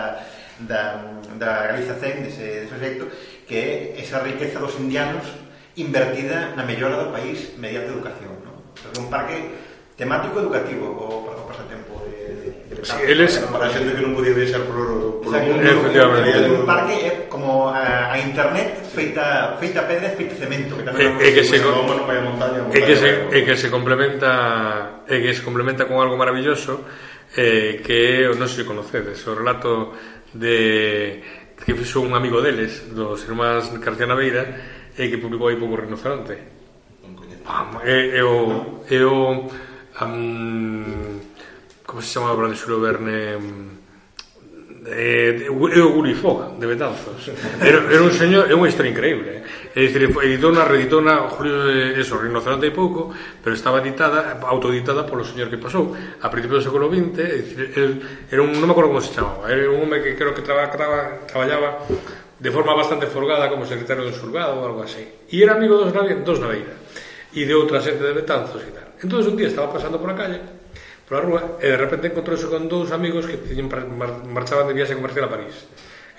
da 0.63 0.79
da 1.37 1.69
realización 1.69 2.25
dese, 2.25 2.65
dese 2.65 2.77
xeito, 2.79 3.05
que 3.45 3.57
é 3.59 4.01
esa 4.01 4.23
riqueza 4.25 4.57
dos 4.57 4.73
indianos 4.81 5.25
invertida 5.77 6.57
na 6.57 6.65
mellora 6.65 6.97
do 6.97 7.13
país 7.13 7.53
mediante 7.61 7.93
educación 7.93 8.41
¿no? 8.41 8.59
é 8.79 8.97
un 8.99 9.07
parque 9.07 9.37
temático 9.99 10.39
educativo 10.39 10.87
o, 10.87 11.27
o 11.27 11.43
pasatempo 11.43 11.99
de, 12.07 12.55
de, 12.71 12.75
de, 12.75 12.85
sí, 12.85 12.95
eles... 13.03 13.35
para 13.51 13.67
a 13.67 13.73
xente 13.73 13.91
que 13.91 14.03
non 14.03 14.15
podía 14.15 14.31
deixar 14.31 14.63
por, 14.63 15.19
por 15.19 15.31
o 15.31 15.39
mundo 15.43 15.59
efectivamente. 15.59 16.39
Eh, 16.39 16.55
un 16.55 16.63
parque 16.63 16.95
é 17.03 17.11
como 17.27 17.67
a, 17.67 18.11
a 18.11 18.17
internet 18.19 18.79
feita, 18.87 19.59
feita 19.59 19.83
pedra 19.83 20.15
feita 20.15 20.39
cemento 20.39 20.79
que 20.79 20.87
tamén 20.87 21.19
é, 21.19 21.27
é 21.27 21.35
que 21.35 21.43
se, 21.43 21.59
con... 21.59 21.83
bueno, 21.83 22.07
para 22.07 22.23
montaña, 22.23 22.63
montaña, 22.63 22.79
é 22.79 22.87
que 22.87 22.95
se, 22.95 23.09
é 23.27 23.39
que 23.43 23.55
se 23.59 23.67
complementa 23.67 25.03
é 25.03 25.19
que 25.19 25.31
se 25.35 25.43
complementa 25.43 25.83
con 25.83 25.99
algo 25.99 26.15
maravilloso 26.15 26.87
eh, 27.35 27.83
que 27.83 28.31
non 28.39 28.47
sei 28.47 28.63
se 28.63 28.69
conocedes 28.69 29.19
o 29.27 29.35
relato 29.35 29.93
de 30.33 31.23
que 31.65 31.75
fixo 31.75 32.01
un 32.01 32.13
amigo 32.13 32.41
deles, 32.41 32.89
dos 32.91 33.23
irmáns 33.25 33.69
García 33.79 34.07
Naveira, 34.07 34.43
e 34.97 35.07
que 35.07 35.17
publicou 35.17 35.49
aí 35.49 35.57
pouco 35.57 35.79
rinoceronte. 35.79 36.35
Pam, 37.45 37.81
e, 37.85 38.17
e 38.17 38.21
o... 38.21 38.83
E 38.89 38.99
o 39.03 39.49
um, 40.01 41.19
como 41.85 42.01
se 42.01 42.13
chama 42.13 42.29
o 42.29 42.33
obra 42.33 42.49
de 42.49 42.55
Xulio 42.55 42.79
Verne? 42.79 43.35
Um, 43.35 43.78
Eh, 44.91 45.45
eu 45.45 45.53
o 45.53 45.93
Gulifoga, 45.93 46.57
de 46.57 46.65
Betanzos 46.65 47.29
era, 47.61 47.77
era 47.93 48.01
un 48.01 48.09
señor, 48.09 48.49
é 48.49 48.57
unha 48.57 48.65
historia 48.65 48.89
increíble 48.89 49.45
eh? 49.77 49.85
dicir, 49.85 50.09
editona, 50.09 50.65
reeditona 50.65 51.29
Julio, 51.29 51.69
eh, 51.69 52.01
eso, 52.01 52.17
Rinoceronte 52.17 52.65
e 52.65 52.73
pouco 52.73 53.13
pero 53.43 53.53
estaba 53.53 53.85
editada, 53.85 54.41
autoeditada 54.41 55.05
polo 55.05 55.21
señor 55.21 55.53
que 55.53 55.61
pasou 55.61 55.93
a 55.93 56.27
principios 56.33 56.65
do 56.65 56.73
século 56.73 56.89
XX 56.89 57.21
é 57.21 57.37
dicir, 57.37 57.59
el, 57.77 57.91
era 58.33 58.41
un, 58.41 58.49
non 58.57 58.65
me 58.65 58.73
acordo 58.73 58.89
como 58.89 59.03
se 59.03 59.13
chamaba 59.13 59.45
era 59.45 59.69
un 59.69 59.77
home 59.77 60.01
que 60.01 60.17
creo 60.17 60.33
que 60.33 60.41
traba, 60.41 60.65
traba, 60.73 61.21
traballaba 61.29 61.85
de 62.41 62.49
forma 62.49 62.73
bastante 62.73 63.05
forgada 63.05 63.45
como 63.45 63.69
secretario 63.69 64.09
do 64.09 64.13
surgado 64.15 64.57
ou 64.57 64.65
algo 64.65 64.81
así 64.81 65.05
e 65.29 65.37
era 65.37 65.53
amigo 65.53 65.77
dos, 65.77 65.93
dos 65.93 66.39
Naveira 66.41 66.73
e 67.29 67.45
de 67.45 67.53
outra 67.53 67.77
xente 67.77 68.01
de 68.01 68.17
Betanzos 68.17 68.65
e 68.65 68.73
tal 68.73 68.89
entón 68.97 69.21
un 69.21 69.37
día 69.37 69.53
estaba 69.53 69.69
pasando 69.69 70.01
por 70.01 70.09
a 70.09 70.17
calle 70.17 70.58
pola 71.09 71.25
rúa 71.25 71.41
e 71.57 71.73
de 71.73 71.77
repente 71.81 72.13
encontrouse 72.13 72.45
con 72.45 72.69
dous 72.69 72.93
amigos 72.93 73.25
que 73.25 73.41
tiñen 73.41 73.65
mar, 73.97 74.21
marchaban 74.29 74.69
de 74.69 74.77
viaxe 74.77 74.93
comercial 74.93 75.25
a 75.25 75.33
París. 75.33 75.65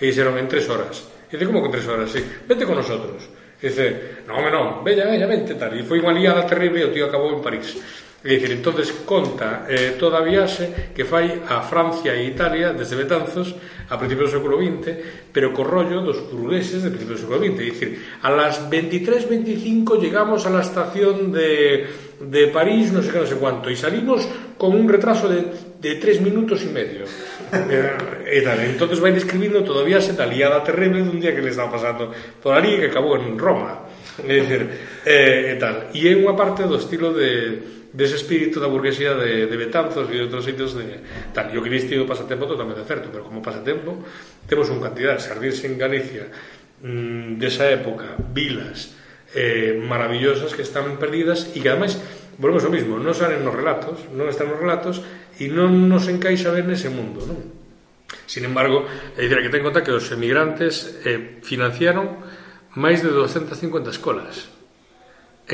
E 0.02 0.10
dixeron 0.10 0.34
en 0.34 0.50
tres 0.50 0.66
horas 0.66 1.06
e 1.30 1.38
dice, 1.38 1.46
como 1.46 1.62
que 1.62 1.78
tres 1.78 1.86
horas? 1.86 2.10
Sí, 2.10 2.18
vente 2.18 2.66
con 2.66 2.74
nosotros 2.74 3.22
e 3.62 3.70
dice, 3.70 4.26
non, 4.26 4.42
non, 4.50 4.82
veña, 4.82 5.06
veña, 5.06 5.30
vente 5.30 5.54
tal. 5.54 5.70
E 5.78 5.86
foi 5.86 6.02
unha 6.02 6.10
liada 6.10 6.42
terrible 6.42 6.82
e 6.82 6.88
o 6.88 6.92
tío 6.92 7.06
acabou 7.06 7.30
en 7.30 7.44
París. 7.44 7.78
É 8.20 8.36
dicir, 8.36 8.52
entonces 8.52 8.92
conta 9.08 9.64
eh, 9.64 9.96
toda 9.96 10.20
a 10.20 10.26
viaxe 10.26 10.92
que 10.92 11.08
fai 11.08 11.40
a 11.48 11.64
Francia 11.64 12.12
e 12.12 12.28
Italia 12.28 12.76
desde 12.76 12.92
Betanzos 12.92 13.56
a 13.88 13.96
principios 13.96 14.28
do 14.28 14.36
século 14.36 14.60
XX, 14.60 15.32
pero 15.32 15.56
co 15.56 15.64
rollo 15.64 16.04
dos 16.04 16.28
burgueses 16.28 16.84
de 16.84 16.92
principios 16.92 17.16
do 17.16 17.24
século 17.24 17.40
XX. 17.40 17.56
É 17.56 17.64
dicir, 17.64 17.90
a 18.20 18.28
las 18.28 18.60
23.25 18.68 19.96
llegamos 19.96 20.44
a 20.44 20.52
la 20.52 20.60
estación 20.60 21.32
de, 21.32 21.88
de 22.20 22.52
París, 22.52 22.92
no 22.92 23.00
sé 23.00 23.08
qué, 23.08 23.24
no 23.24 23.30
sé 23.30 23.40
cuánto, 23.40 23.72
y 23.72 23.76
salimos 23.80 24.28
con 24.60 24.76
un 24.76 24.84
retraso 24.84 25.24
de, 25.24 25.80
de 25.80 25.96
tres 25.96 26.20
minutos 26.20 26.60
y 26.60 26.68
medio. 26.68 27.08
eh, 27.56 28.36
e 28.36 28.44
tal, 28.44 28.60
entonces 28.60 29.00
vai 29.00 29.16
describindo 29.16 29.64
todavía 29.64 29.96
se 29.96 30.12
da 30.12 30.28
liada 30.28 30.60
terrible 30.60 31.00
dun 31.00 31.16
día 31.16 31.32
que 31.32 31.40
le 31.40 31.56
estaba 31.56 31.72
pasando 31.72 32.12
por 32.44 32.52
ali 32.52 32.76
que 32.76 32.92
acabou 32.92 33.16
en 33.16 33.40
Roma. 33.40 33.88
É 34.20 34.44
dicir, 34.44 34.68
eh, 35.08 35.50
e 35.50 35.54
tal. 35.56 35.88
E 35.96 36.04
é 36.04 36.12
unha 36.12 36.36
parte 36.36 36.68
do 36.68 36.76
estilo 36.76 37.16
de 37.16 37.79
dese 37.90 38.14
espírito 38.14 38.62
da 38.62 38.70
burguesía 38.70 39.18
de, 39.18 39.50
de 39.50 39.56
Betanzos 39.58 40.06
e 40.06 40.14
de 40.14 40.22
outros 40.30 40.46
sitios 40.46 40.78
de, 40.78 41.02
tal, 41.34 41.50
e 41.50 41.58
o 41.58 41.62
que 41.62 41.72
diste 41.72 41.98
o 41.98 42.06
pasatempo 42.06 42.46
totalmente 42.46 42.86
certo 42.86 43.10
pero 43.10 43.26
como 43.26 43.42
pasatempo 43.42 43.98
temos 44.46 44.70
un 44.70 44.78
cantidad 44.78 45.18
de 45.18 45.22
servirse 45.22 45.66
en 45.66 45.74
Galicia 45.74 46.30
mmm, 46.86 47.42
desa 47.42 47.66
época 47.66 48.14
vilas 48.30 48.94
eh, 49.34 49.74
maravillosas 49.74 50.54
que 50.54 50.62
están 50.62 50.98
perdidas 51.02 51.50
e 51.50 51.58
que 51.58 51.70
ademais 51.70 51.98
volvemos 52.38 52.62
ao 52.62 52.72
mismo, 52.72 52.94
non 53.02 53.14
salen 53.14 53.42
nos 53.42 53.54
relatos 53.54 54.06
non 54.14 54.30
están 54.30 54.46
nos 54.54 54.62
relatos 54.62 55.02
e 55.42 55.50
non 55.50 55.90
nos 55.90 56.06
encaixa 56.06 56.54
ver 56.54 56.70
nese 56.70 56.94
mundo 56.94 57.26
non? 57.26 57.38
sin 58.26 58.46
embargo, 58.46 58.86
é 59.18 59.26
dicir, 59.26 59.42
que 59.42 59.50
ten 59.50 59.66
conta 59.66 59.82
que 59.82 59.90
os 59.90 60.06
emigrantes 60.14 61.02
eh, 61.02 61.42
financiaron 61.42 62.22
máis 62.78 63.02
de 63.02 63.10
250 63.10 63.90
escolas 63.90 64.59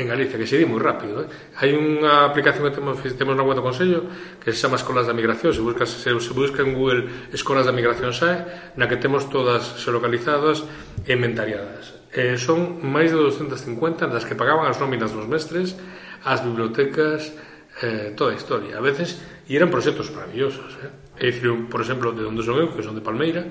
en 0.01 0.07
Galicia, 0.07 0.37
que 0.37 0.47
se 0.47 0.57
di 0.57 0.65
moi 0.65 0.79
rápido. 0.79 1.25
Eh? 1.25 1.27
Hai 1.57 1.73
unha 1.73 2.29
aplicación 2.29 2.69
que 2.69 2.73
temos, 2.75 3.01
temos 3.01 3.33
na 3.33 3.43
web 3.45 3.57
do 3.57 3.65
Consello 3.65 4.05
que 4.37 4.53
se 4.53 4.61
chama 4.61 4.77
Escolas 4.77 5.09
da 5.09 5.17
Migración. 5.17 5.53
Se 5.53 5.61
busca, 5.61 5.85
se, 5.89 5.97
se 5.97 6.33
busca 6.33 6.61
en 6.61 6.77
Google 6.77 7.29
Escolas 7.33 7.65
da 7.65 7.73
Migración 7.73 8.13
SAE, 8.13 8.73
na 8.77 8.85
que 8.85 9.01
temos 9.01 9.25
todas 9.29 9.81
xeolocalizadas 9.81 10.65
e 11.05 11.13
inventariadas. 11.17 11.97
Eh, 12.13 12.37
son 12.37 12.81
máis 12.85 13.09
de 13.09 13.19
250 13.19 14.07
das 14.09 14.25
que 14.25 14.37
pagaban 14.37 14.69
as 14.69 14.77
nóminas 14.77 15.13
dos 15.13 15.25
mestres, 15.25 15.75
as 16.23 16.41
bibliotecas, 16.45 17.33
eh, 17.81 18.13
toda 18.13 18.33
a 18.33 18.37
historia. 18.37 18.77
A 18.77 18.83
veces, 18.83 19.21
e 19.49 19.57
eran 19.57 19.73
proxectos 19.73 20.13
maravillosos. 20.13 20.77
Eh? 20.83 20.89
É 21.17 21.33
dicir, 21.33 21.49
por 21.65 21.81
exemplo, 21.81 22.13
de 22.13 22.21
onde 22.25 22.45
son 22.45 22.61
eu, 22.61 22.69
que 22.69 22.85
son 22.85 22.93
de 22.93 23.01
Palmeira, 23.01 23.41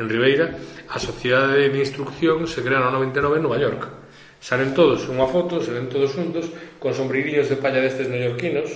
en 0.00 0.06
Ribeira, 0.08 0.56
a 0.88 0.96
Sociedade 0.96 1.68
de 1.68 1.78
Instrucción 1.78 2.48
se 2.48 2.64
crea 2.64 2.80
no 2.80 2.88
99 2.88 3.36
en 3.36 3.44
Nova 3.44 3.60
York 3.60 4.00
Salen 4.40 4.72
todos 4.72 5.04
unha 5.06 5.28
foto, 5.28 5.60
salen 5.60 5.92
todos 5.92 6.16
juntos, 6.16 6.48
con 6.80 6.96
sombrerillos 6.96 7.52
de 7.52 7.60
palla 7.60 7.84
destes 7.84 8.08
neoyorquinos, 8.08 8.72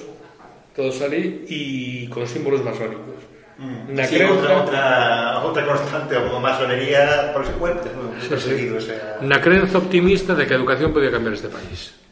todos 0.76 1.00
ali, 1.00 1.48
e 1.48 2.04
con 2.12 2.28
símbolos 2.28 2.60
masónicos. 2.60 3.24
Mm. 3.56 3.96
Na 3.96 4.04
sí, 4.04 4.20
cresta, 4.20 4.34
outra, 4.34 4.52
outra, 4.60 4.82
outra 5.40 5.62
constante, 5.64 6.12
a 6.20 6.38
masonería, 6.38 7.32
por 7.32 7.48
supuesto, 7.48 7.88
sí, 8.20 8.36
sí. 8.36 8.68
O 8.68 8.82
sea... 8.82 9.24
na 9.24 9.40
crenza 9.40 9.80
optimista 9.80 10.36
de 10.36 10.44
que 10.44 10.52
a 10.52 10.58
educación 10.60 10.92
podía 10.92 11.08
cambiar 11.08 11.34
este 11.34 11.48
país 11.48 12.04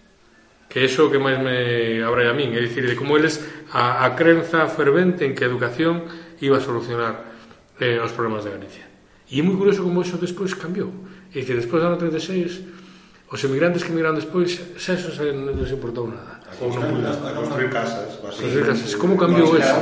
que 0.72 0.88
eso 0.88 1.12
que 1.12 1.20
máis 1.20 1.36
me 1.36 2.00
abrai 2.00 2.32
a 2.32 2.34
min, 2.34 2.56
é 2.56 2.60
dicir, 2.64 2.88
de 2.88 2.96
como 2.96 3.20
eles 3.20 3.44
a, 3.76 4.08
a 4.08 4.16
crenza 4.16 4.64
fervente 4.72 5.28
en 5.28 5.36
que 5.36 5.44
a 5.44 5.50
educación 5.52 6.08
iba 6.40 6.56
a 6.56 6.64
solucionar 6.64 7.28
eh, 7.76 8.00
os 8.00 8.08
problemas 8.16 8.48
de 8.48 8.56
Galicia. 8.56 8.88
E 9.28 9.36
é 9.36 9.44
moi 9.44 9.52
curioso 9.60 9.84
como 9.84 10.00
eso 10.00 10.16
despois 10.16 10.56
cambiou. 10.56 10.88
É 11.28 11.44
dicir, 11.44 11.60
despois 11.60 11.84
do 11.84 11.92
ano 11.92 12.00
36, 12.00 12.81
os 13.32 13.40
emigrantes 13.48 13.80
que 13.80 13.90
emigraron 13.90 14.20
despois 14.20 14.60
xa 14.76 14.92
eso 14.92 15.08
se 15.08 15.32
non 15.32 15.56
les 15.56 15.72
importou 15.72 16.04
nada 16.04 16.36
a 16.44 16.52
construir, 16.52 17.00
a 17.00 17.32
construir 17.32 17.70
casas 17.72 18.20
construir 18.20 18.60
casas, 18.68 18.92
como 19.00 19.16
cambiou 19.16 19.56
eso? 19.56 19.80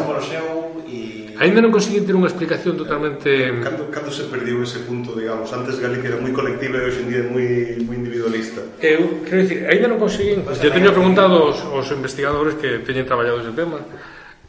Y... 0.87 1.35
Ainda 1.41 1.65
non 1.65 1.73
conseguí 1.73 2.05
ter 2.05 2.13
unha 2.13 2.29
explicación 2.29 2.77
totalmente... 2.77 3.33
Eh, 3.33 3.65
cando, 3.65 3.89
cando 3.89 4.13
se 4.13 4.29
perdiu 4.29 4.61
ese 4.61 4.85
punto, 4.85 5.17
digamos? 5.17 5.49
Antes 5.57 5.81
Galicia 5.81 6.13
era 6.13 6.21
moi 6.21 6.37
colectiva 6.37 6.77
e 6.77 6.85
hoxe 6.85 7.01
en 7.01 7.09
día 7.09 7.25
moi, 7.25 7.81
moi 7.81 7.97
individualista. 7.97 8.61
Eu, 8.77 9.25
quero 9.25 9.41
dicir, 9.41 9.65
ainda 9.65 9.89
non 9.89 9.97
consegui... 9.97 10.37
Pues, 10.45 10.61
eu 10.61 10.69
teño 10.69 10.93
preguntado 10.93 11.49
aos, 11.49 11.65
aos 11.65 11.89
investigadores 11.97 12.61
que 12.61 12.85
teñen 12.85 13.09
traballado 13.09 13.41
ese 13.41 13.57
tema 13.57 13.81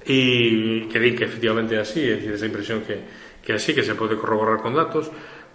e 0.03 0.91
que 0.91 0.99
din 0.99 1.15
que 1.15 1.23
efectivamente 1.23 1.79
é 1.79 1.81
así, 1.81 2.03
é 2.03 2.19
dicir, 2.19 2.35
esa 2.35 2.49
impresión 2.51 2.83
que, 2.83 3.07
que 3.39 3.49
é 3.49 3.55
así, 3.55 3.71
que 3.71 3.87
se 3.87 3.95
pode 3.95 4.19
corroborar 4.19 4.59
con 4.59 4.75
datos, 4.75 5.07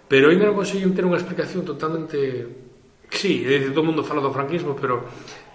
pero 0.09 0.33
ainda 0.33 0.49
non 0.49 0.57
consegui 0.57 0.89
ter 0.89 1.05
unha 1.05 1.21
explicación 1.21 1.61
totalmente 1.61 2.66
Sí, 3.09 3.43
é 3.47 3.59
dicir, 3.59 3.73
todo 3.73 3.87
mundo 3.87 4.03
fala 4.03 4.19
do 4.19 4.31
franquismo, 4.35 4.75
pero 4.75 5.07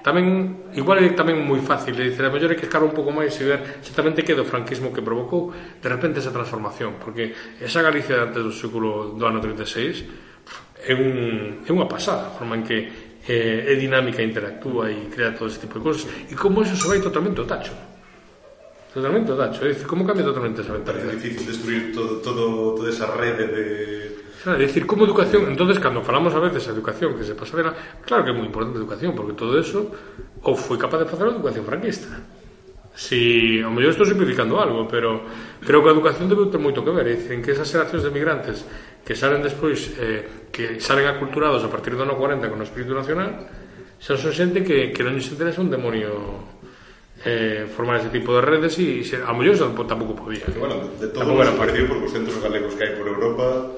tamén, 0.03 0.73
igual 0.75 0.99
é 0.99 1.13
tamén 1.13 1.39
moi 1.45 1.61
fácil, 1.61 1.95
é 1.95 2.09
dicir, 2.09 2.25
a 2.25 2.33
mellor 2.33 2.53
é 2.53 2.59
que 2.59 2.67
escar 2.67 2.83
un 2.83 2.97
pouco 2.97 3.13
máis 3.13 3.37
e 3.39 3.45
ver 3.45 3.61
exactamente 3.79 4.25
que 4.25 4.35
do 4.35 4.43
franquismo 4.43 4.91
que 4.91 5.05
provocou 5.05 5.53
de 5.53 5.89
repente 5.89 6.19
esa 6.19 6.35
transformación, 6.35 6.97
porque 6.99 7.37
esa 7.61 7.85
Galicia 7.85 8.25
antes 8.25 8.43
do 8.43 8.51
século 8.51 9.15
do 9.15 9.25
ano 9.29 9.39
36 9.39 10.83
é, 10.83 10.93
un, 10.97 11.63
é 11.63 11.71
unha 11.71 11.87
pasada, 11.87 12.33
a 12.33 12.35
forma 12.35 12.59
en 12.59 12.65
que 12.67 12.79
eh, 13.29 13.71
é 13.71 13.75
dinámica, 13.79 14.25
interactúa 14.25 14.91
e 14.91 15.07
crea 15.07 15.37
todo 15.37 15.47
ese 15.47 15.63
tipo 15.63 15.79
de 15.79 15.85
cosas, 15.87 16.11
e 16.27 16.35
como 16.35 16.67
eso 16.67 16.75
se 16.75 16.89
vai 16.89 16.99
totalmente 16.99 17.39
o 17.39 17.47
tacho. 17.47 17.77
Totalmente 18.91 19.31
o 19.31 19.37
tacho, 19.39 19.63
é 19.63 19.71
dicir, 19.71 19.87
como 19.87 20.03
cambia 20.03 20.27
totalmente 20.27 20.65
esa 20.65 20.75
mentalidade. 20.75 21.15
É 21.15 21.21
difícil 21.21 21.47
destruir 21.47 21.95
todo, 21.95 22.19
todo, 22.19 22.75
toda 22.75 22.91
esa 22.91 23.07
rede 23.15 23.47
de 23.47 23.65
Claro, 24.43 24.59
é 24.59 24.67
dicir, 24.67 24.91
como 24.91 25.07
educación, 25.07 25.47
entonces 25.47 25.79
cando 25.79 26.03
falamos 26.03 26.35
a 26.35 26.43
veces 26.43 26.67
a 26.67 26.75
educación 26.75 27.15
que 27.15 27.23
se 27.23 27.39
pasa 27.39 27.55
dela, 27.55 27.73
claro 28.03 28.27
que 28.27 28.31
é 28.31 28.35
moi 28.35 28.43
importante 28.43 28.75
a 28.75 28.83
educación, 28.83 29.15
porque 29.15 29.39
todo 29.39 29.55
eso 29.55 29.87
ou 30.43 30.59
foi 30.59 30.75
capaz 30.75 30.99
de 30.99 31.07
facer 31.07 31.31
a 31.31 31.35
educación 31.39 31.63
franquista. 31.63 32.11
Si, 32.93 33.63
ao 33.63 33.71
mellor 33.71 33.95
estou 33.95 34.05
simplificando 34.05 34.59
algo, 34.59 34.91
pero 34.91 35.23
creo 35.63 35.81
que 35.81 35.89
a 35.89 35.95
educación 35.95 36.27
debe 36.27 36.51
ter 36.51 36.59
moito 36.59 36.83
que 36.83 36.91
ver, 36.91 37.07
é 37.07 37.15
dicir, 37.15 37.39
en 37.39 37.41
que 37.41 37.55
esas 37.55 37.71
xeracións 37.71 38.03
de 38.03 38.11
migrantes 38.11 38.67
que 39.07 39.15
salen 39.15 39.47
despois, 39.47 39.95
eh, 40.03 40.51
que 40.51 40.83
salen 40.83 41.07
aculturados 41.07 41.63
a 41.63 41.71
partir 41.71 41.95
do 41.95 42.03
ano 42.03 42.19
40 42.19 42.51
con 42.51 42.59
o 42.59 42.67
espírito 42.67 42.99
nacional, 42.99 43.47
xa 44.03 44.19
son 44.19 44.35
xente 44.35 44.67
que, 44.67 44.91
que 44.91 45.07
non 45.07 45.15
lles 45.15 45.31
interesa 45.31 45.63
un 45.63 45.71
demonio 45.71 46.51
eh, 47.23 47.71
formar 47.71 48.03
ese 48.03 48.11
tipo 48.11 48.35
de 48.35 48.43
redes 48.43 48.75
e, 48.83 49.07
e 49.07 49.23
a 49.23 49.31
mellor 49.31 49.55
tampouco 49.87 50.19
podía. 50.19 50.51
Bueno, 50.59 50.83
de 50.99 51.07
todo 51.15 51.23
tampouco 51.23 51.47
era 51.47 51.55
partido 51.55 51.95
porque 51.95 52.11
os 52.11 52.13
centros 52.13 52.43
galegos 52.43 52.75
que 52.75 52.83
hai 52.83 52.93
por 52.99 53.07
Europa 53.07 53.71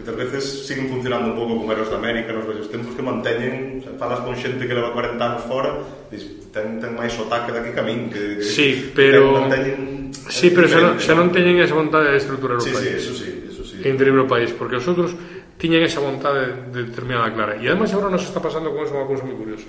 Muitas 0.00 0.16
veces 0.16 0.66
siguen 0.66 0.88
funcionando 0.88 1.28
un 1.28 1.36
pouco 1.36 1.60
como 1.60 1.72
Eros 1.76 1.90
de 1.90 1.96
América 1.96 2.32
nos 2.32 2.48
vellos 2.48 2.72
tempos 2.72 2.96
que 2.96 3.04
manteñen, 3.04 3.84
se 3.84 3.92
falas 4.00 4.24
con 4.24 4.32
xente 4.32 4.64
que 4.64 4.72
leva 4.72 4.96
40 4.96 5.20
anos 5.20 5.44
fora, 5.44 5.76
dis, 6.08 6.24
ten, 6.48 6.80
ten 6.80 6.96
máis 6.96 7.12
sotaque 7.12 7.52
daqui 7.52 7.76
que 7.76 7.80
a 7.80 7.84
min, 7.84 8.08
que, 8.08 8.40
sí, 8.40 8.96
pero, 8.96 9.44
manteñen... 9.44 10.08
Sí, 10.32 10.56
pero 10.56 10.72
xa 10.72 10.80
non, 10.80 10.96
xa 10.96 11.12
non 11.12 11.28
teñen 11.28 11.60
esa 11.60 11.76
vontade 11.76 12.16
de 12.16 12.16
estruturar 12.16 12.56
o 12.56 12.64
sí, 12.64 12.72
país. 12.72 12.96
Sí, 12.96 12.96
eso 12.96 13.12
sí, 13.12 13.28
eso 13.44 13.60
sí. 13.60 13.76
en 13.84 13.92
intervir 13.92 14.16
o 14.16 14.24
país, 14.24 14.48
porque 14.56 14.80
os 14.80 14.88
outros 14.88 15.12
tiñen 15.60 15.84
esa 15.84 16.00
vontade 16.00 16.72
de 16.72 16.88
determinada 16.88 17.28
clara. 17.36 17.60
E 17.60 17.68
ademais 17.68 17.92
agora 17.92 18.08
nos 18.08 18.24
está 18.24 18.40
pasando 18.40 18.72
con 18.72 18.88
eso 18.88 18.96
unha 18.96 19.04
cousa 19.04 19.28
moi 19.28 19.36
curiosa. 19.36 19.68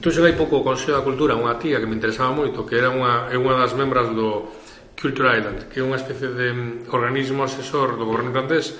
Entón, 0.00 0.16
hai 0.24 0.32
pouco 0.32 0.60
o 0.60 0.64
Consello 0.64 0.96
da 0.96 1.04
Cultura, 1.04 1.36
unha 1.36 1.60
tía 1.60 1.76
que 1.76 1.84
me 1.84 1.92
interesaba 1.92 2.32
moito, 2.32 2.64
que 2.64 2.80
era 2.80 2.88
unha, 2.88 3.28
é 3.28 3.36
unha 3.36 3.52
das 3.52 3.76
membras 3.76 4.08
do, 4.16 4.48
Culture 4.94 5.30
Island, 5.30 5.68
que 5.68 5.80
é 5.80 5.84
unha 5.84 5.98
especie 5.98 6.30
de 6.30 6.48
mm, 6.54 6.94
organismo 6.94 7.44
asesor 7.44 7.98
do 7.98 8.08
goberno 8.08 8.30
irlandés 8.30 8.78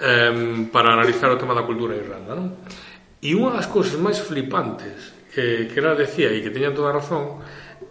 eh, 0.00 0.32
para 0.72 0.94
analizar 0.94 1.28
o 1.30 1.40
tema 1.40 1.52
da 1.52 1.66
cultura 1.66 1.94
en 1.94 2.06
Irlanda. 2.06 2.32
Non? 2.32 2.48
E 3.20 3.34
unha 3.34 3.52
das 3.52 3.68
cousas 3.68 3.98
máis 3.98 4.22
flipantes 4.22 5.12
que, 5.34 5.68
que 5.68 5.76
ela 5.80 5.98
decía 5.98 6.32
e 6.32 6.40
que 6.40 6.52
teñan 6.54 6.72
toda 6.72 6.92
a 6.92 6.96
razón 6.96 7.42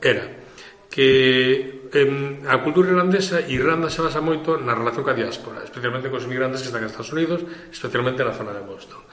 era 0.01 0.25
que 0.89 1.89
eh, 1.91 2.47
a 2.47 2.57
cultura 2.63 2.87
irlandesa 2.87 3.43
Irlanda 3.43 3.91
se 3.91 3.99
basa 3.99 4.23
moito 4.23 4.55
na 4.55 4.71
relación 4.71 5.03
ca 5.03 5.11
diáspora, 5.11 5.59
especialmente 5.61 6.07
cos 6.07 6.23
migrantes 6.23 6.63
que 6.63 6.71
están 6.71 6.81
en 6.81 6.89
Estados 6.89 7.11
Unidos, 7.11 7.43
especialmente 7.67 8.23
na 8.23 8.31
zona 8.31 8.55
de 8.55 8.63
Boston. 8.63 9.03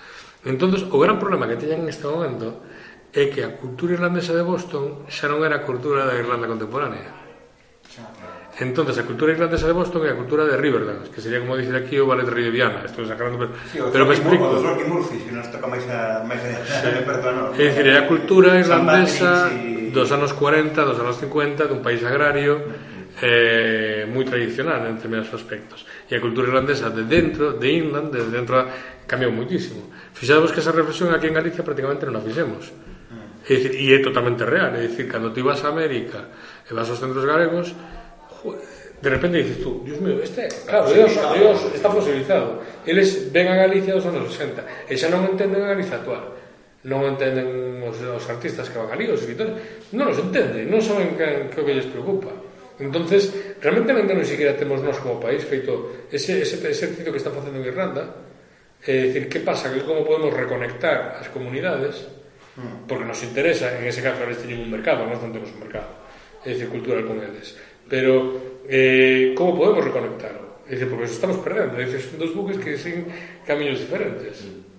Entonces, 0.47 0.87
o 0.87 0.99
gran 1.03 1.19
problema 1.19 1.51
que 1.51 1.59
teñan 1.59 1.83
neste 1.83 2.07
momento 2.07 2.63
é 3.11 3.29
que 3.29 3.43
a 3.43 3.59
cultura 3.59 3.99
irlandesa 3.99 4.33
de 4.33 4.47
Boston 4.47 5.11
xa 5.11 5.27
non 5.27 5.43
era 5.43 5.61
a 5.61 5.67
cultura 5.67 6.07
da 6.07 6.15
Irlanda 6.15 6.47
contemporánea. 6.47 7.11
Xa. 7.91 8.32
Entonces, 8.61 8.99
a 8.99 9.05
cultura 9.09 9.33
irlandesa 9.33 9.65
de 9.65 9.73
Boston 9.73 10.05
e 10.05 10.13
a 10.13 10.17
cultura 10.19 10.45
de 10.45 10.61
Riverdance, 10.61 11.09
que 11.09 11.25
sería 11.25 11.41
como 11.41 11.57
dicir 11.57 11.73
aquí 11.73 11.97
o 11.97 12.05
ballet 12.05 12.29
riviana, 12.29 12.85
estou 12.85 13.01
sacando 13.09 13.41
pero, 13.41 13.57
sí, 13.73 13.81
pero 13.81 14.05
me 14.05 14.13
explico. 14.13 14.45
O 14.45 14.61
Rocky 14.61 14.85
Murphy, 14.85 15.25
que 15.25 15.33
nos 15.33 15.49
toca 15.49 15.65
máis 15.65 15.89
a 15.89 16.21
máis 16.21 16.45
de 16.45 16.61
sí. 16.61 17.01
perdón. 17.09 17.57
É 17.57 17.73
dicir, 17.73 17.89
a 17.97 18.05
cultura 18.05 18.61
irlandesa 18.61 19.49
y... 19.57 19.89
dos 19.89 20.13
anos 20.13 20.37
40, 20.37 20.85
dos 20.85 21.01
anos 21.01 21.17
50, 21.17 21.65
dun 21.65 21.81
país 21.81 22.05
agrario, 22.05 22.61
eh, 23.25 24.05
moi 24.05 24.29
tradicional 24.29 24.85
en 24.85 25.01
determinados 25.01 25.33
aspectos. 25.33 25.89
E 26.05 26.13
a 26.13 26.21
cultura 26.21 26.53
irlandesa 26.53 26.93
de 26.93 27.09
dentro, 27.09 27.57
de 27.57 27.73
Inland, 27.73 28.13
de 28.13 28.21
dentro, 28.29 28.69
cambiou 29.09 29.33
moitísimo. 29.33 29.89
Fixadvos 30.13 30.53
que 30.53 30.61
esa 30.61 30.77
reflexión 30.77 31.09
aquí 31.09 31.25
en 31.25 31.41
Galicia 31.41 31.65
prácticamente 31.65 32.05
non 32.05 32.21
a 32.21 32.23
fixemos. 32.25 32.69
Mm. 32.69 33.49
É 33.49 33.53
dicir, 33.57 33.73
e 33.81 33.97
é 33.97 33.99
totalmente 34.05 34.45
real, 34.45 34.77
é 34.77 34.85
dicir, 34.85 35.09
cando 35.09 35.33
ti 35.33 35.41
vas 35.41 35.65
a 35.65 35.73
América 35.73 36.29
e 36.69 36.77
vas 36.77 36.93
aos 36.93 37.01
centros 37.01 37.25
galegos, 37.25 37.73
de 39.03 39.11
repente 39.11 39.39
dices 39.39 39.63
tú, 39.63 39.83
Dios 39.85 40.01
mío, 40.01 40.23
este, 40.23 40.47
claro, 40.67 40.93
Dios, 40.93 41.11
Dios 41.35 41.75
está 41.75 41.91
fosilizado. 41.91 42.63
Eles 42.87 43.33
ven 43.33 43.49
a 43.49 43.57
Galicia 43.57 43.95
dos 43.95 44.07
anos 44.07 44.31
60 44.31 44.87
e 44.87 44.95
xa 44.95 45.11
non 45.11 45.27
entenden 45.27 45.59
a 45.67 45.75
Galicia 45.75 45.99
actual. 45.99 46.39
Non 46.87 47.03
entenden 47.07 47.83
os, 47.83 47.99
os 47.99 48.25
artistas 48.31 48.71
que 48.71 48.79
van 48.79 48.95
ali, 48.95 49.11
os 49.11 49.19
escritores, 49.19 49.59
non 49.95 50.07
os 50.07 50.19
entenden, 50.23 50.71
non 50.71 50.79
saben 50.79 51.19
que, 51.19 51.51
que 51.51 51.59
o 51.59 51.67
que 51.67 51.75
lles 51.75 51.91
preocupa. 51.91 52.31
Entonces, 52.79 53.35
realmente 53.59 53.91
non 53.91 54.23
ni 54.23 54.27
siquiera 54.27 54.55
temos 54.55 54.79
nós 54.87 54.99
como 55.03 55.19
país 55.19 55.43
feito 55.43 56.07
ese, 56.07 56.39
ese, 56.47 56.63
ese 56.63 56.95
que 57.03 57.19
está 57.19 57.35
facendo 57.35 57.59
en 57.59 57.67
Irlanda, 57.67 58.07
é 58.87 59.11
dicir, 59.11 59.27
que 59.27 59.43
pasa, 59.43 59.71
que 59.71 59.83
como 59.83 60.07
podemos 60.07 60.31
reconectar 60.31 61.19
as 61.19 61.27
comunidades, 61.31 62.07
mm. 62.55 62.87
porque 62.87 63.07
nos 63.07 63.19
interesa, 63.23 63.79
en 63.79 63.87
ese 63.87 64.03
caso, 64.03 64.23
eles 64.23 64.39
teñen 64.39 64.63
un 64.63 64.71
mercado, 64.71 65.07
nós 65.07 65.19
non 65.23 65.31
temos 65.31 65.51
un 65.55 65.63
mercado, 65.63 65.91
é 66.43 66.55
dicir, 66.55 66.67
cultural 66.71 67.03
con 67.07 67.19
eles. 67.23 67.55
Pero, 67.89 68.41
eh, 68.69 69.35
como 69.37 69.57
podemos 69.57 69.85
reconectalo? 69.85 70.43
Dice, 70.69 70.87
porque 70.87 71.05
nos 71.05 71.13
estamos 71.13 71.37
perdendo. 71.39 71.79
es 71.79 72.05
son 72.05 72.19
dos 72.19 72.35
buques 72.35 72.59
que 72.59 72.79
siguen 72.79 73.07
camiños 73.47 73.81
diferentes. 73.81 74.45
Mm. 74.45 74.73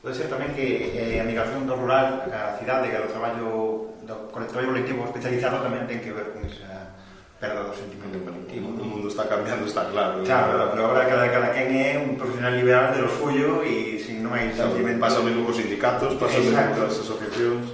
Pode 0.00 0.14
ser 0.14 0.30
tamén 0.30 0.54
que 0.54 0.94
eh, 0.94 1.18
a 1.18 1.26
migración 1.26 1.66
do 1.66 1.74
rural 1.74 2.30
a 2.30 2.54
cidade, 2.62 2.86
que 2.86 2.94
o 2.94 3.10
traballo 3.10 3.90
do, 4.06 4.30
con 4.30 4.38
o 4.38 4.46
traballo 4.46 4.70
colectivo 4.70 5.02
especializado 5.02 5.66
tamén 5.66 5.82
ten 5.90 5.98
que 5.98 6.14
ver 6.14 6.30
con 6.30 6.46
esa 6.46 6.94
perda 7.42 7.66
do 7.66 7.74
sentimento 7.74 8.22
colectivo. 8.22 8.70
O 8.70 8.86
mundo 8.86 9.10
está 9.10 9.26
cambiando, 9.26 9.66
está 9.66 9.90
claro. 9.90 10.22
Claro, 10.22 10.70
pero 10.70 10.80
agora 10.86 11.10
cada, 11.10 11.26
cada 11.26 11.50
quen 11.50 11.74
é 11.74 11.98
un 11.98 12.14
profesional 12.14 12.54
liberal 12.54 12.94
de 12.94 13.02
lo 13.02 13.10
suyo 13.10 13.66
e 13.66 13.98
sin 13.98 14.22
non 14.22 14.38
hai 14.38 14.54
claro, 14.54 14.78
sentimento... 14.78 15.02
Pasa 15.02 15.18
o 15.18 15.26
mesmo 15.26 15.42
cos 15.42 15.58
sindicatos, 15.58 16.14
pasa 16.16 16.38
o 16.38 16.44
mesmo 16.46 16.64
cos 16.78 16.96
asociacións... 17.02 17.66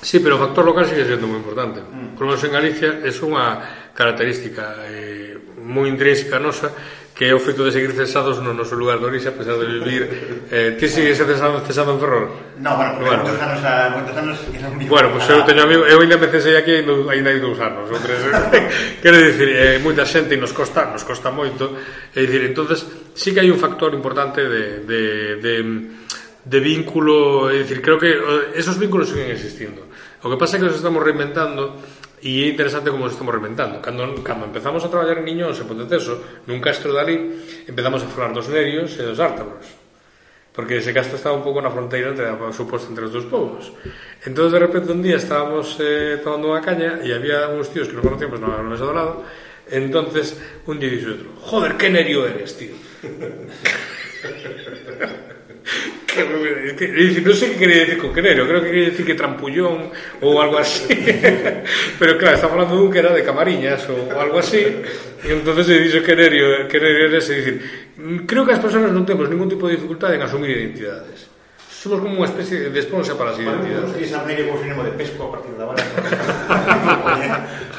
Sí, 0.00 0.20
pero 0.20 0.36
o 0.36 0.42
factor 0.42 0.64
local 0.64 0.88
sigue 0.88 1.04
sendo 1.04 1.28
moi 1.28 1.36
importante. 1.36 1.84
Mm. 1.84 2.16
Por 2.16 2.24
menos 2.24 2.40
en 2.40 2.52
Galicia 2.56 3.04
é 3.04 3.10
unha 3.20 3.60
característica 3.92 4.88
eh, 4.88 5.36
moi 5.60 5.92
intrínseca 5.92 6.40
nosa 6.40 6.72
que 7.20 7.28
é 7.28 7.36
o 7.36 7.42
feito 7.42 7.60
de 7.60 7.68
seguir 7.68 7.92
cesados 7.92 8.40
no 8.40 8.56
noso 8.56 8.72
lugar 8.80 8.96
de 8.96 9.04
orixe 9.04 9.28
a 9.28 9.36
pesar 9.36 9.60
de 9.60 9.68
vivir 9.68 10.08
eh, 10.48 10.72
ti 10.80 10.88
sigues 10.88 11.20
cesado, 11.20 11.60
cesado 11.60 11.92
en 11.92 12.00
Ferrol? 12.00 12.32
No, 12.56 12.80
bueno, 12.80 12.96
porque 12.96 13.12
bueno, 13.12 13.22
moitos 13.28 13.44
anos, 13.44 13.60
ah, 13.60 13.76
a, 13.84 13.90
moitos 13.92 14.16
anos 14.16 14.36
Bueno, 14.88 15.08
pois 15.12 15.28
pues, 15.28 15.36
eu 15.36 15.44
teño 15.44 15.68
amigo, 15.68 15.84
eu 15.84 16.00
ainda 16.00 16.16
me 16.16 16.32
cesei 16.32 16.56
aquí 16.56 16.80
ainda 16.80 17.28
hai 17.28 17.36
dous 17.36 17.60
anos 17.60 17.92
ou 17.92 18.00
tres, 18.00 18.24
quero 19.04 19.20
dicir, 19.20 19.52
eh, 19.52 19.76
moita 19.84 20.08
xente 20.08 20.32
e 20.32 20.40
nos 20.40 20.56
costa, 20.56 20.88
nos 20.88 21.04
costa 21.04 21.28
moito 21.28 21.76
é 22.16 22.24
dicir, 22.24 22.40
entonces 22.48 22.88
sí 23.12 23.36
que 23.36 23.44
hai 23.44 23.52
un 23.52 23.60
factor 23.60 23.92
importante 23.92 24.40
de, 24.40 24.80
de, 24.88 25.02
de, 25.44 25.54
de 26.40 26.58
vínculo, 26.64 27.52
é 27.52 27.60
dicir, 27.60 27.84
creo 27.84 28.00
que 28.00 28.16
eh, 28.16 28.56
esos 28.56 28.80
vínculos 28.80 29.12
siguen 29.12 29.28
existindo 29.28 29.89
O 30.20 30.28
que 30.28 30.36
pasa 30.36 30.56
é 30.56 30.60
que 30.60 30.68
nos 30.68 30.76
estamos 30.76 31.00
reinventando 31.00 31.80
e 32.20 32.44
é 32.44 32.52
interesante 32.52 32.92
como 32.92 33.08
nos 33.08 33.16
estamos 33.16 33.32
reinventando. 33.32 33.80
Cando, 33.80 34.04
cando 34.20 34.44
empezamos 34.44 34.84
a 34.84 34.92
traballar 34.92 35.24
en 35.24 35.24
niños 35.24 35.56
en 35.56 35.64
Ponteteso, 35.64 36.44
nun 36.44 36.60
castro 36.60 36.92
dali, 36.92 37.16
empezamos 37.64 38.04
a 38.04 38.12
falar 38.12 38.36
dos 38.36 38.52
nerios 38.52 38.92
e 39.00 39.08
dos 39.08 39.16
ártabros 39.16 39.80
porque 40.52 40.76
ese 40.78 40.92
castro 40.92 41.16
estaba 41.16 41.36
un 41.36 41.42
pouco 41.46 41.62
na 41.62 41.70
fronteira 41.70 42.10
entre, 42.10 42.26
suposto, 42.52 42.90
entre 42.90 43.06
os 43.06 43.14
dous 43.14 43.24
povos. 43.30 43.70
Entón, 44.26 44.50
de 44.50 44.58
repente, 44.58 44.90
un 44.92 45.00
día 45.00 45.16
estábamos 45.16 45.78
eh, 45.78 46.18
tomando 46.20 46.50
unha 46.50 46.60
caña 46.60 46.98
e 47.00 47.14
había 47.14 47.48
uns 47.48 47.70
tíos 47.70 47.88
que 47.88 47.96
non 47.96 48.04
conocíamos 48.04 48.42
na 48.42 48.60
Mesa 48.60 48.84
do 48.84 48.92
Lado, 48.92 49.24
entonces 49.70 50.36
un 50.66 50.82
día 50.82 50.90
dixo 50.90 51.14
outro, 51.14 51.30
joder, 51.40 51.78
que 51.78 51.88
nerio 51.88 52.26
eres, 52.26 52.58
tío. 52.58 52.74
que, 56.12 56.22
que, 56.76 56.86
que, 56.90 57.20
non 57.22 57.34
sei 57.34 57.54
que 57.54 57.58
quería 57.60 57.86
decir 57.86 57.98
con 58.02 58.10
querero, 58.10 58.46
creo 58.46 58.60
que 58.60 58.70
quería 58.70 58.90
decir 58.90 59.04
que 59.06 59.14
trampullón 59.14 59.90
ou 60.20 60.38
algo 60.42 60.58
así. 60.58 60.90
Pero 62.00 62.18
claro, 62.18 62.34
está 62.36 62.48
falando 62.50 62.74
dun 62.74 62.90
que 62.90 63.00
era 63.00 63.14
de 63.14 63.22
camariñas 63.22 63.86
ou 63.88 64.10
algo 64.18 64.42
así. 64.42 64.60
E 65.22 65.30
entonces 65.30 65.70
se 65.70 65.78
dixo 65.78 66.00
quererio, 66.02 66.66
quererio 66.66 67.12
era 67.12 67.18
ese 67.18 67.38
dicir, 67.38 67.56
creo 68.26 68.42
que 68.42 68.52
as 68.56 68.62
persoas 68.62 68.90
non 68.90 69.06
temos 69.06 69.30
ningún 69.30 69.48
tipo 69.48 69.70
de 69.70 69.78
dificultade 69.78 70.18
en 70.18 70.24
asumir 70.26 70.50
identidades. 70.50 71.30
Somos 71.68 72.04
como 72.04 72.20
unha 72.20 72.28
especie 72.28 72.68
de 72.68 72.80
esponsa 72.80 73.16
para 73.16 73.32
as 73.32 73.40
identidades. 73.40 73.88
Bueno, 73.88 73.96
que 73.96 74.04
esa 74.04 74.20
media 74.26 74.44
vos 74.50 74.60
de 74.60 74.94
pesco 74.98 75.28
a 75.28 75.30
partir 75.32 75.54
da 75.56 75.64
bala. 75.64 75.80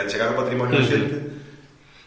de 0.00 0.08
achegar 0.08 0.32
o 0.32 0.40
patrimonio 0.40 0.80
a 0.80 0.84
xente 0.88 1.30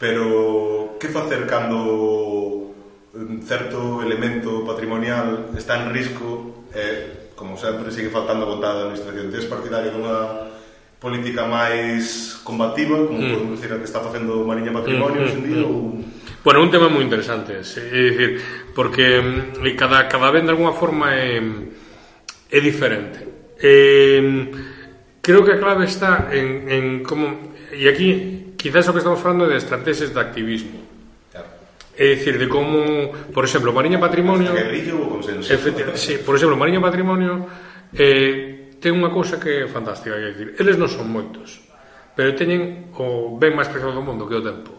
pero 0.04 0.98
que 1.00 1.08
facer 1.08 1.48
cando 1.48 2.76
un 3.14 3.42
certo 3.46 4.02
elemento 4.02 4.66
patrimonial 4.66 5.56
está 5.56 5.80
en 5.80 5.94
risco 5.94 6.66
e, 6.74 6.76
eh, 6.76 6.96
como 7.40 7.56
sempre, 7.56 7.88
sigue 7.88 8.10
faltando 8.10 8.44
vontade 8.44 8.84
da 8.84 8.84
administración. 8.92 9.32
Tes 9.32 9.48
partidario 9.48 9.96
dunha 9.96 10.52
política 11.00 11.48
máis 11.48 12.36
combativa, 12.44 13.00
como 13.08 13.16
mm. 13.16 13.32
podemos 13.32 13.54
decir, 13.56 13.72
a 13.72 13.80
que 13.80 13.88
está 13.88 14.04
facendo 14.04 14.44
Mariña 14.44 14.76
Patrimonio 14.76 15.24
mm, 15.24 15.26
hoxendía, 15.28 15.64
mm, 15.64 15.72
ou... 15.72 16.04
Mm. 16.04 16.44
Bueno, 16.44 16.60
un 16.60 16.72
tema 16.72 16.92
moi 16.92 17.04
interesante, 17.08 17.56
é 17.56 17.64
dicir, 17.64 18.44
porque 18.76 19.24
mm, 19.24 19.64
cada, 19.80 20.12
cada 20.12 20.36
vez 20.36 20.44
de 20.44 20.52
alguma 20.52 20.76
forma 20.76 21.16
é, 21.16 21.40
é 22.52 22.60
diferente. 22.60 23.24
Eh, 23.56 24.52
creo 25.24 25.48
que 25.48 25.56
a 25.56 25.60
clave 25.64 25.88
está 25.88 26.28
en, 26.36 26.68
en 26.68 26.86
como 27.08 27.53
e 27.74 27.90
aquí 27.90 28.54
quizás 28.56 28.88
o 28.88 28.94
que 28.94 29.02
estamos 29.02 29.20
falando 29.20 29.50
de 29.50 29.58
estrategias 29.58 30.14
de 30.14 30.20
activismo. 30.22 30.80
É 31.94 32.18
dicir, 32.18 32.42
de 32.42 32.50
como, 32.50 33.14
por 33.30 33.46
exemplo, 33.46 33.70
Mariña 33.70 34.02
Patrimonio... 34.02 34.50
Hasta 34.50 34.66
que 34.66 34.90
consenso. 34.90 35.54
Sí, 35.94 36.18
por 36.26 36.34
exemplo, 36.34 36.58
Mariña 36.58 36.82
Patrimonio 36.82 37.46
eh, 37.94 38.74
ten 38.82 38.98
unha 38.98 39.14
cousa 39.14 39.38
que 39.38 39.64
é 39.64 39.70
fantástica, 39.70 40.18
é 40.18 40.34
dicir, 40.34 40.58
eles 40.58 40.76
non 40.76 40.90
son 40.90 41.08
moitos, 41.08 41.62
pero 42.18 42.34
teñen 42.34 42.92
o 42.98 43.38
ben 43.38 43.54
máis 43.54 43.70
preciado 43.70 43.94
do 43.94 44.02
mundo 44.02 44.26
que 44.26 44.36
o 44.36 44.44
tempo. 44.44 44.74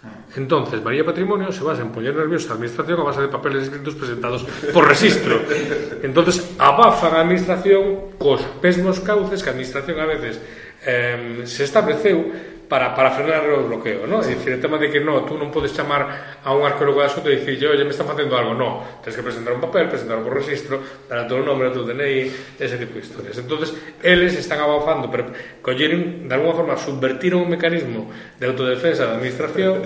Hmm. 0.00 0.38
Entonces, 0.38 0.80
María 0.80 1.04
Patrimonio 1.04 1.50
se 1.52 1.60
basa 1.60 1.82
en 1.82 1.92
poñer 1.92 2.14
nerviosa 2.14 2.54
a 2.54 2.56
administración 2.56 3.02
a 3.02 3.04
base 3.04 3.20
de 3.20 3.28
papeles 3.28 3.66
escritos 3.66 3.98
presentados 3.98 4.46
por 4.72 4.86
registro. 4.86 5.42
Entonces, 6.06 6.54
abafan 6.56 7.18
a 7.18 7.26
administración 7.26 8.16
cos 8.16 8.46
mesmos 8.62 9.02
cauces 9.02 9.42
que 9.42 9.50
a 9.50 9.52
administración 9.52 9.98
a 10.00 10.06
veces 10.06 10.40
eh, 10.86 11.42
se 11.44 11.64
estableceu 11.64 12.50
para, 12.70 12.94
para 12.94 13.10
frenar 13.10 13.42
o 13.50 13.66
bloqueo, 13.66 14.06
non? 14.06 14.22
É 14.22 14.38
dicir, 14.38 14.54
o 14.54 14.62
tema 14.62 14.78
de 14.78 14.86
que 14.94 15.02
no, 15.02 15.26
tú 15.26 15.34
non 15.34 15.50
podes 15.50 15.74
chamar 15.74 16.38
a 16.38 16.54
un 16.54 16.62
arqueólogo 16.62 17.02
da 17.02 17.10
asunto 17.10 17.26
e 17.26 17.42
dicir, 17.42 17.58
oi, 17.66 17.74
me 17.82 17.90
está 17.90 18.06
facendo 18.06 18.38
algo, 18.38 18.54
no, 18.54 19.02
tens 19.02 19.18
que 19.18 19.26
presentar 19.26 19.50
un 19.50 19.58
papel, 19.58 19.90
presentar 19.90 20.22
un 20.22 20.30
registro, 20.30 20.78
dar 21.10 21.26
o 21.26 21.26
teu 21.26 21.42
nome, 21.42 21.66
o 21.66 21.74
teu 21.74 21.82
DNI, 21.82 22.30
ese 22.62 22.78
tipo 22.78 22.94
de 22.94 23.02
historias. 23.02 23.34
entonces 23.42 23.74
eles 24.06 24.38
están 24.38 24.62
abafando, 24.62 25.10
pero 25.10 25.34
colleron, 25.66 26.30
de 26.30 26.34
alguma 26.38 26.54
forma, 26.54 26.78
subvertiron 26.78 27.42
o 27.42 27.50
mecanismo 27.50 28.06
de 28.38 28.46
autodefensa 28.46 29.02
da 29.02 29.18
administración 29.18 29.82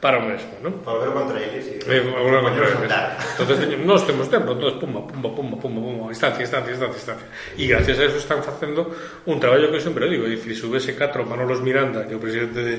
para 0.00 0.18
o 0.18 0.22
mesmo, 0.22 0.62
non? 0.62 0.78
Para 0.86 1.02
ver 1.02 1.10
contra 1.10 1.42
eles 1.42 1.66
e 1.66 1.82
eh, 1.82 2.00
volver 2.06 2.38
contra 2.38 2.70
eles. 2.70 2.86
Entonces, 3.34 3.58
teño, 3.58 3.82
nós 3.82 4.06
temos 4.06 4.30
tempo, 4.30 4.54
entonces, 4.54 4.78
pumba, 4.78 5.02
pumba, 5.02 5.34
pumba, 5.34 5.56
pumba, 5.58 5.80
pumba, 5.82 6.06
instancia, 6.14 6.46
instancia, 6.46 6.70
instancia, 6.70 6.98
instancia. 7.02 7.28
E 7.58 7.66
gracias 7.66 7.98
a 7.98 8.04
eso 8.06 8.18
están 8.22 8.46
facendo 8.46 8.94
un 9.26 9.42
traballo 9.42 9.74
que 9.74 9.76
eu 9.76 9.82
sempre 9.82 10.06
digo, 10.06 10.22
é 10.22 10.30
dicir, 10.30 10.54
subese 10.54 10.94
4 10.94 11.26
Manolos 11.26 11.58
Miranda, 11.66 12.06
que 12.06 12.14
é 12.14 12.16
o 12.16 12.22
presidente 12.22 12.62
de 12.62 12.74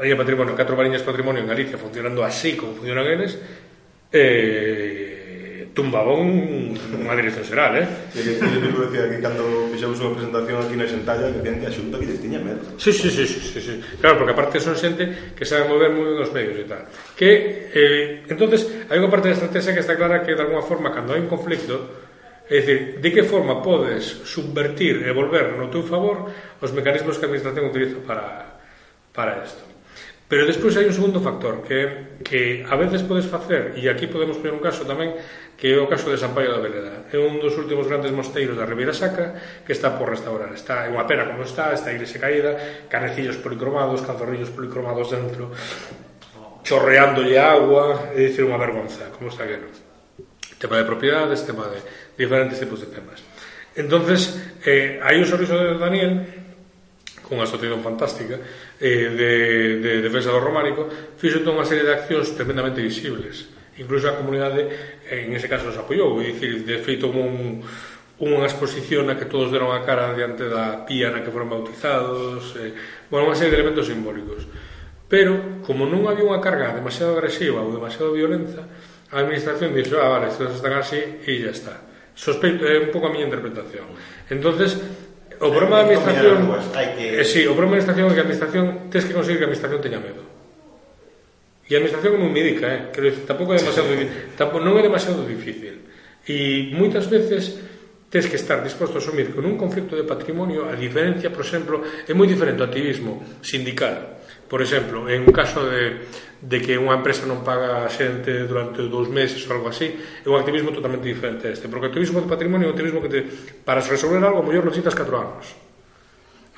Mariña 0.00 0.16
Patrimonio, 0.16 0.56
4 0.56 0.72
Mariñas 0.72 1.04
Patrimonio 1.04 1.44
en 1.44 1.48
Galicia, 1.52 1.76
funcionando 1.76 2.24
así 2.24 2.56
como 2.56 2.72
funcionan 2.72 3.04
eles, 3.04 3.36
eh, 4.08 5.21
tumbaba 5.72 6.12
un, 6.12 6.76
unha 6.76 7.16
dirección 7.16 7.44
xeral, 7.48 7.72
eh? 7.80 7.86
E 8.12 8.20
que 8.20 8.36
eu 8.36 8.84
decía 8.84 9.08
que 9.08 9.18
cando 9.24 9.72
fixamos 9.72 9.96
unha 10.04 10.12
presentación 10.12 10.56
aquí 10.60 10.76
na 10.76 10.84
Xentalla 10.84 11.32
que 11.32 11.40
gente 11.40 11.64
a 11.64 11.72
xunta 11.72 11.96
que 11.96 12.06
les 12.12 12.20
tiña 12.20 12.40
medo. 12.44 12.60
Sí, 12.76 12.92
sí, 12.92 13.08
sí, 13.08 13.24
sí, 13.24 13.40
sí, 13.40 13.60
sí. 13.60 13.74
Claro, 14.00 14.20
porque 14.20 14.36
aparte 14.36 14.60
son 14.60 14.76
xente 14.76 15.32
que 15.32 15.48
sabe 15.48 15.68
mover 15.68 15.88
moi 15.88 16.12
nos 16.12 16.28
medios 16.28 16.60
e 16.60 16.66
tal. 16.68 16.84
Que, 17.16 17.72
eh, 17.72 18.28
entonces, 18.28 18.68
hai 18.92 19.00
unha 19.00 19.08
parte 19.08 19.32
da 19.32 19.36
estrategia 19.36 19.72
que 19.72 19.80
está 19.80 19.96
clara 19.96 20.20
que, 20.20 20.36
de 20.36 20.42
alguna 20.44 20.60
forma, 20.60 20.92
cando 20.92 21.16
hai 21.16 21.24
un 21.24 21.32
conflicto, 21.32 22.04
É 22.52 22.60
dicir, 22.60 23.00
de 23.00 23.08
que 23.14 23.22
forma 23.22 23.62
podes 23.62 24.04
subvertir 24.28 25.08
e 25.08 25.10
volver 25.14 25.56
no 25.56 25.72
teu 25.72 25.80
favor 25.80 26.28
os 26.60 26.68
mecanismos 26.74 27.16
que 27.16 27.24
a 27.24 27.28
administración 27.32 27.70
utiliza 27.72 27.96
para, 28.04 28.60
para 29.14 29.40
isto. 29.40 29.71
Pero 30.32 30.48
despois 30.48 30.72
hai 30.80 30.88
un 30.88 30.96
segundo 30.96 31.20
factor 31.20 31.60
que, 31.60 32.16
que 32.24 32.64
a 32.64 32.72
veces 32.80 33.04
podes 33.04 33.28
facer 33.28 33.76
e 33.76 33.84
aquí 33.92 34.08
podemos 34.08 34.40
poner 34.40 34.56
un 34.56 34.64
caso 34.64 34.88
tamén 34.88 35.12
que 35.60 35.76
é 35.76 35.76
o 35.76 35.84
caso 35.84 36.08
de 36.08 36.16
San 36.16 36.32
Paio 36.32 36.56
da 36.56 36.64
Veleda. 36.64 37.04
É 37.12 37.20
un 37.20 37.36
dos 37.36 37.52
últimos 37.60 37.84
grandes 37.84 38.16
mosteiros 38.16 38.56
da 38.56 38.64
Ribeira 38.64 38.96
Sacra 38.96 39.36
que 39.60 39.76
está 39.76 39.92
por 39.92 40.08
restaurar. 40.08 40.48
Está 40.56 40.88
é 40.88 40.90
unha 40.90 41.04
pena 41.04 41.28
como 41.28 41.44
está, 41.44 41.76
está 41.76 41.92
a 41.92 41.96
igrexa 42.00 42.16
caída, 42.16 42.56
canecillos 42.88 43.36
policromados, 43.44 44.00
canzorrillos 44.00 44.48
policromados 44.48 45.12
dentro, 45.12 45.52
chorreándolle 46.64 47.36
agua, 47.36 48.16
é 48.16 48.32
dicir 48.32 48.48
unha 48.48 48.56
vergonza, 48.56 49.12
como 49.12 49.28
está 49.28 49.44
que 49.44 49.60
non. 49.60 49.68
Tema 50.56 50.80
de 50.80 50.88
propiedades, 50.88 51.44
tema 51.44 51.68
de 51.68 51.84
diferentes 52.16 52.56
tipos 52.56 52.80
de 52.80 52.88
temas. 52.88 53.20
Entonces, 53.76 54.40
eh, 54.64 54.96
hai 54.96 55.20
un 55.20 55.28
sorriso 55.28 55.60
de 55.60 55.76
Daniel, 55.76 56.24
con 57.20 57.36
unha 57.36 57.44
asociación 57.44 57.84
fantástica, 57.84 58.40
eh, 58.82 59.14
de, 59.14 59.32
de 59.78 59.92
defensa 60.02 60.34
do 60.34 60.42
románico, 60.42 60.90
fixo 61.14 61.46
toda 61.46 61.62
unha 61.62 61.68
serie 61.68 61.86
de 61.86 61.94
accións 61.94 62.34
tremendamente 62.34 62.82
visibles. 62.82 63.46
Incluso 63.78 64.10
a 64.10 64.18
comunidade, 64.18 64.66
en 65.06 65.30
ese 65.32 65.46
caso, 65.46 65.70
nos 65.70 65.78
apoiou. 65.78 66.18
E, 66.18 66.34
dicir, 66.34 66.66
de 66.66 66.82
feito, 66.82 67.06
un, 67.06 67.62
unha 68.18 68.44
exposición 68.44 69.06
na 69.06 69.14
que 69.14 69.30
todos 69.30 69.54
deron 69.54 69.70
a 69.70 69.86
cara 69.86 70.12
diante 70.18 70.50
da 70.50 70.82
pía 70.82 71.14
na 71.14 71.22
que 71.22 71.30
foron 71.30 71.48
bautizados, 71.48 72.58
eh, 72.58 72.74
bueno, 73.06 73.30
unha 73.30 73.38
serie 73.38 73.54
de 73.54 73.58
elementos 73.62 73.86
simbólicos. 73.86 74.50
Pero, 75.06 75.62
como 75.62 75.86
non 75.86 76.10
había 76.10 76.26
unha 76.26 76.42
carga 76.42 76.74
demasiado 76.74 77.14
agresiva 77.14 77.62
ou 77.62 77.70
demasiado 77.70 78.10
violenta, 78.10 78.66
a 79.12 79.22
administración 79.22 79.76
dixo, 79.76 80.00
ah, 80.00 80.18
vale, 80.18 80.32
estas 80.32 80.58
están 80.58 80.74
así 80.74 80.98
e 81.22 81.32
ya 81.38 81.54
está. 81.54 81.86
Sospeito, 82.14 82.68
é 82.68 82.76
eh, 82.76 82.82
un 82.84 82.90
pouco 82.92 83.08
a 83.08 83.12
miña 83.12 83.28
interpretación. 83.28 83.88
Entonces, 84.28 84.76
o 85.42 85.50
problema 85.50 85.82
da 85.82 85.90
administración 85.90 86.38
que... 86.94 87.18
eh, 87.18 87.26
si, 87.26 87.42
sí, 87.42 87.50
o 87.50 87.54
problema 87.58 87.76
da 87.76 87.82
administración 87.82 88.06
é 88.06 88.14
que 88.14 88.22
a 88.22 88.24
administración 88.24 88.64
tes 88.88 89.02
que 89.02 89.12
conseguir 89.12 89.42
que 89.42 89.44
a 89.44 89.48
administración 89.50 89.80
teña 89.82 89.98
medo 89.98 90.22
e 91.66 91.74
a 91.74 91.78
administración 91.82 92.22
non 92.22 92.30
medica 92.30 92.66
eh? 92.70 92.80
Quero 92.94 93.10
dizer, 93.10 93.26
tampouco 93.26 93.50
é 93.54 93.58
demasiado 93.58 93.90
difícil 93.90 94.38
tampouco, 94.38 94.62
non 94.62 94.78
é 94.78 94.82
demasiado 94.86 95.22
difícil. 95.26 95.74
E 96.22 96.70
moitas 96.78 97.10
veces 97.10 97.58
tes 98.12 98.28
que 98.28 98.36
estar 98.36 98.60
disposto 98.60 98.98
a 98.98 99.02
asumir 99.02 99.32
que 99.32 99.40
nun 99.40 99.56
conflicto 99.56 99.96
de 99.96 100.04
patrimonio 100.04 100.68
a 100.68 100.76
diferencia, 100.76 101.32
por 101.32 101.42
exemplo, 101.42 101.80
é 101.82 102.12
moi 102.12 102.28
diferente 102.28 102.60
o 102.60 102.68
activismo 102.68 103.24
sindical, 103.40 104.20
por 104.46 104.60
exemplo, 104.60 105.08
en 105.08 105.24
un 105.24 105.32
caso 105.32 105.64
de 105.64 106.06
de 106.42 106.58
que 106.58 106.74
unha 106.74 106.98
empresa 106.98 107.22
non 107.22 107.46
paga 107.46 107.86
a 107.86 107.88
xente 107.88 108.50
durante 108.50 108.82
dous 108.90 109.06
meses 109.06 109.38
ou 109.46 109.54
algo 109.54 109.70
así, 109.70 109.94
é 109.94 110.26
un 110.26 110.34
activismo 110.34 110.74
totalmente 110.74 111.06
diferente 111.06 111.46
a 111.46 111.54
este, 111.54 111.70
porque 111.70 111.86
o 111.86 111.90
activismo 111.94 112.18
do 112.18 112.26
patrimonio 112.26 112.66
é 112.66 112.70
un 112.70 112.74
activismo 112.74 112.98
que 112.98 113.10
te, 113.10 113.20
para 113.62 113.78
resolver 113.78 114.18
algo, 114.18 114.42
a 114.42 114.46
mellor 114.46 114.66
necesitas 114.66 114.98
4 114.98 115.14
anos. 115.14 115.46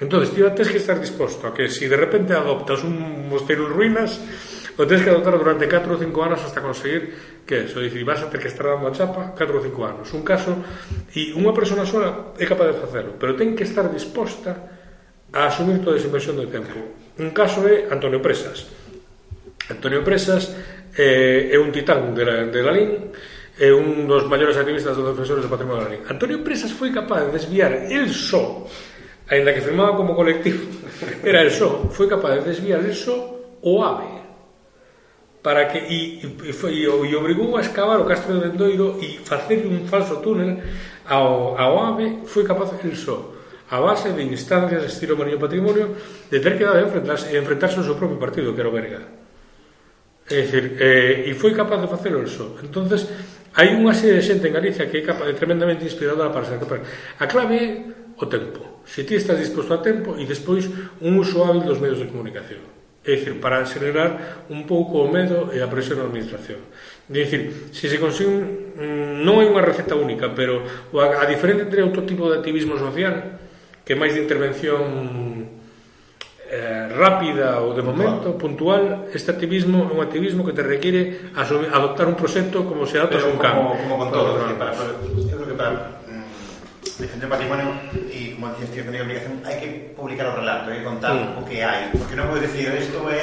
Entón, 0.00 0.24
ti 0.26 0.40
tens 0.40 0.72
que 0.72 0.80
estar 0.80 0.96
disposto 0.96 1.46
a 1.46 1.52
que 1.52 1.68
se 1.68 1.84
si 1.84 1.86
de 1.86 2.00
repente 2.00 2.32
adoptas 2.32 2.80
un 2.80 3.28
mosteiro 3.28 3.68
en 3.68 3.76
ruínas, 3.76 4.16
o 4.74 4.88
tens 4.88 5.04
que 5.04 5.12
adoptar 5.12 5.36
durante 5.38 5.68
4 5.68 5.86
ou 5.86 6.00
5 6.00 6.10
anos 6.24 6.40
hasta 6.42 6.64
conseguir 6.64 7.14
que 7.46 7.68
eso, 7.68 7.78
dicir, 7.78 8.02
vas 8.02 8.24
a 8.24 8.26
ter 8.32 8.40
que 8.40 8.48
estar 8.48 8.66
dando 8.66 8.88
a 8.88 8.96
chapa 8.96 9.36
4 9.36 9.52
ou 9.54 9.62
5 9.62 9.84
anos. 9.84 10.06
Un 10.16 10.24
caso, 10.24 10.50
e 11.14 11.30
unha 11.36 11.52
persona 11.52 11.84
sola 11.84 12.34
é 12.40 12.48
capaz 12.48 12.72
de 12.72 12.80
facelo, 12.80 13.20
pero 13.20 13.36
ten 13.36 13.52
que 13.52 13.68
estar 13.68 13.86
disposta 13.86 14.56
a 15.30 15.46
asumir 15.46 15.78
toda 15.84 15.94
esa 15.94 16.10
inversión 16.10 16.40
de 16.40 16.50
tempo. 16.50 16.74
Un 17.20 17.30
caso 17.30 17.62
é 17.68 17.86
Antonio 17.86 18.18
Presas, 18.18 18.66
Antonio 19.70 20.04
Presas 20.04 20.52
eh, 20.96 21.48
é 21.52 21.56
un 21.56 21.72
titán 21.72 22.12
de, 22.12 22.24
la, 22.24 22.44
de 22.48 22.60
Lalín 22.60 22.92
é 23.54 23.70
un 23.70 24.04
dos 24.10 24.26
maiores 24.26 24.58
activistas 24.58 24.98
dos 24.98 25.06
defensores 25.14 25.46
do 25.46 25.48
patrimonio 25.48 25.86
de 25.86 25.88
Lalín. 25.88 26.02
Antonio 26.10 26.42
Presas 26.44 26.74
foi 26.74 26.92
capaz 26.92 27.30
de 27.30 27.38
desviar 27.38 27.88
el 27.88 28.12
só 28.12 28.66
ainda 29.30 29.54
que 29.56 29.64
firmaba 29.64 29.96
como 29.96 30.12
colectivo 30.12 30.68
era 31.24 31.40
el 31.40 31.50
só, 31.50 31.88
foi 31.88 32.04
capaz 32.10 32.44
de 32.44 32.52
desviar 32.52 32.84
el 32.84 32.92
só 32.92 33.16
o 33.64 33.80
AVE 33.80 34.20
para 35.40 35.68
que 35.68 35.78
e, 35.78 36.24
e, 36.24 36.28
e, 36.28 36.84
e 36.84 37.16
obrigou 37.16 37.56
a 37.56 37.60
excavar 37.60 38.00
o 38.00 38.08
Castro 38.08 38.36
de 38.36 38.48
Vendoiro 38.48 39.00
e 39.00 39.20
facer 39.20 39.64
un 39.64 39.88
falso 39.88 40.20
túnel 40.20 40.60
ao, 41.08 41.56
ao 41.56 41.72
AVE 41.92 42.24
foi 42.28 42.44
capaz 42.44 42.72
el 42.84 42.96
só 42.96 43.32
a 43.70 43.80
base 43.80 44.12
de 44.12 44.22
instancias 44.22 44.84
estilo 44.84 45.16
Mariño 45.16 45.40
Patrimonio 45.40 45.96
de 46.28 46.38
ter 46.40 46.56
que 46.60 46.64
enfrentarse, 46.64 47.32
enfrentarse 47.32 47.80
ao 47.80 47.84
seu 47.84 47.96
propio 47.96 48.20
partido, 48.20 48.52
que 48.52 48.60
era 48.60 48.68
o 48.68 48.76
Berga. 48.76 49.00
É 50.24 50.40
dicir, 50.40 50.76
eh, 50.80 51.28
e 51.28 51.34
foi 51.36 51.52
capaz 51.52 51.84
de 51.84 51.88
facelo 51.88 52.24
el 52.24 52.28
só. 52.32 52.56
entonces 52.64 53.04
hai 53.52 53.76
unha 53.76 53.92
serie 53.92 54.18
de 54.18 54.24
xente 54.24 54.48
en 54.48 54.56
Galicia 54.56 54.88
que 54.88 54.98
é 54.98 55.04
capaz, 55.04 55.28
de 55.28 55.36
tremendamente 55.36 55.84
inspiradora 55.84 56.32
para 56.32 56.48
ser 56.48 56.56
capaz. 56.56 56.80
A 57.20 57.28
clave 57.28 57.54
é 57.60 57.68
o 58.16 58.24
tempo. 58.24 58.82
Se 58.88 59.04
ti 59.04 59.20
estás 59.20 59.36
disposto 59.36 59.76
a 59.76 59.84
tempo 59.84 60.16
e 60.16 60.24
despois 60.24 60.64
un 61.04 61.20
uso 61.20 61.44
hábil 61.44 61.68
dos 61.68 61.76
medios 61.76 62.00
de 62.00 62.08
comunicación. 62.08 62.64
É 63.04 63.20
dicir, 63.20 63.36
para 63.36 63.60
acelerar 63.60 64.48
un 64.48 64.64
pouco 64.64 65.04
o 65.04 65.12
medo 65.12 65.52
e 65.52 65.60
a 65.60 65.68
presión 65.68 66.00
da 66.00 66.08
administración. 66.08 66.56
É 67.04 67.20
dicir, 67.20 67.68
se 67.68 67.84
se 67.84 68.00
consigue, 68.00 68.72
non 69.20 69.44
hai 69.44 69.46
unha 69.52 69.60
receta 69.60 69.92
única, 69.92 70.32
pero 70.32 70.64
a, 70.96 71.20
a 71.20 71.28
diferencia 71.28 71.68
entre 71.68 71.84
outro 71.84 72.08
tipo 72.08 72.32
de 72.32 72.40
activismo 72.40 72.80
social, 72.80 73.44
que 73.84 73.92
máis 73.92 74.16
de 74.16 74.24
intervención 74.24 75.43
eh, 76.50 76.88
rápida 76.92 77.60
ou 77.60 77.72
de 77.72 77.82
momento, 77.82 78.36
puntual, 78.36 79.08
este 79.12 79.30
activismo 79.30 79.88
é 79.88 79.92
un 79.96 80.00
activismo 80.04 80.44
que 80.44 80.52
te 80.52 80.62
requiere 80.62 81.32
asumir, 81.34 81.72
adoptar 81.72 82.06
un 82.06 82.14
proxecto 82.14 82.68
como 82.68 82.84
se 82.84 82.98
adopta 83.00 83.24
un 83.24 83.40
campo. 83.40 83.72
Como, 83.72 83.80
como 83.80 83.94
con 83.98 84.08
todo, 84.12 84.36
para, 84.58 84.72
para, 84.72 84.92
yo 85.00 85.34
creo 85.40 85.48
que 85.48 85.56
para 85.56 85.70
mm, 86.04 87.00
defender 87.00 87.26
o 87.26 87.32
patrimonio 87.32 87.68
e, 88.12 88.36
como 88.36 88.52
decías, 88.52 88.70
tío, 88.70 88.84
a 88.84 89.04
obligación, 89.04 89.40
hai 89.48 89.56
que 89.56 89.68
publicar 89.96 90.28
o 90.28 90.36
relato, 90.36 90.68
hai 90.68 90.84
que 90.84 90.86
contar 90.86 91.16
mm. 91.16 91.40
o 91.40 91.42
que 91.48 91.64
hai, 91.64 91.88
porque 91.96 92.12
non 92.12 92.28
podes 92.28 92.44
decir 92.52 92.68
isto 92.76 93.00
é 93.08 93.22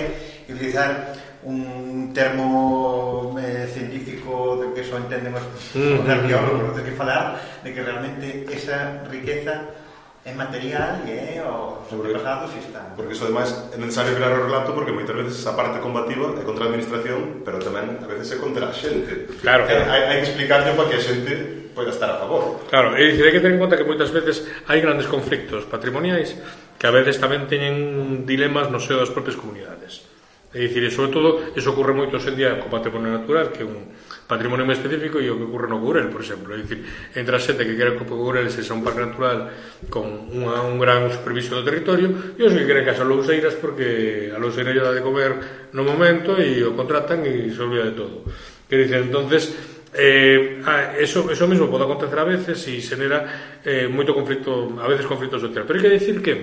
utilizar 0.49 1.13
un 1.43 2.13
termo 2.13 3.34
eh, 3.41 3.65
científico 3.69 4.62
de 4.62 4.73
que 4.73 4.81
só 4.86 4.97
entenden 4.97 5.34
os, 5.34 5.45
mm. 5.73 6.01
os 6.01 6.05
mm, 6.05 6.10
arqueólogos, 6.10 6.69
mm. 6.69 6.75
tens 6.77 6.88
que 6.89 6.97
falar 6.97 7.23
de 7.63 7.69
que 7.73 7.81
realmente 7.81 8.45
esa 8.49 9.01
riqueza 9.10 9.80
é 10.23 10.34
material 10.34 11.01
e 11.07 11.12
é 11.12 11.41
o 11.41 11.81
sobre 11.89 12.13
pasado 12.13 12.45
está. 12.57 12.93
Porque 12.95 13.13
iso, 13.13 13.25
ademais, 13.25 13.49
é 13.73 13.77
necesario 13.77 14.15
crear 14.15 14.38
o 14.38 14.45
relato 14.45 14.73
porque 14.73 14.91
moitas 14.91 15.15
veces 15.15 15.39
esa 15.41 15.57
parte 15.57 15.81
combativa 15.81 16.38
é 16.38 16.45
contra 16.45 16.65
a 16.65 16.67
administración, 16.69 17.41
pero 17.41 17.57
tamén 17.57 17.97
a 17.97 18.07
veces 18.07 18.29
é 18.29 18.38
contra 18.38 18.69
a 18.69 18.73
xente. 18.73 19.25
Claro, 19.41 19.65
claro. 19.65 19.89
Hai, 19.89 20.13
hai 20.13 20.17
que 20.21 20.29
explicarlo 20.29 20.77
para 20.77 20.93
que 20.93 20.97
a 20.97 21.01
xente 21.01 21.34
poida 21.73 21.89
estar 21.89 22.13
a 22.13 22.21
favor. 22.21 22.62
Claro, 22.69 22.93
e 22.93 23.01
dicir, 23.10 23.25
hai 23.25 23.34
que 23.34 23.41
ter 23.41 23.49
en 23.49 23.57
conta 23.57 23.73
que 23.73 23.88
moitas 23.88 24.13
veces 24.13 24.45
hai 24.69 24.77
grandes 24.77 25.10
conflictos 25.10 25.65
patrimoniais 25.65 26.38
que 26.77 26.86
a 26.86 26.93
veces 26.93 27.17
tamén 27.17 27.49
teñen 27.49 28.29
dilemas 28.29 28.69
no 28.69 28.77
seo 28.77 29.01
das 29.01 29.10
propias 29.10 29.34
comunidades. 29.34 30.05
É 30.53 30.62
dicir, 30.62 30.86
e 30.86 30.93
sobre 30.93 31.15
todo, 31.15 31.41
iso 31.57 31.73
ocorre 31.73 31.97
moito 31.97 32.21
hoxe 32.21 32.29
en 32.29 32.38
día 32.38 32.62
co 32.62 32.69
patrimonio 32.69 33.10
natural, 33.10 33.49
que 33.49 33.63
é 33.63 33.67
un, 33.67 33.89
patrimonio 34.31 34.63
moi 34.63 34.79
específico 34.79 35.19
e 35.19 35.27
o 35.27 35.35
que 35.35 35.43
ocurre 35.43 35.67
no 35.67 35.83
Courel, 35.83 36.07
por 36.07 36.23
exemplo. 36.23 36.55
É 36.55 36.63
dicir, 36.63 36.79
entre 37.11 37.35
a 37.35 37.41
xente 37.43 37.67
que 37.67 37.75
quere 37.75 37.99
que 37.99 38.07
o 38.07 38.07
Courel 38.07 38.47
sexa 38.47 38.71
un 38.71 38.79
parque 38.79 39.03
natural 39.03 39.51
con 39.91 40.31
unha, 40.31 40.63
un 40.63 40.79
gran 40.79 41.11
superviso 41.11 41.59
do 41.59 41.67
territorio 41.67 42.39
e 42.39 42.41
os 42.47 42.55
que 42.55 42.63
queren 42.63 42.87
que 42.87 42.95
as 42.95 43.03
alouseiras 43.03 43.59
porque 43.59 44.31
a 44.31 44.39
louseira 44.39 44.71
dá 44.71 44.95
de 44.95 45.03
comer 45.03 45.67
no 45.75 45.83
momento 45.83 46.39
e 46.39 46.63
o 46.63 46.71
contratan 46.71 47.27
e 47.27 47.51
se 47.51 47.59
olvida 47.59 47.91
de 47.91 47.95
todo. 47.99 48.23
Que 48.71 48.79
dicir, 48.79 49.03
entonces, 49.03 49.51
Eh, 49.91 50.63
ah, 50.63 50.95
eso, 50.95 51.27
eso 51.27 51.51
mesmo 51.51 51.67
pode 51.67 51.83
acontecer 51.83 52.15
a 52.15 52.23
veces 52.23 52.63
e 52.71 52.79
xenera 52.79 53.59
eh, 53.59 53.91
moito 53.91 54.15
conflicto 54.15 54.79
a 54.79 54.87
veces 54.87 55.03
conflito 55.03 55.35
social. 55.35 55.67
Pero 55.67 55.75
hai 55.75 55.83
que 55.83 55.91
dicir 55.99 56.23
que 56.23 56.33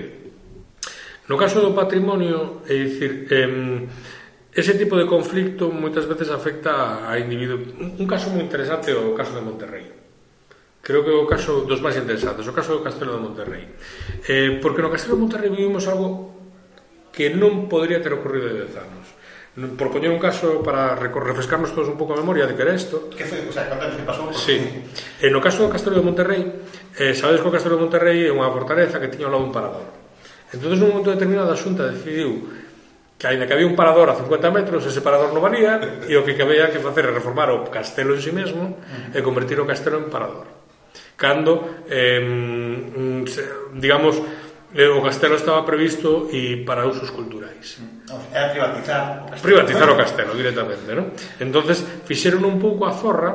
no 1.33 1.37
caso 1.40 1.64
do 1.64 1.72
patrimonio, 1.72 2.61
é 2.68 2.77
dicir, 2.77 3.24
eh, 3.33 3.88
ese 4.59 4.75
tipo 4.75 4.99
de 4.99 5.07
conflicto 5.07 5.71
moitas 5.71 6.03
veces 6.11 6.35
afecta 6.35 7.07
a 7.07 7.14
individuo. 7.14 7.62
Un 7.79 8.07
caso 8.11 8.35
moi 8.35 8.42
interesante 8.42 8.90
é 8.90 8.99
o 8.99 9.14
caso 9.14 9.38
de 9.38 9.47
Monterrey. 9.47 9.87
Creo 10.83 11.07
que 11.07 11.14
é 11.14 11.18
o 11.21 11.31
caso 11.31 11.62
dos 11.62 11.79
máis 11.79 11.94
interesantes, 11.94 12.42
o 12.42 12.51
caso 12.51 12.75
do 12.75 12.83
Castelo 12.83 13.14
de 13.14 13.23
Monterrey. 13.23 13.71
Eh, 14.27 14.59
porque 14.59 14.83
no 14.83 14.90
Castelo 14.90 15.14
de 15.14 15.23
Monterrey 15.23 15.51
vivimos 15.55 15.87
algo 15.87 16.35
que 17.14 17.31
non 17.31 17.71
podría 17.71 18.03
ter 18.03 18.11
ocorrido 18.18 18.51
de 18.51 18.66
10 18.66 18.83
anos. 18.83 19.07
Por 19.79 19.94
poñer 19.94 20.11
un 20.11 20.18
caso 20.18 20.59
para 20.62 20.99
refrescarnos 20.99 21.71
todos 21.71 21.87
un 21.87 21.94
pouco 21.94 22.14
a 22.14 22.18
memoria 22.18 22.42
de 22.51 22.59
que 22.59 22.62
era 22.66 22.75
isto. 22.75 23.07
Que 23.14 23.31
foi, 23.31 23.38
o 23.47 23.55
sea, 23.55 23.71
que 23.71 24.03
pasou? 24.03 24.35
Sí. 24.35 24.59
Eh, 25.23 25.31
no 25.31 25.38
caso 25.38 25.62
do 25.62 25.71
Castelo 25.71 26.03
de 26.03 26.03
Monterrey, 26.03 26.42
eh, 26.99 27.14
sabedes 27.14 27.47
que 27.47 27.49
o 27.51 27.55
Castelo 27.55 27.79
de 27.79 27.87
Monterrey 27.87 28.27
é 28.27 28.35
unha 28.35 28.51
fortaleza 28.51 28.99
que 28.99 29.07
tiña 29.07 29.31
ao 29.31 29.38
lado 29.38 29.47
un 29.47 29.55
parador. 29.55 29.87
Entón, 30.51 30.75
nun 30.75 30.90
momento 30.90 31.14
determinado, 31.14 31.55
a 31.55 31.59
Xunta 31.59 31.87
decidiu 31.87 32.42
que 33.19 33.27
ainda 33.27 33.51
que 33.51 33.53
había 33.53 33.67
un 33.67 33.75
parador 33.75 34.09
a 34.11 34.15
50 34.15 34.51
metros, 34.55 34.87
ese 34.87 35.03
parador 35.03 35.35
non 35.35 35.43
valía 35.43 36.07
e 36.07 36.15
o 36.15 36.23
que 36.23 36.39
había 36.39 36.71
que 36.71 36.79
facer 36.79 37.11
é 37.11 37.13
reformar 37.13 37.51
o 37.51 37.67
castelo 37.67 38.15
en 38.15 38.23
si 38.23 38.31
sí 38.31 38.33
mesmo 38.33 38.79
e 39.11 39.19
convertir 39.27 39.59
o 39.59 39.67
castelo 39.67 39.99
en 39.99 40.07
parador. 40.07 40.47
Cando, 41.19 41.83
eh, 41.91 42.23
digamos, 43.75 44.23
eh, 44.71 44.87
o 44.87 45.03
castelo 45.03 45.35
estaba 45.35 45.67
previsto 45.67 46.31
e 46.31 46.63
para 46.63 46.87
usos 46.87 47.11
culturais. 47.11 47.83
Era 48.31 48.55
privatizar 48.55 49.27
o 49.27 49.35
castelo. 49.35 49.43
Privatizar 49.43 49.89
o 49.91 49.97
castelo 49.99 50.33
directamente, 50.39 50.91
¿no? 50.95 51.11
Entonces, 51.43 51.83
fixeron 52.07 52.47
un 52.47 52.63
pouco 52.63 52.87
a 52.87 52.95
zorra 52.95 53.35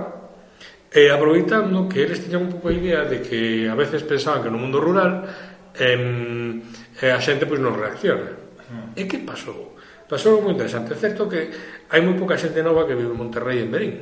eh, 0.93 1.11
aproveitando 1.11 1.89
que 1.91 2.07
eles 2.07 2.23
tiñan 2.23 2.47
un 2.47 2.55
pouco 2.55 2.69
a 2.69 2.73
idea 2.73 3.03
de 3.03 3.19
que 3.19 3.67
a 3.67 3.75
veces 3.75 4.05
pensaban 4.07 4.45
que 4.45 4.53
no 4.53 4.55
mundo 4.55 4.79
rural 4.79 5.27
eh, 5.75 6.61
a 7.01 7.19
xente 7.19 7.43
pois 7.49 7.59
non 7.59 7.75
reacciona. 7.75 8.31
Mm. 8.69 8.93
E 8.95 9.03
que 9.09 9.19
pasou? 9.25 9.72
Pasou 10.13 10.45
moi 10.45 10.53
interesante. 10.53 10.93
É 10.93 10.97
certo 11.01 11.25
que 11.25 11.49
hai 11.89 11.97
moi 12.05 12.13
pouca 12.13 12.37
xente 12.37 12.61
nova 12.61 12.85
que 12.85 12.93
vive 12.93 13.09
en 13.09 13.17
Monterrey 13.17 13.57
e 13.57 13.65
en 13.65 13.73
Berín. 13.73 13.95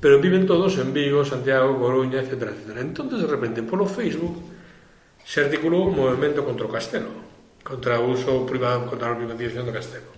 Pero 0.00 0.16
viven 0.16 0.48
todos 0.48 0.80
en 0.80 0.96
Vigo, 0.96 1.28
Santiago, 1.28 1.76
Coruña, 1.76 2.24
etc. 2.24 2.56
etc. 2.56 2.80
Entón, 2.80 3.12
de 3.12 3.28
repente, 3.28 3.60
polo 3.60 3.84
Facebook, 3.84 4.40
se 5.20 5.44
articulou 5.44 5.92
un 5.92 6.00
movimento 6.00 6.40
contra 6.40 6.64
o 6.64 6.72
castelo, 6.72 7.12
contra 7.60 8.00
o 8.00 8.16
uso 8.16 8.48
privado, 8.48 8.88
contra 8.88 9.12
a 9.12 9.20
privatización 9.20 9.68
do 9.68 9.76
castelo. 9.76 10.08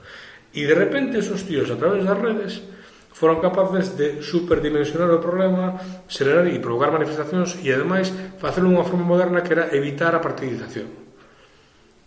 E 0.55 0.71
de 0.71 0.77
repente, 0.79 1.19
esos 1.19 1.43
tíos, 1.51 1.67
a 1.75 1.75
través 1.75 2.07
das 2.07 2.23
redes, 2.23 2.63
foron 3.11 3.43
capaces 3.43 3.99
de 3.99 4.23
superdimensionar 4.23 5.11
o 5.11 5.19
problema, 5.19 5.83
acelerar 6.07 6.47
e 6.47 6.63
provocar 6.63 6.95
manifestacións 6.95 7.59
e, 7.59 7.75
ademais, 7.75 8.15
facelo 8.39 8.71
unha 8.71 8.87
forma 8.87 9.03
moderna 9.03 9.43
que 9.43 9.51
era 9.51 9.67
evitar 9.75 10.15
a 10.15 10.23
partidización 10.23 11.02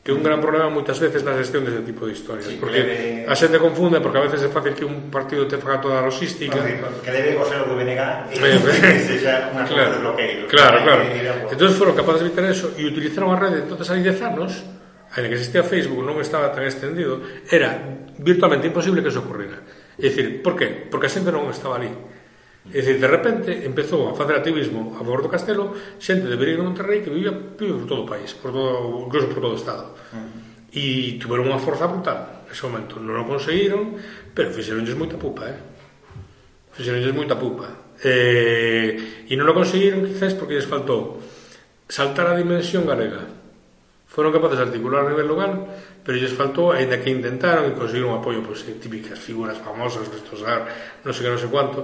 que 0.05 0.13
é 0.13 0.13
un 0.13 0.21
gran 0.21 0.37
problema 0.37 0.69
moitas 0.69 1.01
veces 1.01 1.25
na 1.25 1.33
gestión 1.33 1.65
deste 1.65 1.81
tipo 1.81 2.05
de 2.05 2.13
historias 2.13 2.45
sí, 2.45 2.61
porque 2.61 2.77
debe... 2.77 3.25
a 3.25 3.33
xente 3.33 3.57
confunde 3.57 3.97
porque 4.05 4.21
a 4.21 4.25
veces 4.29 4.37
é 4.45 4.53
fácil 4.53 4.77
que 4.77 4.85
un 4.85 5.09
partido 5.09 5.49
te 5.49 5.57
faga 5.57 5.81
toda 5.81 5.97
a 5.97 6.05
logística. 6.05 6.61
Que 7.01 7.09
debe 7.09 7.33
coser 7.33 7.65
o 7.65 7.73
do 7.73 7.73
BNG 7.73 7.97
e 8.29 8.37
que 8.37 9.01
sexa 9.01 9.49
unha 9.49 9.65
claro, 9.65 9.97
de 9.97 9.99
bloqueiro. 10.05 10.45
claro, 10.45 10.77
claro, 10.85 11.01
claro. 11.09 11.49
entón 11.49 11.73
foron 11.73 11.97
capaces 11.97 12.21
de 12.21 12.29
evitar 12.29 12.45
eso 12.45 12.69
e 12.77 12.85
utilizaron 12.85 13.33
a 13.33 13.37
rede. 13.41 13.65
Entonces 13.65 13.89
hai 13.89 14.05
10 14.05 14.29
anos 14.29 14.61
en 15.17 15.25
que 15.25 15.41
existía 15.41 15.65
Facebook 15.65 16.05
non 16.05 16.21
estaba 16.21 16.53
tan 16.53 16.69
extendido 16.69 17.25
era 17.49 17.73
virtualmente 18.21 18.69
imposible 18.69 19.01
que 19.01 19.09
eso 19.09 19.25
ocurriera. 19.25 19.57
É 19.97 20.05
dicir, 20.05 20.45
por 20.45 20.53
que? 20.53 20.85
porque 20.85 21.09
a 21.09 21.13
xente 21.17 21.33
non 21.33 21.49
estaba 21.49 21.81
ali. 21.81 21.89
É 22.73 22.81
dicir, 22.81 22.97
de 22.97 23.05
repente 23.05 23.51
empezou 23.61 24.09
a 24.09 24.17
facer 24.17 24.41
activismo 24.41 24.97
a 24.97 25.05
favor 25.05 25.21
do 25.21 25.29
Castelo 25.29 25.77
xente 26.01 26.25
de 26.25 26.33
Berino 26.33 26.65
Monterrey 26.65 27.05
que 27.05 27.13
vivía 27.13 27.29
por 27.29 27.85
todo 27.85 28.01
o 28.03 28.09
país, 28.09 28.33
por 28.33 28.49
todo, 28.49 29.05
incluso 29.05 29.29
por 29.29 29.37
todo 29.37 29.53
o 29.53 29.59
Estado. 29.61 29.93
Uh 30.09 30.17
-huh. 30.17 30.45
E 30.73 31.15
tiveron 31.21 31.45
unha 31.45 31.61
forza 31.61 31.85
brutal 31.85 32.45
nese 32.49 32.65
momento. 32.65 32.97
Non 32.97 33.21
o 33.21 33.29
conseguiron, 33.29 33.95
pero 34.33 34.49
fixeronlles 34.49 34.97
moita 34.97 35.15
pupa, 35.15 35.45
eh? 35.45 35.59
Fixeronlles 36.73 37.13
moita 37.13 37.37
pupa. 37.37 37.69
Eh, 38.01 39.29
e 39.29 39.33
non 39.37 39.45
o 39.45 39.53
conseguiron, 39.53 40.03
quizás, 40.03 40.33
porque 40.33 40.57
lles 40.57 40.67
faltou 40.67 41.21
saltar 41.85 42.33
a 42.33 42.35
dimensión 42.35 42.83
galega. 42.83 43.23
Foron 44.09 44.33
capaces 44.33 44.57
de 44.57 44.65
articular 44.71 45.03
a 45.03 45.11
nivel 45.11 45.27
local, 45.27 45.69
pero 46.03 46.15
lles 46.15 46.31
faltou, 46.31 46.71
aínda 46.71 46.97
que 46.97 47.11
intentaron 47.11 47.67
e 47.67 47.77
conseguiron 47.77 48.15
apoio, 48.15 48.41
pois, 48.41 48.63
pues, 48.63 48.79
típicas 48.79 49.19
figuras 49.19 49.59
famosas, 49.59 50.07
Néstor 50.07 50.65
non 51.03 51.11
sei 51.11 51.23
que, 51.23 51.31
non 51.31 51.39
sei 51.39 51.51
quanto, 51.51 51.83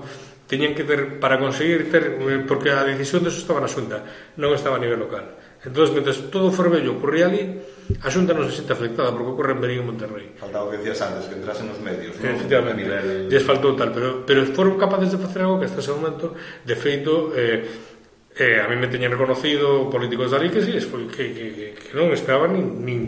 teñen 0.52 0.76
que 0.76 0.84
ter, 0.84 1.16
para 1.24 1.40
conseguir 1.40 1.88
ter, 1.88 2.20
porque 2.44 2.76
a 2.76 2.84
decisión 2.84 3.24
deso 3.24 3.40
estaba 3.40 3.64
na 3.64 3.72
xunta, 3.72 4.04
non 4.36 4.52
estaba 4.52 4.76
a 4.76 4.84
nivel 4.84 5.00
local. 5.00 5.40
Entón, 5.64 5.96
mentre 5.96 6.12
todo 6.28 6.50
o 6.50 6.54
forbello 6.54 7.00
ocurría 7.00 7.32
ali, 7.32 7.56
a 8.04 8.12
xunta 8.12 8.36
non 8.36 8.44
se 8.52 8.60
sente 8.60 8.76
afectada 8.76 9.16
porque 9.16 9.32
ocorre 9.32 9.56
en 9.56 9.64
Berín 9.64 9.80
e 9.80 9.88
Monterrey. 9.88 10.28
Faltaba 10.36 10.68
o 10.68 10.70
que 10.76 10.84
decías 10.84 11.00
antes, 11.08 11.32
que 11.32 11.40
entrasen 11.40 11.72
nos 11.72 11.80
medios, 11.80 12.20
¿no? 12.20 12.28
Efectivamente, 12.36 12.84
nivel... 12.84 13.32
lles 13.32 13.44
faltou 13.48 13.80
tal, 13.80 13.96
pero, 13.96 14.28
pero 14.28 14.44
foron 14.52 14.76
capaces 14.76 15.16
de 15.16 15.24
facer 15.24 15.48
algo 15.48 15.56
que 15.56 15.72
hasta 15.72 15.80
ese 15.80 15.96
momento, 15.96 16.36
de 16.36 16.76
feito, 16.76 17.32
eh, 17.32 17.64
eh, 18.36 18.60
a 18.60 18.68
mí 18.68 18.76
me 18.76 18.92
teñen 18.92 19.16
reconocido 19.16 19.88
políticos 19.88 20.36
de 20.36 20.36
ali 20.36 20.52
que, 20.52 20.60
sí, 20.60 20.76
que, 20.76 21.32
que, 21.32 21.46
que 21.80 21.92
non 21.96 22.12
esperaban 22.12 22.52
nin, 22.52 22.84
nin, 22.84 23.00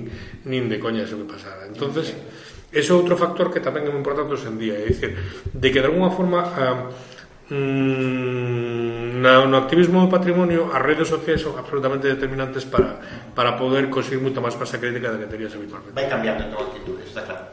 nin 0.47 0.71
de 0.71 0.79
coña 0.79 1.03
eso 1.03 1.19
que 1.19 1.27
pasara. 1.27 1.67
Entonces, 1.67 2.15
ese 2.71 2.87
é 2.87 2.95
outro 2.95 3.19
factor 3.19 3.51
que 3.51 3.59
tamén 3.59 3.83
é 3.83 3.91
moi 3.91 3.99
importante 3.99 4.31
hoxe 4.31 4.47
en 4.47 4.55
día, 4.55 4.79
é 4.79 4.87
dicir, 4.87 5.11
de 5.51 5.67
que 5.67 5.83
de 5.83 5.91
alguna 5.91 6.07
forma... 6.07 6.39
Eh, 6.55 7.11
mm, 7.53 9.21
na, 9.21 9.45
no 9.45 9.57
activismo 9.61 10.01
do 10.01 10.09
patrimonio 10.09 10.73
as 10.73 10.81
redes 10.81 11.07
sociais 11.07 11.39
son 11.39 11.53
absolutamente 11.55 12.09
determinantes 12.09 12.65
para, 12.65 12.99
para 13.37 13.53
poder 13.53 13.93
conseguir 13.93 14.19
moita 14.19 14.41
máis 14.41 14.57
masa 14.57 14.81
crítica 14.81 15.13
da 15.13 15.21
que 15.21 15.29
terías 15.29 15.53
habitualmente. 15.53 15.93
Vai 15.93 16.09
cambiando 16.09 16.43
entón 16.49 16.65
actitudes, 16.65 17.13
está 17.13 17.21
claro. 17.23 17.45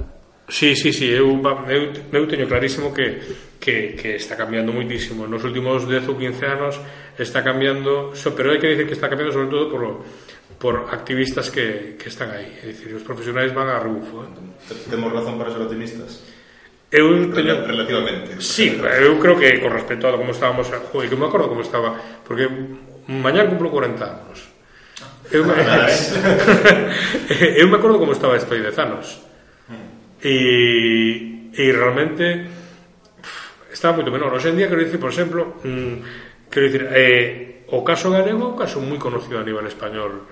Sí, 0.51 0.75
sí, 0.75 0.93
sí, 0.93 1.07
eu, 1.07 1.39
eu, 1.71 1.83
eu 2.11 2.27
teño 2.27 2.51
clarísimo 2.51 2.91
que, 2.91 3.23
que, 3.63 3.95
que 3.95 4.19
está 4.19 4.35
cambiando 4.35 4.75
moitísimo. 4.75 5.31
Nos 5.31 5.47
últimos 5.47 5.87
10 5.87 6.11
ou 6.11 6.19
15 6.19 6.43
anos 6.43 6.75
está 7.15 7.47
cambiando, 7.47 8.11
so, 8.19 8.35
pero 8.35 8.51
hai 8.51 8.59
que 8.59 8.67
dicir 8.67 8.91
que 8.91 8.99
está 8.99 9.07
cambiando 9.07 9.31
sobre 9.31 9.47
todo 9.47 9.71
por, 9.71 10.03
por 10.59 10.75
activistas 10.91 11.55
que, 11.55 11.95
que 11.95 12.11
están 12.11 12.35
aí. 12.35 12.51
É 12.67 12.75
dicir, 12.75 12.91
os 12.99 13.07
profesionais 13.07 13.55
van 13.55 13.71
a 13.71 13.79
rebufo. 13.79 14.27
Eh. 14.27 14.91
Temos 14.91 15.15
razón 15.15 15.39
para 15.39 15.55
ser 15.55 15.63
optimistas? 15.63 16.19
Eu 16.91 17.31
teño... 17.31 17.55
Relativamente. 17.63 18.43
Sí, 18.43 18.75
eu 18.75 19.15
creo 19.23 19.39
que 19.39 19.63
con 19.63 19.71
respecto 19.71 20.11
a 20.11 20.19
como 20.19 20.35
estábamos... 20.35 20.67
Joder, 20.67 21.09
que 21.09 21.17
me 21.17 21.27
acordo 21.27 21.47
como 21.47 21.63
estaba... 21.63 21.95
Porque 22.27 22.51
mañán 23.07 23.47
cumplo 23.47 23.71
40 23.71 24.03
anos. 24.03 24.51
Eu 25.31 25.47
me, 25.47 25.55
eh. 25.55 27.55
eu 27.63 27.71
me 27.71 27.79
acordo 27.79 28.03
como 28.03 28.11
estaba 28.11 28.35
isto 28.35 28.51
hai 28.51 28.67
10 28.67 28.75
anos. 28.83 29.23
Mm. 29.71 29.87
E, 30.19 30.35
e 31.55 31.65
realmente 31.71 32.51
estaba 33.71 34.03
moito 34.03 34.11
menor. 34.11 34.35
Hoxe 34.35 34.51
en 34.51 34.59
día, 34.59 34.67
quero 34.67 34.83
dicir, 34.83 34.99
por 34.99 35.15
exemplo, 35.15 35.63
mm, 35.63 36.51
quero 36.51 36.67
dicir, 36.67 36.91
eh, 36.91 37.63
o 37.71 37.87
caso 37.87 38.11
galego 38.11 38.43
é 38.43 38.51
un 38.51 38.59
caso 38.59 38.83
moi 38.83 38.99
conocido 38.99 39.39
a 39.39 39.47
nivel 39.47 39.63
español 39.71 40.27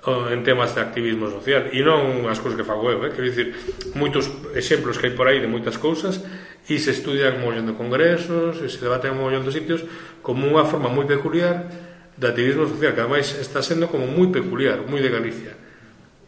Eh, 0.00 0.32
en 0.32 0.44
temas 0.44 0.74
de 0.74 0.80
activismo 0.80 1.28
social. 1.28 1.68
E 1.76 1.84
non 1.84 2.24
as 2.24 2.40
cousas 2.40 2.56
que 2.56 2.64
fago 2.64 2.88
eu, 2.88 3.04
eh? 3.04 3.12
quero 3.12 3.28
dicir 3.28 3.52
moitos 3.92 4.32
exemplos 4.56 4.96
que 4.96 5.12
hai 5.12 5.14
por 5.14 5.28
aí 5.28 5.44
de 5.44 5.50
moitas 5.50 5.76
cousas 5.76 6.24
e 6.64 6.80
se 6.80 6.96
estudian 6.96 7.36
un 7.36 7.44
mollón 7.44 7.68
de 7.68 7.76
congresos 7.76 8.64
e 8.64 8.72
se 8.72 8.80
debaten 8.80 9.12
un 9.12 9.28
mollón 9.28 9.44
de 9.44 9.52
sitios 9.52 9.84
como 10.24 10.48
unha 10.48 10.64
forma 10.64 10.88
moi 10.88 11.04
peculiar 11.04 11.68
de 12.16 12.24
activismo 12.24 12.64
social, 12.64 12.96
que 12.96 13.04
ademais 13.04 13.28
está 13.36 13.60
sendo 13.60 13.92
como 13.92 14.08
moi 14.08 14.32
peculiar, 14.32 14.80
moi 14.88 15.04
de 15.04 15.12
Galicia 15.12 15.52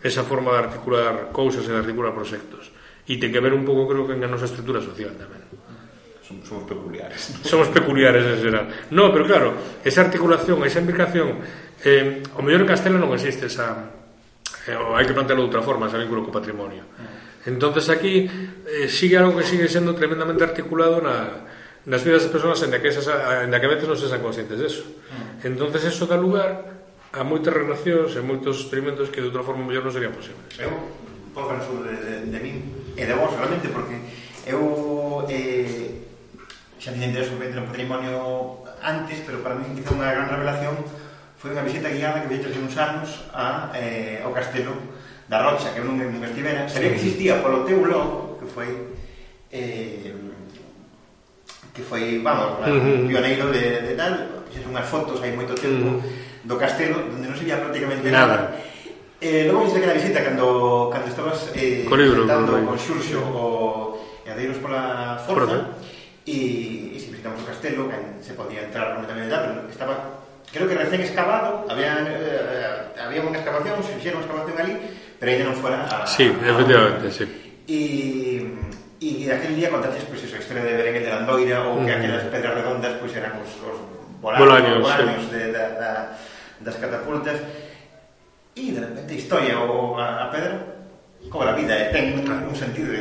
esa 0.03 0.27
forma 0.27 0.53
de 0.53 0.59
articular 0.69 1.31
cousas 1.33 1.65
e 1.65 1.73
de 1.73 1.79
articular 1.79 2.13
proxectos. 2.13 2.69
E 3.09 3.17
ten 3.17 3.33
que 3.33 3.41
ver 3.41 3.57
un 3.57 3.65
pouco 3.65 3.89
creo 3.89 4.05
que 4.05 4.19
na 4.19 4.29
nosa 4.29 4.51
estrutura 4.51 4.85
social 4.85 5.17
tamén. 5.17 5.49
Somos, 6.21 6.45
somos 6.45 6.65
peculiares. 6.69 7.41
Somos 7.47 7.73
peculiares 7.73 8.27
en 8.27 8.37
xeral. 8.37 8.67
No, 8.93 9.09
pero 9.15 9.25
claro, 9.25 9.81
esa 9.81 10.05
articulación, 10.05 10.61
esa 10.67 10.83
implicación 10.83 11.41
Eh, 11.83 12.23
o 12.39 12.41
mellor 12.43 12.63
en 12.63 12.71
Castela 12.71 12.99
non 12.99 13.11
existe 13.11 13.51
esa... 13.51 13.91
Eh, 14.71 14.79
hai 14.79 15.03
que 15.03 15.15
plantearlo 15.15 15.43
de 15.43 15.51
outra 15.51 15.67
forma, 15.67 15.91
ese 15.91 15.99
vínculo 15.99 16.23
co 16.23 16.31
patrimonio. 16.31 16.87
Entonces 17.43 17.91
aquí 17.91 18.31
eh, 18.31 18.87
sigue 18.87 19.19
algo 19.19 19.35
que 19.35 19.43
sigue 19.43 19.67
sendo 19.67 19.99
tremendamente 19.99 20.47
articulado 20.47 21.03
na, 21.03 21.43
nas 21.91 22.07
vidas 22.07 22.23
das 22.23 22.31
persoas 22.31 22.63
en 22.63 22.71
que, 22.71 22.87
esas, 22.87 23.11
en 23.11 23.51
que 23.51 23.67
a 23.67 23.73
veces 23.75 23.91
non 23.91 23.99
se 23.99 24.07
san 24.07 24.23
conscientes 24.23 24.63
eso. 24.63 24.87
Entonces 25.43 25.83
eso 25.83 26.07
dá 26.07 26.15
lugar 26.15 26.71
a 27.11 27.27
moitas 27.27 27.51
relacións 27.51 28.15
e 28.15 28.23
moitos 28.23 28.63
experimentos 28.63 29.11
que 29.11 29.19
de 29.19 29.27
outra 29.27 29.43
forma 29.43 29.67
mellor 29.67 29.83
non 29.83 29.91
serían 29.91 30.15
posibles. 30.15 30.55
Eu, 30.63 30.71
por 31.35 31.51
caso 31.51 31.83
de, 31.83 31.99
de, 31.99 32.15
de 32.31 32.39
min, 32.39 32.63
e 32.95 33.03
de 33.03 33.15
vos 33.19 33.35
realmente, 33.35 33.67
porque 33.75 33.99
eu 34.47 35.27
eh, 35.27 35.99
xa 36.79 36.95
dicen 36.95 37.11
de 37.11 37.27
eso, 37.27 37.35
o 37.35 37.67
patrimonio 37.67 38.63
antes, 38.79 39.19
pero 39.27 39.43
para 39.43 39.59
mí 39.59 39.67
quizá 39.75 39.91
unha 39.91 40.15
gran 40.15 40.31
revelación 40.31 40.79
foi 41.43 41.51
unha 41.51 41.67
visita 41.67 41.91
guiada 41.91 42.23
que 42.23 42.31
vexo 42.31 42.55
uns 42.55 42.79
anos 42.79 43.27
a, 43.35 43.75
eh, 43.75 44.23
ao 44.23 44.31
castelo 44.31 44.79
da 45.27 45.43
Rocha, 45.43 45.75
que 45.75 45.83
eu 45.83 45.87
non 45.91 45.99
me 45.99 46.07
estivera. 46.23 46.71
Sabía 46.71 46.95
que 46.95 47.03
existía 47.03 47.43
polo 47.43 47.67
teu 47.67 47.83
blog, 47.83 48.39
que 48.39 48.47
foi 48.47 48.71
eh, 49.51 50.15
que 51.75 51.83
foi, 51.83 52.23
vamos, 52.23 52.63
uh 52.63 52.71
-huh. 52.71 53.11
pioneiro 53.11 53.51
de, 53.51 53.91
de 53.91 53.95
tal, 53.99 54.47
fixes 54.47 54.71
unhas 54.71 54.87
fotos 54.87 55.19
hai 55.19 55.35
moito 55.35 55.59
tempo 55.59 55.83
uh 55.83 55.99
-huh. 55.99 56.47
do 56.47 56.55
castelo, 56.55 57.11
onde 57.11 57.27
non 57.27 57.35
se 57.35 57.43
vía 57.43 57.59
prácticamente 57.59 58.07
nada. 58.07 58.55
nada. 58.55 58.63
Eh, 59.19 59.51
logo 59.51 59.67
fixe 59.67 59.83
aquela 59.83 59.99
visita 59.99 60.23
cando, 60.23 60.95
cando 60.95 61.11
estabas 61.11 61.51
eh, 61.59 61.83
co 61.91 61.99
libro, 61.99 62.23
presentando 62.23 62.55
con 62.63 62.79
Xurxo 62.79 63.19
o 63.19 63.45
Adeiros 64.31 64.63
pola 64.63 65.19
Forza, 65.27 65.59
Forza. 65.59 65.59
E, 66.23 66.95
e 66.95 66.97
se 67.03 67.11
visitamos 67.11 67.43
o 67.43 67.49
castelo, 67.51 67.91
que 67.91 67.99
se 68.23 68.39
podía 68.39 68.63
entrar 68.63 68.95
completamente 68.95 69.27
tal, 69.27 69.43
pero 69.43 69.67
estaba 69.67 70.22
Creo 70.53 70.69
que 70.69 70.77
recén 70.77 71.01
excavado, 71.01 71.65
había, 71.65 71.97
eh, 72.05 73.01
había 73.01 73.25
unha 73.25 73.41
excavación, 73.41 73.81
se 73.81 73.97
fixeron 73.97 74.21
unha 74.21 74.29
excavación 74.29 74.57
ali, 74.61 74.75
pero 75.17 75.29
ainda 75.33 75.49
non 75.49 75.57
fora 75.57 75.89
a... 75.89 76.05
Sí, 76.05 76.29
efectivamente, 76.29 77.09
a... 77.09 77.17
sí. 77.17 77.25
E, 77.65 78.45
e 79.01 79.33
aquel 79.33 79.57
día 79.57 79.73
contaches 79.73 80.05
pois, 80.05 80.21
pues, 80.21 80.29
esa 80.29 80.45
historia 80.45 80.69
de 80.69 80.77
Berenguer 80.77 81.09
de 81.09 81.13
Landoira 81.17 81.65
ou 81.65 81.81
que 81.81 81.89
mm. 81.89 81.99
aquelas 82.05 82.25
pedras 82.29 82.53
redondas 82.53 82.93
pois, 83.01 83.11
pues, 83.11 83.13
eran 83.17 83.33
os, 83.41 83.51
os 83.65 83.79
bolaños, 84.21 84.85
bolaños 84.85 85.25
sí. 85.25 85.33
de, 85.33 85.43
da, 85.57 85.67
da, 85.73 85.93
das 86.61 86.77
catapultas 86.77 87.41
e 88.53 88.77
de 88.77 88.81
repente 88.85 89.17
historia 89.17 89.57
ou 89.57 89.97
a, 89.97 90.29
a 90.29 90.31
pedra 90.31 90.61
como 91.33 91.49
a 91.49 91.57
vida, 91.57 91.73
eh, 91.73 91.89
ten 91.91 92.21
un 92.29 92.57
sentido 92.57 92.93
eh, 92.93 93.01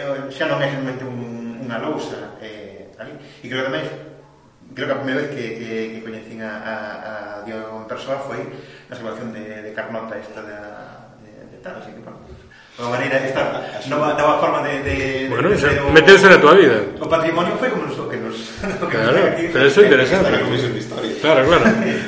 eh, 0.00 0.32
xa 0.32 0.48
non 0.48 0.58
é 0.64 0.66
realmente 0.70 1.04
un, 1.04 1.60
unha 1.60 1.76
lousa 1.76 2.40
eh, 2.40 2.88
ali. 2.96 3.12
e 3.42 3.46
creo 3.46 3.62
que 3.62 3.68
tamén 3.68 4.09
creo 4.80 4.88
que 4.88 4.96
a 4.96 5.02
primeira 5.04 5.20
vez 5.20 5.30
que, 5.36 5.44
que, 5.60 5.68
que 5.92 6.00
coñecín 6.00 6.40
a, 6.40 6.56
a, 6.56 6.74
a 7.04 7.42
Diogo 7.44 7.84
en 7.84 7.86
persoa 7.86 8.16
foi 8.24 8.40
na 8.88 8.96
salvación 8.96 9.28
de, 9.28 9.60
de 9.60 9.70
Carnota 9.76 10.16
esta 10.16 10.40
da, 10.40 11.12
de, 11.20 11.32
de 11.52 11.58
tal, 11.60 11.76
así 11.76 11.92
que, 11.92 12.00
bueno, 12.00 12.24
de 12.24 12.88
maneira, 12.88 13.20
esta 13.20 13.60
nova, 13.92 14.16
nova 14.16 14.40
forma 14.40 14.64
de... 14.64 14.80
de 14.80 14.96
bueno, 15.28 15.52
de, 15.52 15.60
de, 15.60 15.68
de, 15.68 15.92
meteuse 15.92 16.32
na 16.32 16.40
tua 16.40 16.56
vida. 16.56 16.80
O 16.96 17.04
patrimonio 17.04 17.60
foi 17.60 17.68
como 17.68 17.84
nos 17.84 17.92
Claro, 18.60 19.18
pero 19.52 19.66
eso 19.66 19.80
es 19.80 19.86
interesante. 19.86 20.30
La 20.30 20.40
comisión 20.40 20.72
de 20.72 20.78
historia. 20.78 21.12
Claro, 21.20 21.46
claro. 21.46 21.64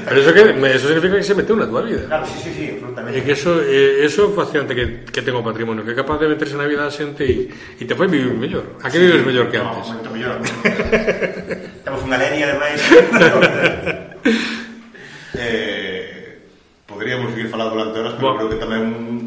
Pero 0.09 0.21
eso, 0.21 0.35
que, 0.35 0.75
eso 0.75 0.89
significa 0.89 1.17
que 1.17 1.23
se 1.23 1.35
mete 1.35 1.53
una 1.53 1.67
tua 1.67 1.83
tu 1.83 1.89
vida. 1.89 2.07
Claro, 2.07 2.27
sí, 2.27 2.39
sí, 2.45 2.55
sí, 2.55 2.71
absolutamente. 2.73 3.19
E 3.19 3.25
que 3.25 3.33
eso, 3.33 3.61
eh, 3.63 4.05
eso 4.05 4.33
fascinante 4.37 4.75
que, 4.77 5.05
que 5.09 5.23
ten 5.23 5.35
o 5.35 5.43
patrimonio, 5.43 5.85
que 5.85 5.93
é 5.93 5.97
capaz 5.97 6.21
de 6.21 6.29
meterse 6.29 6.57
na 6.57 6.69
vida 6.69 6.85
da 6.85 6.93
xente 6.93 7.25
e, 7.25 7.49
e 7.81 7.85
te 7.89 7.95
fai 7.97 8.09
vivir 8.09 8.37
mellor. 8.37 8.77
A 8.85 8.93
que 8.93 9.01
sí, 9.01 9.05
vives 9.09 9.25
mellor 9.25 9.49
que 9.49 9.59
no, 9.59 9.73
antes? 9.73 9.89
No, 9.89 9.95
moito 9.97 10.11
mellor. 10.17 10.37
Estamos 11.81 12.01
unha 12.05 12.19
lenia, 12.21 12.45
ademais. 12.53 12.81
eh, 15.41 16.45
podríamos 16.85 17.33
seguir 17.33 17.49
falando 17.49 17.81
durante 17.81 17.97
horas, 17.97 18.13
pero 18.21 18.29
bueno. 18.29 18.39
creo 18.45 18.51
que 18.53 18.61
tamén 18.61 18.83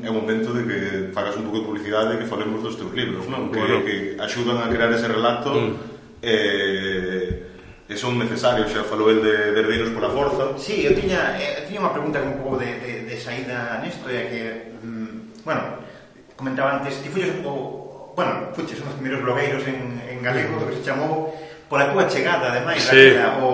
é 0.06 0.10
un 0.14 0.18
momento 0.22 0.54
de 0.54 0.62
que 0.70 0.80
fagas 1.10 1.34
un 1.42 1.50
pouco 1.50 1.66
de 1.66 1.66
publicidade 1.66 2.14
e 2.14 2.22
que 2.22 2.30
falemos 2.30 2.62
dos 2.62 2.78
teus 2.78 2.94
libros, 2.94 3.26
non? 3.26 3.50
Que, 3.50 3.58
bueno. 3.58 3.82
que 3.82 4.14
axudan 4.22 4.62
a 4.62 4.70
crear 4.70 4.94
ese 4.94 5.10
relato 5.10 5.50
mm 5.58 5.95
eh, 6.26 7.86
e 7.86 7.94
son 7.94 8.18
necesarios, 8.18 8.74
xa 8.74 8.82
falou 8.82 9.14
el 9.14 9.22
de, 9.22 9.54
de 9.54 9.60
herdeiros 9.62 9.94
pola 9.94 10.10
forza. 10.10 10.58
Sí, 10.58 10.82
eu 10.82 10.98
tiña, 10.98 11.38
eh, 11.38 11.70
tiña 11.70 11.86
unha 11.86 11.94
pregunta 11.94 12.18
un 12.26 12.42
pouco 12.42 12.58
de, 12.58 12.82
de, 12.82 12.94
de 13.06 13.16
saída 13.22 13.78
nesto, 13.86 14.10
é 14.10 14.26
que, 14.26 14.42
mm, 14.82 15.46
bueno, 15.46 15.86
comentaba 16.34 16.82
antes, 16.82 16.98
ti 17.06 17.14
fuches 17.14 17.30
un 17.30 17.46
pouco, 17.46 18.18
bueno, 18.18 18.50
fuches 18.58 18.82
un 18.82 18.90
dos 18.90 18.98
primeiros 18.98 19.22
blogueiros 19.22 19.62
en, 19.70 20.02
en 20.02 20.18
galego, 20.26 20.66
que 20.66 20.82
se 20.82 20.86
chamou 20.90 21.30
pola 21.70 21.94
túa 21.94 22.10
chegada, 22.10 22.50
ademais, 22.50 22.82
sí. 22.82 23.14
o, 23.38 23.46
o, 23.46 23.50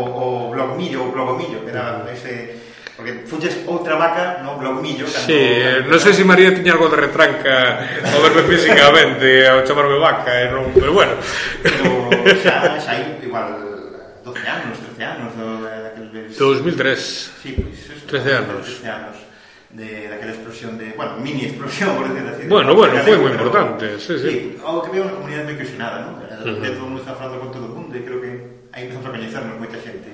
o 0.47 0.51
blogmillo, 0.55 1.07
o 1.07 1.11
blogomillo, 1.11 1.67
que 1.67 1.71
era 1.75 2.07
ese 2.07 2.60
Porque 3.01 3.25
fuches 3.25 3.65
outra 3.65 3.97
vaca 3.97 4.45
no 4.45 4.61
blaumillo 4.61 5.09
cando... 5.09 5.25
Sí, 5.25 5.41
non 5.89 5.97
sei 5.97 6.13
se 6.13 6.21
María 6.21 6.53
tiña 6.53 6.77
algo 6.77 6.85
de 6.85 7.01
retranca 7.01 7.81
ao 8.13 8.21
verme 8.21 8.45
físicamente 8.45 9.41
ao 9.49 9.65
chamarme 9.65 9.97
vaca, 9.97 10.29
eh, 10.37 10.53
non... 10.53 10.69
pero 10.69 10.93
bueno 10.93 11.17
Pero 11.65 12.13
xa, 12.45 12.77
xa 12.77 12.93
hai 12.93 13.17
igual 13.25 13.57
12 14.21 14.45
anos, 14.45 14.77
13 14.93 15.01
anos 15.01 15.33
do, 15.33 15.65
daquel... 15.65 16.29
2003 16.29 17.41
Sí, 17.41 17.57
pois, 17.57 17.73
pues, 17.89 18.21
13 18.21 18.37
anos 18.37 18.69
13 18.69 18.85
anos 18.93 19.17
de 19.73 20.05
daquela 20.05 20.37
explosión 20.37 20.77
de, 20.77 20.93
bueno, 20.93 21.17
mini 21.17 21.49
explosión 21.49 21.97
por 21.97 22.05
decir 22.05 22.27
así. 22.27 22.43
Bueno, 22.45 22.75
bueno, 22.75 23.01
foi 23.01 23.17
moi 23.17 23.31
importante, 23.33 23.97
sí, 23.97 24.13
sí. 24.19 24.29
sí 24.29 24.37
algo 24.61 24.83
que 24.83 24.91
veo 24.93 25.07
unha 25.07 25.15
comunidade 25.15 25.47
moi 25.47 25.57
cohesionada, 25.57 25.97
non? 26.05 26.13
Uh. 26.19 26.59
De 26.59 26.69
todo 26.75 26.85
o 26.85 26.87
mundo 26.91 27.01
está 27.01 27.15
falando 27.15 27.39
con 27.39 27.49
todo 27.55 27.65
o 27.65 27.73
mundo 27.79 27.95
e 27.95 28.03
creo 28.03 28.19
que 28.19 28.31
aí 28.75 28.85
empezamos 28.85 29.07
a 29.07 29.15
coñecernos 29.15 29.55
moita 29.57 29.79
xente 29.79 30.11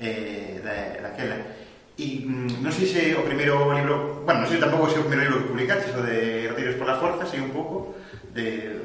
eh, 0.00 0.64
da, 0.64 1.06
daquela. 1.06 1.59
E 2.00 2.24
mm, 2.24 2.64
non 2.64 2.72
sei 2.72 2.88
se 2.88 3.12
o 3.12 3.20
primeiro 3.28 3.76
libro, 3.76 4.24
bueno, 4.24 4.40
non 4.40 4.48
sei 4.48 4.56
tampouco 4.56 4.88
se 4.88 4.96
o 4.96 5.04
primeiro 5.04 5.28
libro 5.28 5.44
que 5.44 5.52
publicaste, 5.52 5.92
o 5.92 6.00
de 6.00 6.48
Retiros 6.48 6.80
pola 6.80 6.96
Forza, 6.96 7.28
sei 7.28 7.44
un 7.44 7.52
pouco 7.52 7.92
de 8.32 8.80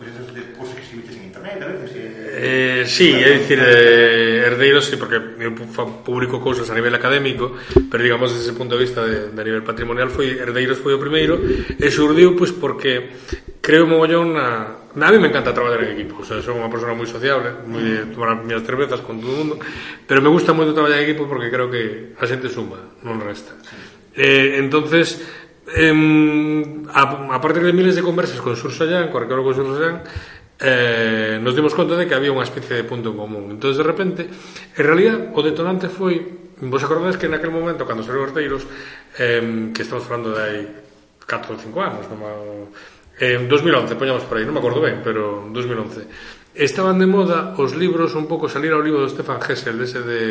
pues 0.00 0.16
esos 0.16 0.32
de 0.32 0.40
cousas 0.56 0.74
que 0.76 0.80
exhibites 0.80 1.14
en 1.14 1.24
internet, 1.24 1.60
a 1.60 1.66
veces... 1.66 1.92
Eh, 1.92 2.80
eh, 2.80 2.84
sí, 2.88 3.12
é 3.12 3.36
dicir, 3.36 3.60
eh, 3.60 4.48
herdeiros, 4.48 4.88
sí, 4.88 4.96
porque 4.96 5.20
eu 5.20 5.52
publico 6.00 6.40
cousas 6.40 6.72
a 6.72 6.74
nivel 6.74 6.96
académico, 6.96 7.52
pero 7.92 8.00
digamos, 8.00 8.32
desde 8.32 8.48
ese 8.48 8.56
punto 8.56 8.80
de 8.80 8.80
vista 8.80 9.04
de, 9.04 9.28
de 9.28 9.42
nivel 9.44 9.60
patrimonial, 9.60 10.08
foi 10.08 10.40
herdeiros 10.40 10.80
foi 10.80 10.96
o 10.96 11.00
primeiro, 11.04 11.36
e 11.76 11.86
surdiu, 11.92 12.32
pois, 12.32 12.48
porque 12.48 13.12
creo 13.60 13.84
mogollón 13.84 14.40
na, 14.40 14.80
Na 14.90 15.12
mí 15.12 15.18
me 15.20 15.28
encanta 15.28 15.54
traballar 15.54 15.84
en 15.84 16.00
equipo, 16.00 16.18
o 16.18 16.24
sea, 16.26 16.42
son 16.42 16.58
unha 16.58 16.66
persona 16.66 16.98
moi 16.98 17.06
sociable, 17.06 17.62
moi 17.62 17.78
de 17.78 18.08
mm. 18.08 18.16
tomar 18.16 18.34
as 18.34 18.42
miñas 18.42 18.66
cervezas 18.66 18.98
con 19.06 19.22
todo 19.22 19.30
o 19.30 19.38
mundo, 19.38 19.54
pero 20.02 20.18
me 20.18 20.32
gusta 20.32 20.50
moito 20.50 20.74
traballar 20.74 20.98
en 20.98 21.06
equipo 21.06 21.30
porque 21.30 21.46
creo 21.46 21.70
que 21.70 22.16
a 22.18 22.26
xente 22.26 22.50
suma, 22.50 22.98
non 23.06 23.22
resta. 23.22 23.54
Eh, 24.18 24.58
entonces, 24.58 25.22
em, 25.74 26.82
a, 26.92 27.34
a 27.34 27.40
partir 27.40 27.62
de 27.62 27.72
miles 27.72 27.94
de 27.94 28.02
conversas 28.02 28.40
con 28.40 28.56
Sursoyan, 28.56 29.08
co 29.08 29.18
arqueólogo 29.18 29.54
Sallán, 29.54 30.02
eh, 30.60 31.38
nos 31.40 31.56
dimos 31.56 31.74
conta 31.74 31.96
de 31.96 32.06
que 32.06 32.14
había 32.14 32.34
unha 32.34 32.44
especie 32.44 32.76
de 32.76 32.84
punto 32.84 33.14
común. 33.16 33.56
Entón, 33.56 33.72
de 33.72 33.86
repente, 33.86 34.22
en 34.28 34.84
realidad, 34.84 35.32
o 35.32 35.40
detonante 35.40 35.88
foi, 35.88 36.20
vos 36.60 36.82
acordades 36.84 37.16
que 37.16 37.30
naquel 37.30 37.54
momento, 37.54 37.88
cando 37.88 38.04
saiu 38.04 38.20
Orteiros, 38.20 38.66
eh, 39.16 39.72
que 39.72 39.82
estamos 39.82 40.04
falando 40.04 40.36
de 40.36 40.42
aí 40.42 40.62
4 41.24 41.54
ou 41.54 41.58
5 41.58 41.80
anos, 41.80 42.04
non, 42.12 42.68
en 43.20 43.48
2011, 43.48 43.96
poñamos 43.96 44.24
por 44.26 44.36
aí, 44.36 44.44
non 44.44 44.56
me 44.56 44.60
acordo 44.60 44.84
ben, 44.84 45.00
pero 45.00 45.48
2011, 45.48 46.56
estaban 46.56 47.00
de 47.00 47.08
moda 47.08 47.56
os 47.56 47.72
libros 47.72 48.12
un 48.18 48.28
pouco 48.28 48.50
salir 48.50 48.74
ao 48.74 48.84
libro 48.84 49.00
do 49.00 49.08
Stefan 49.08 49.40
Hessel, 49.40 49.80
ese 49.80 50.04
de, 50.04 50.22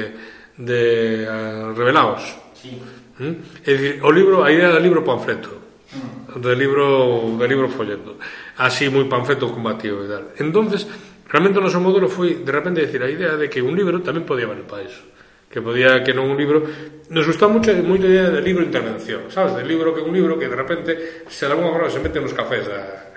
de 0.60 0.82
uh, 1.26 1.74
Revelaos. 1.74 2.38
Sí 2.54 2.99
É 3.20 3.72
dicir, 3.76 4.00
o 4.00 4.10
libro, 4.12 4.44
a 4.44 4.52
idea 4.52 4.72
do 4.72 4.80
libro 4.80 5.04
panfleto, 5.04 5.52
mm. 5.92 6.40
do 6.40 6.54
libro, 6.56 7.36
do 7.36 7.46
libro 7.46 7.68
folleto, 7.68 8.16
así 8.56 8.88
moi 8.88 9.04
panfleto 9.12 9.52
combativo 9.52 10.06
e 10.06 10.08
tal. 10.08 10.24
Entonces, 10.40 10.88
realmente 11.28 11.60
o 11.60 11.64
noso 11.64 11.84
modelo 11.84 12.08
foi, 12.08 12.40
de 12.40 12.52
repente, 12.52 12.80
decir 12.80 13.04
a 13.04 13.12
idea 13.12 13.36
de 13.36 13.52
que 13.52 13.60
un 13.60 13.76
libro 13.76 14.00
tamén 14.00 14.24
podía 14.24 14.48
valer 14.48 14.64
para 14.64 14.88
iso. 14.88 15.04
Que 15.50 15.60
podía, 15.66 16.06
que 16.06 16.14
non 16.14 16.30
un 16.30 16.38
libro... 16.38 16.62
Nos 17.10 17.26
gusta 17.26 17.50
mucho, 17.50 17.74
moito 17.82 18.06
a 18.06 18.14
idea 18.14 18.30
de 18.30 18.40
libro 18.40 18.62
intervención, 18.62 19.28
sabes? 19.34 19.58
De 19.58 19.66
libro 19.66 19.92
que 19.92 20.06
un 20.06 20.14
libro 20.14 20.38
que 20.38 20.46
de 20.46 20.56
repente 20.56 21.26
se 21.26 21.50
de 21.50 21.58
alguma 21.58 21.74
forma 21.74 21.90
se 21.90 22.00
mete 22.00 22.22
nos 22.22 22.38
cafés 22.38 22.70
a, 22.70 23.09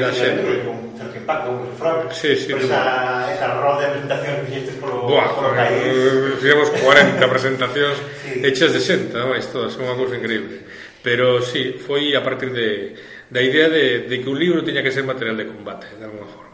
Da 0.00 0.12
sempre. 0.12 0.64
Con 0.64 0.96
certo 0.96 1.16
impacto, 1.16 1.48
con 1.50 1.76
Freud. 1.76 2.10
Sí, 2.10 2.36
sí, 2.36 2.52
esa, 2.52 3.32
esa 3.32 3.60
roda 3.60 3.86
de 3.86 3.88
presentación 3.92 4.34
que 4.46 4.52
xestes 4.52 4.76
polo, 4.80 5.06
Buah, 5.06 5.28
polo 5.36 5.54
país. 5.54 6.40
Fixemos 6.40 6.68
40 6.70 7.30
presentacións 7.34 7.98
sí. 8.24 8.42
hechas 8.42 8.72
de 8.72 8.80
senta, 8.80 9.28
máis 9.28 9.46
todas, 9.52 9.76
é 9.76 9.82
unha 9.84 9.94
cousa 9.94 10.16
increíble. 10.16 10.64
Pero 11.04 11.44
sí, 11.44 11.78
foi 11.78 12.16
a 12.16 12.22
partir 12.24 12.50
de, 12.50 12.96
da 13.30 13.38
idea 13.44 13.68
de, 13.68 14.08
de 14.08 14.14
que 14.18 14.28
un 14.28 14.40
libro 14.40 14.64
tiña 14.64 14.82
que 14.82 14.90
ser 14.90 15.04
material 15.04 15.36
de 15.36 15.46
combate, 15.46 15.86
de 15.94 16.04
alguma 16.08 16.26
forma. 16.26 16.47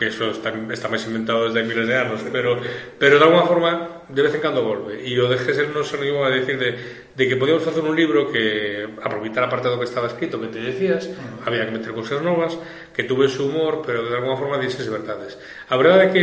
Que 0.00 0.08
eso 0.08 0.32
está, 0.32 0.48
está 0.72 0.88
máis 0.88 1.04
inventado 1.04 1.44
desde 1.44 1.60
miles 1.60 1.84
de 1.84 1.92
anos, 1.92 2.24
pero, 2.32 2.56
pero 2.96 3.20
de 3.20 3.24
alguna 3.28 3.44
forma 3.44 4.00
de 4.08 4.24
vez 4.24 4.32
en 4.32 4.40
cando 4.40 4.64
volve. 4.64 4.96
E 4.96 5.12
o 5.20 5.28
Gesell 5.28 5.68
nos 5.76 5.92
animou 5.92 6.24
a 6.24 6.32
decir 6.32 6.56
de, 6.56 6.72
de 7.12 7.24
que 7.28 7.36
podíamos 7.36 7.60
facer 7.60 7.84
un 7.84 7.92
libro 7.92 8.32
que 8.32 8.88
aproveitar 9.04 9.44
a 9.44 9.52
parte 9.52 9.68
do 9.68 9.76
que 9.76 9.84
estaba 9.84 10.08
escrito, 10.08 10.40
que 10.40 10.48
te 10.48 10.56
decías, 10.56 11.12
había 11.44 11.68
que 11.68 11.76
meter 11.76 11.92
cousas 11.92 12.24
novas, 12.24 12.56
que 12.96 13.04
tuvese 13.04 13.44
humor, 13.44 13.84
pero 13.84 14.00
que 14.00 14.08
de 14.08 14.16
alguna 14.16 14.40
forma 14.40 14.56
dices 14.56 14.88
verdades. 14.88 15.36
A 15.68 15.76
verdade 15.76 16.08
é 16.08 16.12
que 16.16 16.22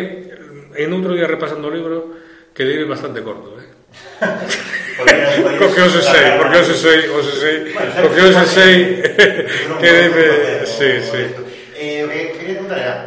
en 0.73 0.89
outro 0.89 1.13
día 1.13 1.30
repasando 1.30 1.69
o 1.69 1.73
libro 1.78 2.17
quedei 2.57 2.82
bastante 2.82 3.21
corto, 3.21 3.61
eh? 3.61 3.78
Co 5.61 5.69
que 5.69 5.82
os 5.86 6.01
sei, 6.01 6.34
porque 6.41 6.65
os 6.65 6.69
sei, 6.73 6.99
os 7.13 7.30
sei, 7.38 7.57
co 7.78 8.09
que 8.09 8.21
os 8.25 8.38
sei, 8.49 8.75
Non 9.69 9.78
que 9.78 9.89
debe, 9.93 10.65
podemos 10.65 10.65
sí, 10.65 10.91
sí. 11.13 11.23
Eh, 11.78 12.34
quería 12.34 12.57
contar 12.57 13.05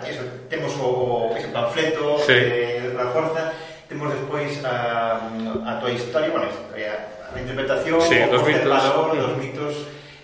panfleto 1.71 2.19
sí. 2.19 2.33
eh, 2.35 2.93
da 2.97 3.07
forza 3.07 3.53
temos 3.89 4.13
despois 4.13 4.65
a, 4.65 5.31
a 5.67 5.81
tua 5.81 5.91
historia 5.91 6.31
bueno, 6.31 6.49
eh, 6.77 6.87
a, 6.87 7.37
a 7.37 7.41
interpretación 7.41 8.01
sí, 8.03 8.19
dos 8.31 8.47
mitos. 8.47 8.65
Dos 8.67 9.37
mitos 9.39 9.75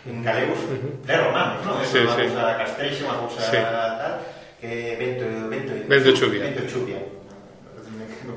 en 0.07 0.23
galegos, 0.23 0.59
uh 0.59 1.03
-huh. 1.03 1.07
de 1.07 1.17
romanos 1.17 1.65
¿no? 1.67 1.85
sí, 1.85 1.99
unha 1.99 2.15
sí. 2.15 2.23
cousa 2.31 2.43
da 2.47 2.55
Castreixo 2.63 3.03
unha 3.07 3.17
cousa 3.19 3.41
sí. 3.43 3.59
tal 3.59 4.15
que 4.61 4.71
vento, 4.99 5.25
vento, 5.51 5.73
vento 5.87 6.11
chuvia 6.15 6.41
vento 6.47 6.63
chuvia 6.71 7.01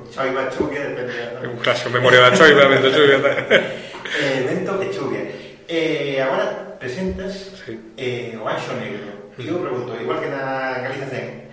choiva 0.10 0.50
chuvia 0.50 0.82
depende 0.90 1.46
un 1.46 1.62
caso 1.70 1.94
memoria 1.94 2.26
da 2.26 2.34
choiva 2.34 2.66
vento 2.66 2.90
chuvia 2.98 3.18
eh, 3.22 4.40
vento 4.50 4.72
de 4.82 4.88
chuvia 4.90 5.24
eh, 5.70 6.18
agora 6.26 6.70
presentas 6.80 7.54
sí. 7.66 7.78
eh, 7.98 8.34
o 8.42 8.48
Anxo 8.48 8.74
Negro. 8.74 9.20
E 9.38 9.48
Eu 9.48 9.60
pregunto, 9.60 9.96
igual 9.96 10.20
que 10.20 10.28
na 10.28 10.80
Galiza 10.84 11.08
Zen, 11.08 11.49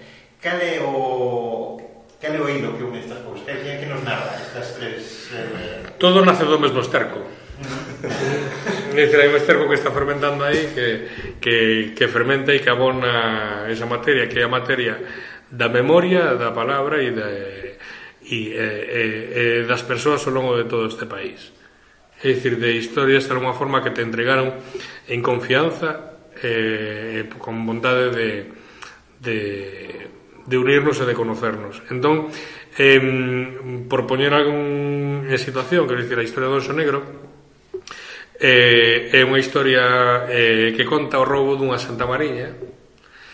cal 0.47 0.61
é 0.62 0.78
o 0.78 1.76
cal 2.22 2.34
é 2.34 2.40
o 2.40 2.49
hilo 2.49 2.78
que 2.78 2.84
une 2.86 3.03
estas 3.03 3.18
cousas? 3.26 3.42
Cal 3.42 3.59
é 3.59 3.82
que 3.82 3.86
nos 3.90 4.03
narra 4.07 4.38
estas 4.38 4.78
tres... 4.78 5.28
Eh... 5.34 5.99
Todo 5.99 6.22
nace 6.22 6.47
do 6.47 6.62
mesmo 6.62 6.78
esterco. 6.86 7.18
Dice, 8.94 9.16
hai 9.18 9.26
un 9.26 9.34
esterco 9.34 9.66
que 9.66 9.74
está 9.74 9.90
fermentando 9.90 10.47
aí 10.47 10.70
que, 10.70 10.86
que, 11.42 11.57
que 11.99 12.07
fermenta 12.07 12.55
e 12.55 12.62
que 12.62 12.70
abona 12.70 13.66
esa 13.66 13.90
materia 13.90 14.30
que 14.30 14.38
é 14.38 14.47
a 14.47 14.53
materia 14.53 15.03
da 15.51 15.66
memoria, 15.66 16.38
da 16.38 16.55
palabra 16.55 17.03
e, 17.03 17.11
da, 17.11 17.26
e, 18.22 18.55
e, 18.55 18.55
e 18.55 19.66
das 19.66 19.82
persoas 19.82 20.22
ao 20.30 20.32
longo 20.32 20.55
de 20.55 20.70
todo 20.70 20.86
este 20.86 21.11
país. 21.11 21.51
É 22.22 22.30
dicir, 22.30 22.55
de 22.55 22.70
historias 22.78 23.26
de 23.26 23.34
alguma 23.34 23.53
forma 23.53 23.82
que 23.82 23.90
te 23.90 24.01
entregaron 24.01 24.55
en 25.11 25.20
confianza 25.26 26.22
eh, 26.38 27.26
con 27.42 27.66
vontade 27.66 28.14
de, 28.14 28.30
de 29.20 30.05
de 30.47 30.57
unirnos 30.59 31.03
e 31.03 31.05
de 31.05 31.14
conocernos. 31.14 31.82
Entón, 31.90 32.30
eh, 32.78 33.03
por 33.90 34.07
poñer 34.07 34.32
algún 34.32 35.26
en 35.26 35.38
situación, 35.38 35.90
quero 35.90 36.01
dicir, 36.01 36.18
a 36.18 36.26
historia 36.26 36.49
do 36.49 36.62
Oso 36.62 36.72
Negro, 36.72 37.03
eh, 38.38 39.11
é 39.11 39.20
unha 39.26 39.42
historia 39.42 40.24
eh, 40.30 40.72
que 40.72 40.86
conta 40.86 41.18
o 41.18 41.26
roubo 41.26 41.59
dunha 41.59 41.78
Santa 41.82 42.07
Mariña. 42.07 42.55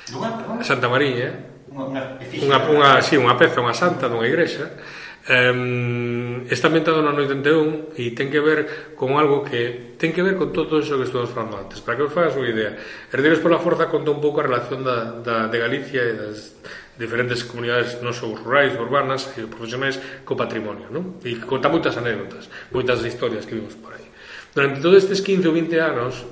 Dunha? 0.09 0.65
Santa 0.65 0.89
Mariña. 0.89 1.53
Unha, 1.73 2.21
unha, 2.21 2.59
unha, 2.69 2.91
sí, 3.01 3.17
unha 3.17 3.33
peza, 3.37 3.65
unha 3.65 3.73
santa 3.73 4.05
dunha 4.05 4.29
igrexa. 4.29 4.77
Um, 5.23 6.43
está 6.51 6.67
ambientado 6.67 6.99
no 6.99 7.15
ano 7.15 7.23
81 7.23 7.95
e 7.95 8.11
ten 8.11 8.27
que 8.27 8.43
ver 8.43 8.91
con 8.99 9.15
algo 9.15 9.47
que 9.47 9.95
ten 9.95 10.11
que 10.11 10.19
ver 10.19 10.35
con 10.35 10.51
todo 10.51 10.83
iso 10.83 10.99
que 10.99 11.07
estuvamos 11.07 11.31
falando 11.31 11.63
antes 11.63 11.79
para 11.79 11.95
que 11.95 12.03
os 12.03 12.11
fagas 12.11 12.35
unha 12.35 12.51
idea 12.51 12.75
Herdeiros 13.07 13.39
pola 13.39 13.63
Forza 13.63 13.87
conta 13.87 14.11
un 14.11 14.19
pouco 14.19 14.43
a 14.43 14.51
relación 14.51 14.83
da, 14.83 15.23
da, 15.23 15.47
de 15.47 15.63
Galicia 15.63 16.03
e 16.03 16.19
das, 16.19 16.59
diferentes 17.03 17.43
comunidades 17.43 17.99
non 17.99 18.15
só 18.15 18.31
rurais, 18.31 18.79
urbanas 18.79 19.27
e 19.35 19.51
profesionais 19.51 19.99
co 20.23 20.39
patrimonio, 20.39 20.87
non? 20.95 21.19
E 21.27 21.43
conta 21.43 21.67
moitas 21.67 21.99
anécdotas, 21.99 22.47
moitas 22.71 23.03
historias 23.03 23.43
que 23.43 23.59
vimos 23.59 23.75
por 23.75 23.91
aí. 23.91 24.07
Durante 24.55 24.79
todos 24.79 25.03
estes 25.03 25.19
15 25.19 25.51
ou 25.51 25.55
20 25.59 25.75
anos 25.83 26.23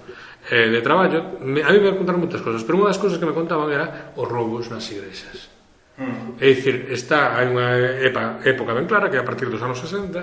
eh, 0.47 0.71
de 0.71 0.81
traballo, 0.81 1.43
me, 1.43 1.59
a 1.66 1.75
mí 1.75 1.83
me 1.83 1.91
contar 1.99 2.14
moitas 2.14 2.39
cosas, 2.39 2.62
pero 2.62 2.79
unha 2.79 2.95
das 2.95 3.03
cousas 3.03 3.18
que 3.18 3.27
me 3.27 3.35
contaban 3.35 3.66
era 3.75 4.14
os 4.14 4.29
roubos 4.31 4.71
nas 4.71 4.87
igrexas. 4.95 5.51
Mm. 5.99 6.39
É 6.39 6.47
dicir, 6.55 6.89
está, 6.95 7.37
hai 7.37 7.51
unha 7.51 7.77
epa, 8.07 8.41
época 8.47 8.73
ben 8.73 8.87
clara 8.87 9.11
que 9.11 9.21
a 9.21 9.27
partir 9.27 9.51
dos 9.51 9.61
anos 9.61 9.83
60 9.83 10.16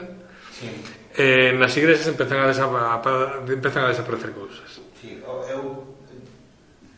sí. 0.56 0.66
eh, 1.14 1.54
nas 1.54 1.76
igrexas 1.78 2.10
empezan 2.10 2.41
a, 2.41 2.50
desa, 2.50 2.66
a, 2.66 2.98
a, 2.98 3.14
empezan 3.45 3.86
a 3.86 3.93
desaparecer 3.93 4.34
cousas 4.34 4.77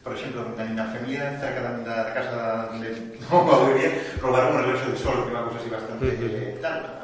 per 0.03 0.13
exemple, 0.13 0.41
la 0.75 0.85
família 0.85 1.37
cerca 1.39 1.61
de, 1.61 1.77
de 1.79 2.13
casa 2.13 2.69
de, 2.79 3.19
no 3.31 3.45
va 3.45 3.63
muy 3.63 3.73
bien, 3.79 4.01
robar 4.21 4.51
un 4.51 4.63
reloj 4.63 4.81
de 4.87 4.97
sol, 4.97 5.25
que 5.25 5.31
una 5.31 5.43
cosa 5.43 5.59
así 5.59 5.69
bastante 5.69 6.07
eh, 6.07 6.57
tal, 6.61 6.99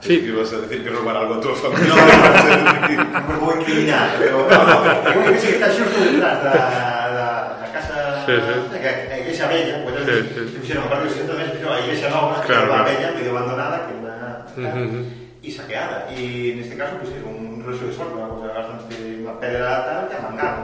Sí, 0.00 0.22
que 0.22 0.32
vas 0.32 0.50
a 0.54 0.60
decir 0.62 0.82
que 0.82 0.88
robar 0.88 1.14
algo 1.14 1.34
a 1.34 1.40
tu 1.42 1.50
familia. 1.50 1.94
No, 1.94 3.04
no, 3.04 3.38
como 3.38 3.52
criminal, 3.62 4.16
pero... 4.18 4.48
No, 4.48 4.64
no, 4.64 5.24
que 5.32 5.38
sí 5.38 5.46
que 5.48 5.52
está 5.54 5.68
xusto 5.68 6.00
detrás 6.00 6.42
de, 6.42 7.70
casa... 7.70 8.24
Sí, 8.24 8.32
sí. 8.32 8.78
De, 8.78 9.20
Iglesia 9.20 9.46
Bella, 9.48 9.84
pues, 9.84 9.96
sí, 10.06 10.34
sí. 10.34 10.56
pusieron 10.58 10.84
un 10.84 10.90
barrio 10.90 11.10
centro, 11.10 11.36
pero 11.36 11.74
a 11.74 11.80
Iglesia 11.80 12.08
Nova, 12.08 12.42
claro, 12.46 12.62
que 12.62 12.68
claro. 12.68 12.84
Bella, 12.84 13.12
medio 13.12 13.30
abandonada, 13.30 13.86
que 13.86 13.94
una... 13.94 14.46
Uh 14.56 14.74
-huh. 14.74 15.04
y 15.42 15.52
saqueada. 15.52 16.08
Y 16.16 16.52
en 16.52 16.58
este 16.60 16.76
caso, 16.78 16.96
pues, 16.96 17.12
un 17.22 17.49
un 17.60 17.66
resolvisor 17.66 18.06
para 18.08 18.26
que 18.40 18.44
agarras 18.48 18.80
unha 19.20 19.36
pedra 19.36 19.84
tal 19.84 20.02
que 20.08 20.16
a 20.16 20.22
mangar. 20.24 20.54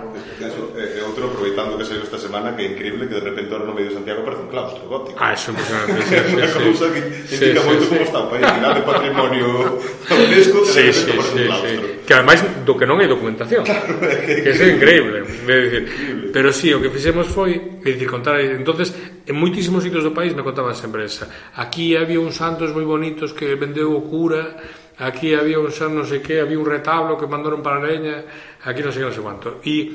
Eso, 0.40 0.72
eh, 0.72 0.80
eh, 0.80 0.96
e, 0.96 0.98
e 0.98 1.04
outro, 1.04 1.28
aproveitando 1.28 1.76
que 1.76 1.84
saiu 1.84 2.00
esta 2.00 2.16
semana, 2.16 2.56
que 2.56 2.64
é 2.64 2.72
increíble 2.72 3.04
que 3.04 3.20
de 3.20 3.24
repente 3.28 3.52
ahora 3.52 3.68
no 3.68 3.76
medio 3.76 3.92
de 3.92 4.00
Santiago 4.00 4.24
parece 4.24 4.42
un 4.42 4.50
claustro 4.50 4.82
gótico. 4.88 5.20
Ah, 5.20 5.36
eso 5.36 5.52
impresionante. 5.52 5.92
sí, 6.08 6.14
é 6.16 6.22
unha 6.32 6.48
sí, 6.48 6.58
cousa 6.64 6.86
que 6.88 7.00
indica 7.04 7.60
sí, 7.60 7.68
moito 7.68 7.84
sí, 7.84 7.88
como 7.92 8.00
sí. 8.00 8.08
está 8.08 8.18
o 8.24 8.28
país, 8.32 8.44
final 8.48 8.72
de 8.72 8.82
patrimonio 8.82 9.46
UNESCO, 10.24 10.58
que 10.64 10.72
sí, 10.72 10.80
de 10.80 10.88
repente 10.88 11.04
sí, 11.04 11.12
parece 11.12 11.28
sí, 11.28 11.36
un 11.36 11.46
claustro. 11.46 11.68
Sí. 11.68 12.04
Que 12.06 12.12
ademais 12.16 12.40
do 12.64 12.72
que 12.80 12.86
non 12.88 12.96
hai 12.96 13.08
documentación. 13.12 13.62
Claro, 13.68 13.98
que, 14.00 14.40
que 14.40 14.50
é 14.56 14.68
increíble. 14.72 15.18
decir, 15.26 15.84
increíble. 15.84 16.30
Pero 16.32 16.48
sí, 16.54 16.72
o 16.72 16.80
que 16.80 16.88
fixemos 16.88 17.28
foi, 17.28 17.80
é 17.84 17.88
dicir, 17.92 18.08
contar, 18.08 18.40
entonces, 18.40 18.94
en 19.26 19.36
moitísimos 19.36 19.84
sitios 19.84 20.06
do 20.06 20.16
país 20.16 20.32
me 20.32 20.40
contaban 20.40 20.72
sempre 20.72 21.04
esa. 21.04 21.28
Aquí 21.58 21.98
había 21.98 22.22
uns 22.22 22.38
santos 22.38 22.72
moi 22.72 22.86
bonitos 22.88 23.36
que 23.36 23.52
vendeu 23.58 23.92
o 23.92 24.06
cura, 24.06 24.56
aquí 24.98 25.34
había 25.34 25.60
un 25.60 25.68
xa 25.68 25.88
non 25.88 26.08
sei 26.08 26.24
que, 26.24 26.40
había 26.40 26.56
un 26.56 26.68
retablo 26.68 27.20
que 27.20 27.28
mandaron 27.28 27.60
para 27.60 27.80
a 27.80 27.84
leña, 27.84 28.24
aquí 28.64 28.80
non 28.80 28.92
sei 28.92 29.04
que, 29.04 29.08
non 29.08 29.16
sei 29.16 29.24
quanto. 29.24 29.48
E 29.64 29.92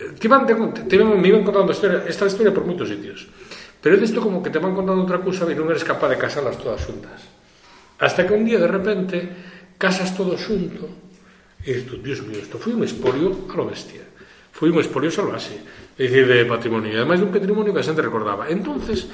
eh, 0.00 0.16
te 0.16 0.26
van, 0.28 0.48
te, 0.48 0.54
te, 0.56 0.94
me 1.00 1.28
iban 1.28 1.44
contando 1.44 1.72
historia, 1.72 2.04
esta 2.08 2.24
historia 2.24 2.52
por 2.52 2.64
moitos 2.64 2.88
sitios. 2.88 3.28
Pero 3.82 3.98
é 3.98 4.00
isto 4.00 4.22
como 4.22 4.40
que 4.40 4.48
te 4.48 4.62
van 4.62 4.72
contando 4.78 5.02
outra 5.02 5.20
cousa 5.20 5.44
e 5.50 5.58
non 5.58 5.68
eres 5.68 5.84
capaz 5.84 6.08
de 6.08 6.20
casalas 6.20 6.56
todas 6.56 6.80
xuntas. 6.80 7.18
Hasta 8.00 8.24
que 8.24 8.32
un 8.32 8.46
día 8.46 8.62
de 8.62 8.70
repente 8.70 9.16
casas 9.76 10.14
todo 10.14 10.38
xunto 10.38 10.86
e 11.62 11.78
dices, 11.78 12.02
Dios 12.02 12.20
mío, 12.26 12.42
isto 12.42 12.58
foi 12.58 12.74
un 12.74 12.82
espolio 12.82 13.46
a 13.50 13.54
lo 13.54 13.70
bestia. 13.70 14.02
Foi 14.50 14.68
un 14.68 14.82
esporio 14.82 15.10
salvase 15.10 15.62
dicir, 15.96 16.26
de 16.26 16.44
patrimonio, 16.44 16.90
e 16.90 16.98
ademais 16.98 17.22
un 17.22 17.30
patrimonio 17.30 17.70
que 17.70 17.80
a 17.80 17.86
xente 17.86 18.02
recordaba. 18.02 18.50
Entonces, 18.50 19.06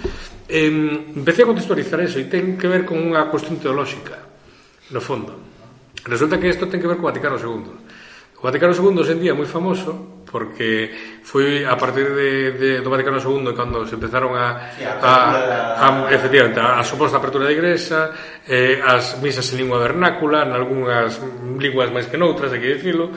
eh, 0.48 0.68
empecé 0.68 1.44
a 1.44 1.50
contextualizar 1.50 2.00
eso 2.00 2.16
e 2.16 2.24
ten 2.24 2.56
que 2.56 2.70
ver 2.70 2.88
con 2.88 2.96
unha 2.96 3.28
cuestión 3.28 3.60
teolóxica 3.60 4.16
no 4.91 5.01
fondo. 5.01 5.34
Resulta 6.05 6.39
que 6.41 6.49
isto 6.49 6.68
ten 6.68 6.80
que 6.80 6.89
ver 6.89 6.97
co 6.97 7.09
Vaticano 7.09 7.36
II. 7.36 8.39
O 8.39 8.43
Vaticano 8.47 8.70
II 8.70 8.95
hoxe 8.95 9.12
en 9.12 9.20
día 9.20 9.34
é 9.34 9.39
moi 9.39 9.51
famoso 9.51 10.22
porque 10.28 10.93
foi 11.24 11.64
a 11.64 11.74
partir 11.74 12.07
de, 12.14 12.30
de, 12.55 12.70
do 12.84 12.93
Vaticano 12.93 13.18
II 13.18 13.51
cando 13.57 13.82
se 13.89 13.99
empezaron 13.99 14.36
a, 14.39 14.70
sí, 14.76 14.84
a, 14.84 14.95
a, 14.95 15.14
a, 15.74 15.89
a 16.07 16.14
efectivamente, 16.14 16.61
a, 16.61 16.78
a 16.78 16.86
suposta 16.86 17.18
apertura 17.18 17.49
da 17.49 17.57
igrexa 17.57 18.14
eh, 18.47 18.78
as 18.78 19.18
misas 19.18 19.49
en 19.51 19.66
lingua 19.66 19.82
vernácula 19.82 20.47
en 20.47 20.55
algunhas 20.55 21.18
linguas 21.59 21.91
máis 21.91 22.07
que 22.07 22.20
noutras, 22.20 22.55
hai 22.55 22.62
que 22.62 22.78
dicilo 22.78 23.11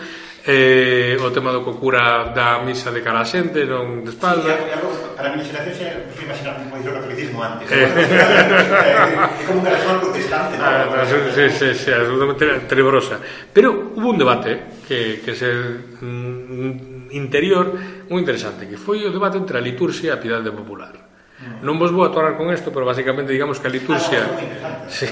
eh, 0.45 1.17
o 1.21 1.29
tema 1.29 1.51
do 1.53 1.61
cocura 1.61 2.33
da 2.33 2.61
misa 2.65 2.89
de 2.89 3.01
cara 3.01 3.21
a 3.21 3.27
xente, 3.27 3.61
non 3.65 4.01
de 4.01 4.09
espalda. 4.09 4.57
Sí, 4.57 4.73
algo, 4.73 4.89
para 5.13 5.29
a 5.29 5.37
miña 5.37 5.45
xeración 5.45 6.09
fui 6.17 6.25
imaginar 6.25 6.57
un 6.57 6.73
pois 6.73 6.81
o 6.81 6.93
catolicismo 6.97 7.37
antes. 7.45 7.69
Eh. 7.69 7.85
eh. 7.85 9.41
é 9.41 9.43
como 9.45 9.61
un 9.61 9.67
razón 9.69 10.01
protestante, 10.01 10.57
non? 10.57 10.65
Ah, 10.65 10.85
no, 10.89 11.05
sí, 11.05 11.17
sí, 11.29 11.45
sí, 11.53 11.67
sí, 11.77 11.89
absolutamente 11.93 12.65
tenebrosa. 12.65 13.21
Pero 13.53 13.93
hubo 13.93 14.09
un 14.09 14.17
debate 14.17 14.81
que, 14.87 15.21
que 15.21 15.37
se 15.37 15.49
mm, 16.01 17.13
interior 17.13 17.69
moi 18.09 18.17
interesante, 18.17 18.65
que 18.65 18.81
foi 18.81 19.05
o 19.05 19.13
debate 19.13 19.37
entre 19.37 19.59
a 19.59 19.61
liturxia 19.61 20.09
e 20.09 20.13
a 20.15 20.17
piedade 20.17 20.49
popular. 20.49 21.10
Mm. 21.41 21.65
Non 21.65 21.81
vos 21.81 21.89
vou 21.89 22.05
atorar 22.05 22.37
con 22.37 22.53
isto, 22.53 22.69
pero 22.69 22.85
basicamente 22.85 23.33
digamos 23.33 23.57
que 23.57 23.65
a 23.65 23.73
liturxia 23.73 24.29
sí. 24.85 25.09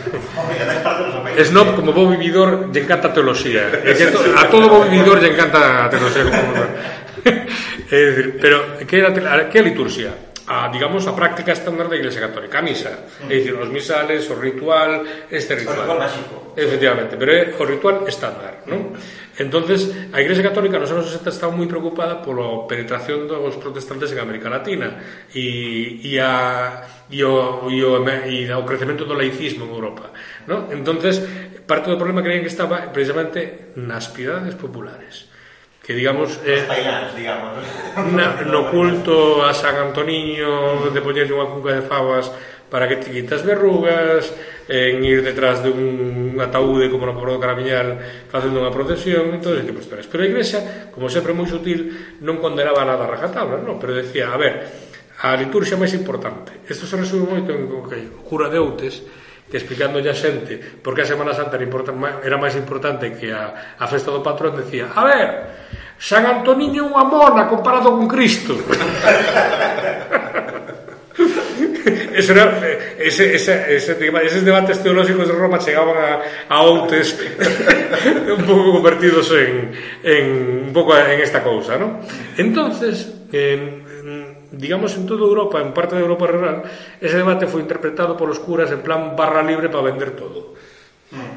Snob 1.41 1.73
como 1.73 1.89
bo 1.89 2.05
vividor 2.05 2.69
lle 2.69 2.85
encanta 2.85 3.09
a 3.09 3.13
teoloxía. 3.17 3.73
É 3.81 3.97
que 3.97 4.13
to, 4.13 4.21
a 4.37 4.45
todo 4.45 4.69
bo 4.69 4.85
vividor 4.85 5.17
lle 5.17 5.33
encanta 5.33 5.85
a 5.85 5.89
teoloxía 5.89 6.29
como 6.29 6.53
é 7.89 7.97
dicir, 8.13 8.37
pero 8.37 8.77
que 8.85 9.01
era 9.01 9.09
que 9.49 9.57
a 9.57 9.65
liturxia? 9.65 10.29
A, 10.49 10.69
digamos, 10.73 11.05
a 11.05 11.13
práctica 11.13 11.53
estándar 11.53 11.85
da 11.89 11.97
Iglesia 11.97 12.25
Católica, 12.25 12.57
a 12.57 12.65
misa. 12.65 13.05
É 13.29 13.37
dicir, 13.37 13.53
os 13.53 13.69
misales, 13.69 14.25
o 14.33 14.35
ritual, 14.37 15.05
este 15.29 15.53
ritual. 15.53 15.77
O 15.77 15.81
ritual 15.81 15.99
máxico. 16.01 16.35
Efectivamente, 16.57 17.13
pero 17.17 17.29
é 17.33 17.53
o 17.53 17.65
ritual 17.65 18.05
estándar, 18.09 18.65
non? 18.65 18.97
Entonces, 19.39 19.95
a 20.11 20.19
Igrexa 20.19 20.43
Católica 20.43 20.77
nos 20.77 20.91
anos 20.91 21.07
60 21.07 21.31
estaba 21.31 21.55
moi 21.55 21.63
preocupada 21.65 22.19
pola 22.19 22.67
penetración 22.67 23.23
dos 23.23 23.55
protestantes 23.55 24.11
en 24.11 24.19
América 24.19 24.51
Latina 24.51 24.99
e, 25.31 26.03
e, 26.03 26.19
a, 26.19 26.83
e, 27.07 27.23
o, 27.23 27.71
e, 27.71 27.79
o, 27.79 28.03
e 28.03 28.51
o 28.51 28.67
crecemento 28.67 29.07
do 29.07 29.15
laicismo 29.15 29.63
en 29.63 29.71
Europa. 29.71 30.11
¿no? 30.43 30.67
Entonces, 30.75 31.23
parte 31.63 31.87
do 31.87 31.95
problema 31.95 32.19
creían 32.19 32.43
que 32.43 32.51
estaba 32.51 32.91
precisamente 32.91 33.71
nas 33.79 34.11
piedades 34.11 34.59
populares 34.59 35.31
que 35.89 35.97
digamos 35.97 36.37
eh, 36.45 36.65
pailanos, 36.67 37.15
digamos 37.17 37.65
na, 38.13 38.45
no 38.45 38.69
culto 38.73 39.41
a 39.41 39.57
San 39.57 39.73
Antoniño 39.89 40.93
de 40.93 41.01
poñerlle 41.01 41.33
unha 41.33 41.49
cunca 41.49 41.73
de 41.73 41.81
favas 41.81 42.29
para 42.69 42.87
que 42.87 42.97
te 42.97 43.11
quitas 43.11 43.43
verrugas, 43.43 44.31
en 44.69 45.01
ir 45.03 45.25
detrás 45.25 45.65
dun 45.65 46.37
ataúde 46.37 46.93
como 46.93 47.09
no 47.09 47.17
Porto 47.17 47.41
Carabiñal 47.41 47.97
facendo 48.29 48.61
unha 48.61 48.69
procesión, 48.69 49.33
entón, 49.33 49.57
que 49.65 49.73
posturas. 49.73 50.05
Pero 50.05 50.21
a 50.21 50.29
Iglesia, 50.29 50.93
como 50.93 51.09
sempre 51.09 51.33
moi 51.33 51.49
sutil, 51.49 51.89
non 52.21 52.37
condenaba 52.37 52.85
nada 52.85 53.09
a 53.09 53.11
rajatabla, 53.11 53.57
non? 53.65 53.81
pero 53.81 53.97
decía, 53.97 54.29
a 54.29 54.37
ver, 54.37 54.69
a 55.25 55.33
liturxia 55.33 55.73
máis 55.73 55.97
importante. 55.97 56.61
Isto 56.69 56.85
se 56.85 56.95
resume 57.01 57.41
moito 57.41 57.49
en 57.49 57.65
que 57.65 57.97
o 58.13 58.21
cura 58.21 58.45
de 58.45 58.61
Outes, 58.61 59.01
que 59.49 59.57
explicando 59.57 59.97
a 59.97 60.13
xente 60.13 60.61
por 60.85 60.93
que 60.93 61.01
a 61.01 61.09
Semana 61.09 61.33
Santa 61.33 61.57
era, 61.57 61.65
importan, 61.65 61.97
era 62.21 62.37
máis 62.37 62.53
importante 62.53 63.17
que 63.17 63.33
a, 63.33 63.73
a 63.73 63.85
festa 63.89 64.13
do 64.13 64.21
patrón, 64.21 64.53
decía, 64.53 64.93
a 64.93 65.01
ver, 65.01 65.29
San 65.97 66.29
Antoniño 66.29 66.85
é 66.85 66.89
unha 66.93 67.03
mona 67.09 67.49
comparado 67.49 67.89
con 67.89 68.05
Cristo. 68.05 68.53
Eso 72.13 72.33
era, 72.33 72.61
ese, 72.97 73.35
ese, 73.35 73.75
ese, 73.75 73.91
eses 74.25 74.45
debates 74.45 74.81
teolóxicos 74.81 75.27
de 75.27 75.33
Roma 75.33 75.59
chegaban 75.59 75.97
a, 75.97 76.21
a 76.49 76.61
un 76.69 78.43
pouco 78.45 78.71
convertidos 78.73 79.31
en, 79.31 79.71
en 80.03 80.25
un 80.67 80.73
pouco 80.73 80.97
en 80.97 81.19
esta 81.21 81.43
cousa, 81.43 81.77
¿no? 81.77 81.99
Entonces, 82.37 83.13
eh, 83.31 83.83
digamos 84.51 84.95
en 84.95 85.05
toda 85.05 85.21
Europa, 85.21 85.61
en 85.61 85.73
parte 85.73 85.95
de 85.95 86.01
Europa 86.01 86.27
rural, 86.27 86.63
ese 86.99 87.17
debate 87.17 87.47
foi 87.47 87.61
interpretado 87.61 88.17
polos 88.17 88.41
curas 88.41 88.71
en 88.73 88.81
plan 88.81 89.15
barra 89.15 89.45
libre 89.45 89.69
para 89.69 89.89
vender 89.89 90.17
todo. 90.17 90.57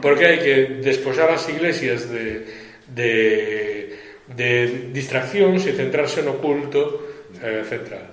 Porque 0.04 0.28
hai 0.28 0.38
que 0.40 0.84
despoxar 0.84 1.32
as 1.32 1.48
iglesias 1.48 2.08
de, 2.12 2.44
de, 2.92 3.12
de 4.28 4.50
distraccións 4.92 5.64
centrarse 5.64 6.20
no 6.20 6.36
culto 6.40 7.00
eh, 7.40 7.64
central. 7.64 8.11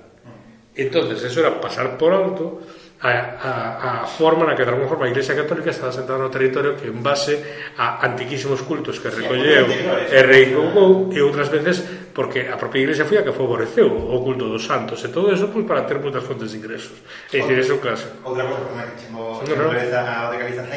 Entonces, 0.80 1.24
eso 1.24 1.40
era 1.40 1.60
pasar 1.60 1.98
por 1.98 2.14
alto 2.14 2.62
a, 3.02 3.10
a, 3.10 4.04
a, 4.04 4.08
forma 4.08 4.44
na 4.44 4.56
que 4.56 4.68
de 4.68 4.76
alguma 4.76 4.92
forma 4.92 5.08
a 5.08 5.10
Iglesia 5.10 5.32
Católica 5.32 5.72
estaba 5.72 5.92
sentada 5.92 6.20
no 6.20 6.28
territorio 6.28 6.76
que 6.76 6.92
en 6.92 7.00
base 7.00 7.40
a 7.80 8.04
antiquísimos 8.04 8.60
cultos 8.68 9.00
que 9.00 9.08
recolleu 9.08 9.72
e 9.72 10.20
reivindicou 10.20 11.08
e 11.08 11.24
outras 11.24 11.48
veces 11.48 11.80
porque 12.12 12.52
a 12.52 12.60
propia 12.60 12.84
Iglesia 12.84 13.08
foi 13.08 13.16
a 13.16 13.24
que 13.24 13.32
favoreceu 13.32 13.88
o 13.88 14.20
culto 14.20 14.52
dos 14.52 14.68
santos 14.68 15.00
e 15.08 15.16
todo 15.16 15.32
eso 15.32 15.48
pues, 15.48 15.64
para 15.64 15.88
ter 15.88 16.04
moitas 16.04 16.28
fontes 16.28 16.52
de 16.52 16.60
ingresos 16.60 17.00
É 17.32 17.40
dicir, 17.40 17.64
eso 17.64 17.80
claro. 17.80 18.04
Outra 18.28 18.44
cosa 18.44 18.68
que 18.68 18.76
me 18.76 18.84
chamo 19.00 19.40
no, 19.48 19.56
no. 19.56 19.72
a 19.72 20.28
decalización 20.36 20.68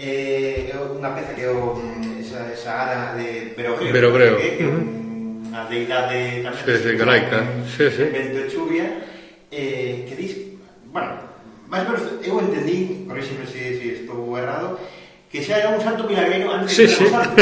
eh, 0.00 0.64
é 0.64 0.72
eh, 0.72 0.96
unha 0.96 1.12
peza 1.12 1.36
que 1.36 1.44
é 1.44 1.52
o, 1.52 1.76
mm, 1.76 2.24
esa, 2.24 2.48
esa 2.48 2.72
ara 2.72 3.20
de 3.20 3.52
Berobreo, 3.52 3.92
Berobreo. 3.92 4.34
Que, 4.40 4.64
uh 4.64 4.72
-huh. 4.72 5.52
unha 5.52 5.62
deidade 5.68 6.40
sí, 6.64 6.72
sí, 6.72 6.90
galaica 6.96 7.44
sí, 7.68 7.84
sí. 7.92 8.04
vento 8.08 8.48
chuvia 8.48 9.09
eh, 9.50 10.06
que 10.08 10.14
dis, 10.14 10.32
bueno, 10.90 11.18
máis 11.70 11.86
menos, 11.86 12.02
eu 12.22 12.38
entendí, 12.40 13.06
corríxeme 13.06 13.46
se, 13.46 13.78
se 13.78 13.86
estou 14.02 14.34
errado, 14.38 14.78
que 15.30 15.38
xa 15.46 15.62
era 15.62 15.70
un 15.70 15.78
santo 15.78 16.02
milagreiro 16.10 16.50
antes 16.50 16.74
sí, 16.74 16.82
de 16.82 16.88
ser 16.88 17.06
sí. 17.06 17.12
santo. 17.14 17.38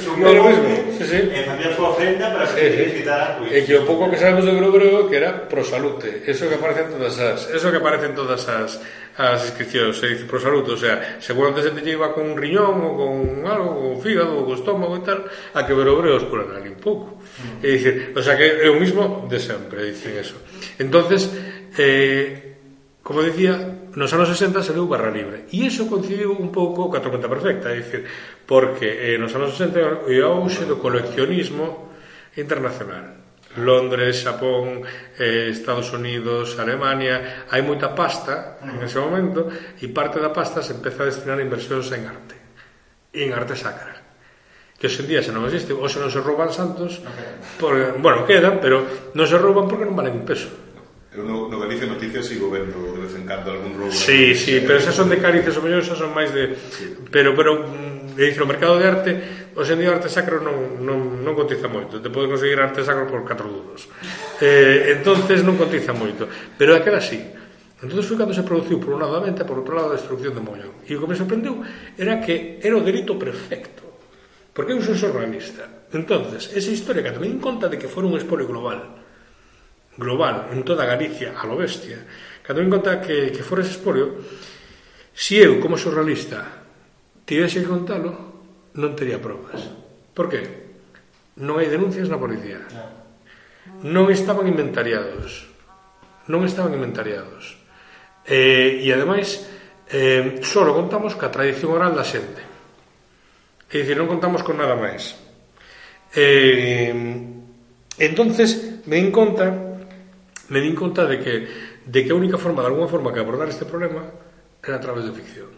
Subiu 0.00 0.28
ao 0.32 0.48
monte 0.48 0.72
sí, 0.96 1.04
sí. 1.04 1.18
e 1.28 1.44
facía 1.44 1.68
a 1.68 1.76
súa 1.76 1.92
ofrenda 1.92 2.32
para 2.32 2.48
que 2.48 2.56
sí, 2.56 2.84
sí. 2.88 3.04
quitara 3.04 3.36
pues. 3.36 3.52
E 3.52 3.58
que 3.68 3.76
o 3.76 3.84
pouco 3.84 4.08
que 4.08 4.16
sabemos 4.16 4.48
do 4.48 4.56
grupo 4.56 5.12
que 5.12 5.16
era 5.20 5.44
pro 5.44 5.60
salute, 5.60 6.24
eso 6.24 6.48
que 6.48 6.56
aparece 6.56 6.88
en 6.88 6.96
todas 6.96 7.20
as, 7.20 7.52
eso 7.52 7.68
que 7.68 7.76
aparece 7.76 8.08
en 8.08 8.16
todas 8.16 8.48
as 8.48 8.80
as 9.16 9.44
inscripcións, 9.44 10.00
se 10.00 10.08
dice 10.08 10.24
pros 10.24 10.44
adultos, 10.44 10.80
o 10.80 10.82
sea, 10.82 11.20
seguramente 11.20 11.62
se 11.62 11.70
te 11.70 11.90
iba 11.90 12.16
con 12.16 12.32
un 12.32 12.36
riñón 12.36 12.80
ou 12.80 12.96
con 12.96 13.12
algo, 13.44 13.76
con 13.76 13.88
o 13.96 14.00
fígado 14.00 14.40
ou 14.40 14.48
con 14.48 14.56
estómago 14.56 14.96
e 14.96 15.02
tal, 15.04 15.20
a 15.28 15.60
que 15.68 15.76
ver 15.76 15.88
obreos 15.92 16.24
por 16.24 16.40
ali 16.40 16.72
un 16.72 16.80
pouco. 16.80 17.20
Mm. 17.20 17.60
E 17.60 17.68
dicir, 17.76 17.94
o 18.16 18.20
sea, 18.24 18.40
que 18.40 18.64
é 18.64 18.68
o 18.72 18.80
mismo 18.80 19.28
de 19.28 19.36
sempre, 19.36 19.92
dicen 19.92 20.16
eso. 20.16 20.40
Entonces, 20.80 21.28
eh, 21.76 22.56
como 23.04 23.20
dicía, 23.20 23.58
nos 23.92 24.12
anos 24.16 24.32
60 24.32 24.64
se 24.64 24.72
deu 24.72 24.88
barra 24.88 25.12
libre 25.12 25.44
e 25.52 25.68
iso 25.68 25.84
coincidiu 25.84 26.32
un 26.32 26.48
pouco 26.48 26.88
coa 26.88 27.04
tormenta 27.04 27.28
perfecta 27.28 27.68
é 27.68 27.84
dicir, 27.84 28.08
porque 28.48 28.88
eh, 29.12 29.20
nos 29.20 29.36
anos 29.36 29.52
60 29.52 30.08
o 30.08 30.12
auxe 30.24 30.64
do 30.64 30.80
coleccionismo 30.80 31.92
internacional 32.32 33.21
Londres, 33.60 34.24
Xapón, 34.24 34.86
eh, 35.18 35.52
Estados 35.52 35.92
Unidos, 35.92 36.56
Alemania, 36.56 37.44
hai 37.52 37.60
moita 37.60 37.92
pasta 37.92 38.62
en 38.64 38.80
ese 38.80 38.96
momento 38.96 39.50
e 39.76 39.86
parte 39.92 40.20
da 40.20 40.32
pasta 40.32 40.64
se 40.64 40.72
empeza 40.72 41.04
a 41.04 41.10
destinar 41.10 41.36
a 41.36 41.44
inversións 41.44 41.92
en 41.92 42.08
arte, 42.08 42.36
en 43.12 43.32
arte 43.36 43.56
sacra 43.58 44.02
que 44.82 44.90
hoxe 44.90 45.06
en 45.06 45.14
día 45.14 45.22
xa 45.22 45.30
non 45.30 45.46
existe, 45.46 45.70
hoxe 45.70 46.02
non 46.02 46.10
se 46.10 46.18
rouban 46.18 46.50
santos, 46.50 46.98
porque, 47.62 47.94
bueno, 48.02 48.26
quedan, 48.26 48.58
pero 48.58 48.82
non 49.14 49.30
se 49.30 49.38
rouban 49.38 49.70
porque 49.70 49.86
non 49.86 49.94
valen 49.94 50.18
un 50.18 50.26
peso. 50.26 50.50
Eu 51.14 51.22
no, 51.22 51.46
no 51.46 51.62
Galicia 51.62 51.86
Noticias 51.86 52.26
sigo 52.26 52.50
vendo 52.50 52.98
de 52.98 53.06
vez 53.06 53.14
en 53.14 53.22
cando 53.22 53.54
algún 53.54 53.78
roubo. 53.78 53.94
Sí, 53.94 54.34
sí, 54.34 54.58
pero 54.66 54.82
esas 54.82 54.98
son 54.98 55.06
de 55.06 55.22
Cárices, 55.22 55.54
o 55.54 55.62
mellor 55.62 55.86
esas 55.86 56.02
son 56.02 56.10
máis 56.10 56.34
de... 56.34 56.58
Sí. 56.74 56.98
Pero, 57.14 57.30
pero 57.30 57.62
mm, 57.62 58.01
de 58.14 58.22
dicir, 58.28 58.42
o 58.42 58.48
mercado 58.48 58.78
de 58.78 58.86
arte, 58.86 59.10
hoxe 59.56 59.72
en 59.74 59.80
día 59.80 59.90
o 59.90 59.96
arte 59.96 60.12
sacro 60.12 60.40
non, 60.40 60.80
non, 60.80 61.20
non 61.24 61.32
cotiza 61.36 61.68
moito, 61.68 62.00
te 62.00 62.12
podes 62.12 62.28
conseguir 62.28 62.60
arte 62.60 62.84
sacro 62.84 63.08
por 63.08 63.24
4 63.24 63.48
duros. 63.48 63.88
Eh, 64.40 64.96
entonces 64.96 65.40
non 65.44 65.56
cotiza 65.56 65.96
moito, 65.96 66.28
pero 66.56 66.76
aquela 66.76 67.00
sí. 67.00 67.20
Entón 67.82 67.98
foi 68.06 68.14
cando 68.14 68.30
se 68.30 68.46
produciu 68.46 68.78
por 68.78 68.94
un 68.94 69.02
lado 69.02 69.18
a 69.18 69.24
venta, 69.26 69.42
por 69.42 69.58
outro 69.58 69.74
lado 69.74 69.90
a 69.90 69.98
destrucción 69.98 70.38
de 70.38 70.44
Mollón. 70.44 70.86
E 70.86 70.94
o 70.94 71.02
que 71.02 71.10
me 71.10 71.18
sorprendeu 71.18 71.58
era 71.98 72.22
que 72.22 72.62
era 72.62 72.78
o 72.78 72.86
delito 72.86 73.18
perfecto. 73.18 73.82
Porque 74.54 74.70
eu 74.70 74.78
sou 74.78 74.94
xornalista. 74.94 75.90
Entonces, 75.90 76.54
esa 76.54 76.70
historia 76.70 77.02
que 77.02 77.10
tamén 77.10 77.42
conta 77.42 77.66
de 77.66 77.82
que 77.82 77.90
foi 77.90 78.06
un 78.06 78.14
espolio 78.14 78.46
global, 78.46 79.02
global, 79.98 80.54
en 80.54 80.62
toda 80.62 80.86
Galicia, 80.86 81.34
a 81.34 81.42
lo 81.42 81.58
bestia, 81.58 82.06
cando 82.46 82.62
me 82.62 82.70
conta 82.70 83.02
que, 83.02 83.34
que 83.34 83.42
fora 83.42 83.66
ese 83.66 83.74
espolio, 83.74 84.14
si 85.10 85.42
eu, 85.42 85.58
como 85.58 85.74
xornalista, 85.74 86.61
tivese 87.32 87.64
que 87.64 87.72
contalo, 87.72 88.12
non 88.76 88.92
tería 88.92 89.16
probas. 89.16 89.72
Por 90.12 90.28
qué? 90.28 90.68
Non 91.40 91.56
hai 91.56 91.72
denuncias 91.72 92.12
na 92.12 92.20
policía. 92.20 92.60
Non 93.88 94.12
estaban 94.12 94.44
inventariados. 94.44 95.48
Non 96.28 96.44
estaban 96.44 96.76
inventariados. 96.76 97.56
Eh, 98.28 98.84
e 98.84 98.88
ademais, 98.92 99.48
eh, 99.88 100.44
só 100.44 100.60
contamos 100.76 101.16
ca 101.16 101.32
tradición 101.32 101.72
oral 101.72 101.96
da 101.96 102.04
xente. 102.04 102.44
É 103.72 103.80
dicir, 103.80 103.96
non 103.96 104.12
contamos 104.12 104.44
con 104.44 104.60
nada 104.60 104.76
máis. 104.76 105.16
Eh, 106.12 106.92
entonces, 107.96 108.84
me 108.84 109.00
din 109.00 109.08
conta, 109.08 109.48
me 110.52 110.60
din 110.60 110.76
conta 110.76 111.08
de 111.08 111.16
que 111.16 111.34
de 111.88 112.04
que 112.04 112.12
a 112.12 112.20
única 112.20 112.36
forma, 112.36 112.60
de 112.60 112.68
alguna 112.68 112.92
forma, 112.92 113.08
que 113.08 113.24
abordar 113.24 113.48
este 113.48 113.64
problema 113.64 114.04
era 114.60 114.76
a 114.76 114.84
través 114.84 115.08
de 115.08 115.16
ficción. 115.16 115.48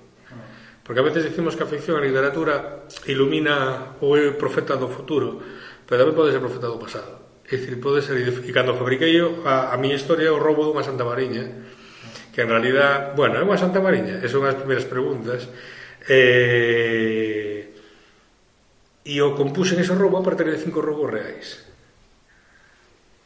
Porque 0.85 1.01
a 1.01 1.07
veces 1.09 1.25
dicimos 1.25 1.57
que 1.57 1.65
a 1.65 1.67
ficción, 1.67 1.97
a 1.97 2.05
literatura, 2.05 2.85
ilumina 3.09 3.97
o 4.05 4.21
é 4.21 4.37
profeta 4.37 4.77
do 4.77 4.93
futuro, 4.93 5.41
pero 5.89 6.05
tamén 6.05 6.13
pode 6.13 6.31
ser 6.31 6.45
profeta 6.45 6.69
do 6.69 6.77
pasado. 6.77 7.41
É 7.49 7.57
dicir, 7.57 7.81
pode 7.81 8.05
ser... 8.05 8.21
E 8.21 8.53
cando 8.53 8.77
fabriquei 8.77 9.17
a, 9.49 9.73
a 9.73 9.77
miña 9.81 9.97
historia 9.97 10.29
o 10.29 10.37
robo 10.37 10.69
dunha 10.69 10.85
Santa 10.85 11.09
Mariña, 11.09 11.49
que 12.37 12.45
en 12.45 12.53
realidad, 12.53 13.17
bueno, 13.17 13.41
é 13.41 13.43
unha 13.43 13.57
Santa 13.57 13.81
Mariña, 13.81 14.21
son 14.29 14.45
as 14.45 14.61
primeiras 14.61 14.85
preguntas, 14.85 15.49
eh, 16.05 17.73
e 19.05 19.15
o 19.25 19.33
compuxen 19.33 19.81
ese 19.81 19.97
robo 19.97 20.21
a 20.21 20.25
partir 20.25 20.53
de 20.53 20.61
cinco 20.61 20.85
robos 20.85 21.09
reais 21.09 21.65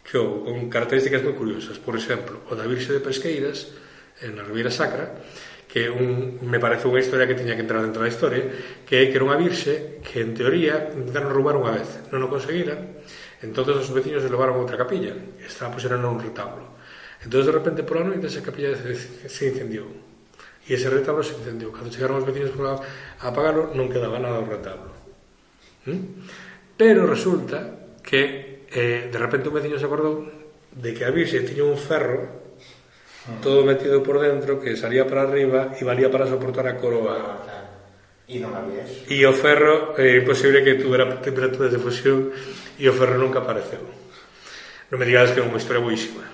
que 0.08 0.16
o, 0.16 0.40
con 0.40 0.72
características 0.72 1.20
moi 1.20 1.36
curiosas. 1.36 1.76
Por 1.76 1.92
exemplo, 1.92 2.40
o 2.48 2.56
da 2.56 2.64
Virxe 2.64 2.96
de 2.96 3.04
Pesqueiras, 3.04 3.76
en 4.24 4.40
a 4.40 4.42
Ribeira 4.42 4.72
Sacra, 4.72 5.20
que 5.68 5.92
un, 5.92 6.40
me 6.48 6.56
parece 6.56 6.88
unha 6.88 7.04
historia 7.04 7.28
que 7.28 7.36
tiña 7.36 7.52
que 7.52 7.62
entrar 7.62 7.84
dentro 7.84 8.00
da 8.00 8.08
historia, 8.08 8.48
que 8.88 9.04
é 9.04 9.12
que 9.12 9.16
era 9.20 9.28
unha 9.28 9.36
virxe 9.36 10.00
que, 10.00 10.24
en 10.24 10.32
teoría, 10.32 10.88
intentaron 10.96 11.28
roubar 11.28 11.60
unha 11.60 11.76
vez, 11.76 12.08
non 12.08 12.24
o 12.24 12.32
conseguiran, 12.32 13.04
entonces 13.44 13.76
os 13.76 13.92
veciños 13.92 14.24
se 14.24 14.32
levaron 14.32 14.56
a 14.56 14.62
outra 14.64 14.80
capilla, 14.80 15.12
estaba 15.44 15.76
puseron 15.76 16.02
un 16.08 16.16
retablo. 16.16 16.80
Entonces, 17.20 17.52
de 17.52 17.54
repente, 17.54 17.84
pola 17.84 18.02
noite, 18.08 18.32
esa 18.32 18.40
capilla 18.40 18.72
se, 18.72 18.96
se 19.28 19.42
incendiou. 19.44 19.92
E 20.64 20.72
ese 20.72 20.88
retablo 20.88 21.20
se 21.20 21.36
incendiou. 21.36 21.68
Cando 21.68 21.92
chegaron 21.92 22.16
os 22.16 22.26
veciños 22.26 22.50
a 22.56 23.28
apagarlo, 23.28 23.76
non 23.76 23.92
quedaba 23.92 24.16
nada 24.16 24.40
do 24.40 24.48
retablo. 24.48 24.96
¿Mm? 25.84 26.24
Pero 26.80 27.04
resulta 27.04 27.92
que, 28.00 28.64
eh, 28.72 29.12
de 29.12 29.18
repente, 29.20 29.52
un 29.52 29.58
veciño 29.60 29.76
se 29.76 29.84
acordou 29.84 30.24
de 30.72 30.90
que 30.96 31.04
a 31.04 31.12
virxe 31.12 31.44
tiña 31.44 31.68
un 31.68 31.76
ferro 31.76 32.47
todo 33.42 33.64
metido 33.64 34.02
por 34.02 34.20
dentro 34.20 34.60
que 34.60 34.76
salía 34.76 35.06
para 35.06 35.28
arriba 35.28 35.76
e 35.76 35.84
valía 35.84 36.08
para 36.08 36.26
soportar 36.26 36.66
a 36.66 36.76
coroa. 36.80 37.44
Ah, 37.44 37.58
e 38.28 38.36
non 38.40 38.52
había 38.52 38.84
eso 38.84 39.08
e 39.08 39.24
o 39.24 39.32
ferro 39.32 39.96
é 39.96 40.04
eh, 40.04 40.20
imposible 40.20 40.60
que 40.60 40.76
tuvera 40.76 41.08
temperaturas 41.24 41.72
de 41.72 41.80
fusión 41.80 42.28
e 42.76 42.84
o 42.84 42.92
ferro 42.92 43.16
nunca 43.16 43.40
apareceu 43.40 43.80
non 44.92 45.00
me 45.00 45.08
digas 45.08 45.32
que 45.32 45.40
é 45.40 45.44
unha 45.44 45.56
historia 45.56 45.80
buísima 45.80 46.28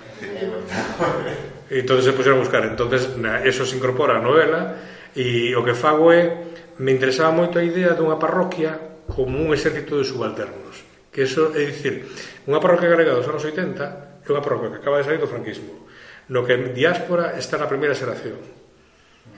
e 1.71 1.79
entón 1.81 2.01
se 2.01 2.13
puseron 2.13 2.39
a 2.39 2.43
buscar. 2.43 2.63
Entonces 2.65 3.17
na, 3.17 3.41
eso 3.43 3.65
se 3.65 3.75
incorpora 3.75 4.17
a 4.17 4.23
novela 4.23 4.75
e 5.15 5.51
o 5.55 5.63
que 5.65 5.73
fago 5.73 6.11
é 6.13 6.51
me 6.77 6.91
interesaba 6.91 7.31
moito 7.31 7.57
a 7.57 7.63
idea 7.63 7.95
dunha 7.95 8.19
parroquia 8.19 9.03
como 9.07 9.39
un 9.39 9.55
exército 9.55 9.97
de 9.97 10.05
subalternos. 10.05 10.83
Que 11.09 11.23
eso, 11.23 11.55
é 11.55 11.63
dicir, 11.63 12.03
unha 12.43 12.59
parroquia 12.59 12.91
galega 12.91 13.15
dos 13.15 13.27
anos 13.27 13.43
80 13.43 14.21
é 14.21 14.27
unha 14.29 14.43
parroquia 14.43 14.75
que 14.75 14.79
acaba 14.83 14.99
de 14.99 15.07
sair 15.07 15.19
do 15.19 15.31
franquismo. 15.31 15.84
Lo 16.29 16.45
que 16.45 16.57
en 16.57 16.73
diáspora 16.73 17.37
está 17.37 17.57
na 17.61 17.69
primeira 17.69 17.93
xeración. 17.93 18.41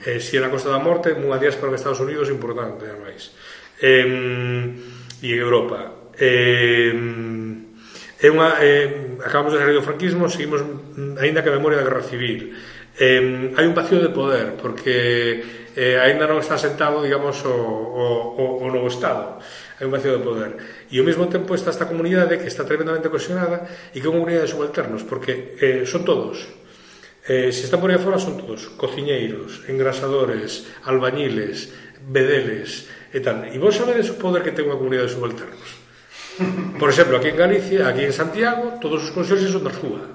Eh, 0.07 0.23
si 0.23 0.37
é 0.37 0.41
na 0.41 0.51
Costa 0.51 0.71
da 0.71 0.79
Morte, 0.79 1.11
unha 1.11 1.35
diáspora 1.41 1.73
que 1.73 1.79
Estados 1.79 1.99
Unidos 1.99 2.31
importante, 2.31 2.87
ademais. 2.87 3.35
Eh, 3.81 5.23
e 5.23 5.29
Europa. 5.33 6.11
Eh, 6.15 6.93
é 8.17 8.27
unha, 8.31 8.57
eh, 8.63 9.19
acabamos 9.21 9.53
de 9.53 9.59
salir 9.59 9.75
do 9.75 9.85
franquismo, 9.85 10.31
seguimos, 10.31 10.63
mm, 10.63 11.19
aínda 11.21 11.43
que 11.43 11.49
a 11.51 11.57
memoria 11.57 11.81
da 11.81 11.85
Guerra 11.85 12.05
Civil. 12.05 12.55
Eh, 12.97 13.53
hai 13.53 13.65
un 13.67 13.77
vacío 13.77 14.01
de 14.01 14.09
poder, 14.09 14.57
porque 14.57 15.69
eh, 15.77 16.01
aínda 16.01 16.25
non 16.25 16.41
está 16.41 16.57
sentado, 16.57 17.03
digamos, 17.05 17.45
o, 17.45 17.53
o, 17.53 18.43
o 18.63 18.65
novo 18.71 18.89
Estado 18.89 19.37
hai 19.77 19.85
un 19.85 19.93
vacío 19.93 20.17
de 20.17 20.25
poder. 20.25 20.51
E 20.89 20.97
ao 20.97 21.05
mesmo 21.05 21.29
tempo 21.29 21.53
está 21.53 21.69
esta 21.69 21.85
comunidade 21.85 22.41
que 22.41 22.49
está 22.49 22.65
tremendamente 22.65 23.13
cohesionada 23.13 23.69
e 23.93 24.01
que 24.01 24.05
é 24.05 24.09
unha 24.09 24.25
comunidade 24.25 24.49
de 24.49 24.53
subalternos, 24.57 25.05
porque 25.05 25.53
eh, 25.61 25.85
son 25.85 26.01
todos. 26.01 26.49
Eh, 27.27 27.51
se 27.51 27.67
están 27.67 27.83
por 27.83 27.91
aí 27.91 27.99
fora 27.99 28.15
son 28.15 28.39
todos 28.39 28.71
cociñeiros, 28.79 29.67
engrasadores, 29.67 30.63
albañiles, 30.87 31.75
bedeles 32.07 32.87
e 33.11 33.19
tal. 33.19 33.43
E 33.51 33.59
vos 33.59 33.75
sabedes 33.75 34.07
o 34.07 34.15
poder 34.15 34.47
que 34.47 34.55
ten 34.55 34.63
unha 34.71 34.79
comunidade 34.79 35.11
de 35.11 35.15
subalternos. 35.19 35.69
Por 36.79 36.87
exemplo, 36.87 37.19
aquí 37.19 37.27
en 37.27 37.35
Galicia, 37.35 37.91
aquí 37.91 38.07
en 38.07 38.15
Santiago, 38.15 38.79
todos 38.79 39.03
os 39.03 39.11
conserxes 39.11 39.51
son 39.51 39.67
da 39.67 39.75
Rúa. 39.75 40.07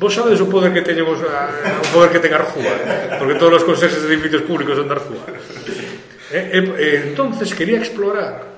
Vos 0.00 0.16
sabedes 0.16 0.40
o 0.40 0.48
poder 0.48 0.72
que 0.72 0.80
teñemos 0.80 1.20
a, 1.20 1.52
eh, 1.52 1.84
o 1.84 1.86
poder 1.92 2.16
que 2.16 2.22
ten 2.24 2.32
a 2.32 2.40
Rúa, 2.40 2.74
porque 3.20 3.36
todos 3.36 3.60
os 3.60 3.68
conserxes 3.68 4.00
de 4.00 4.08
edificios 4.08 4.48
públicos 4.48 4.72
son 4.72 4.88
da 4.88 4.96
Rúa. 4.96 5.28
Eh, 6.32 6.64
eh, 6.64 7.12
entonces 7.12 7.52
quería 7.52 7.76
explorar 7.76 8.57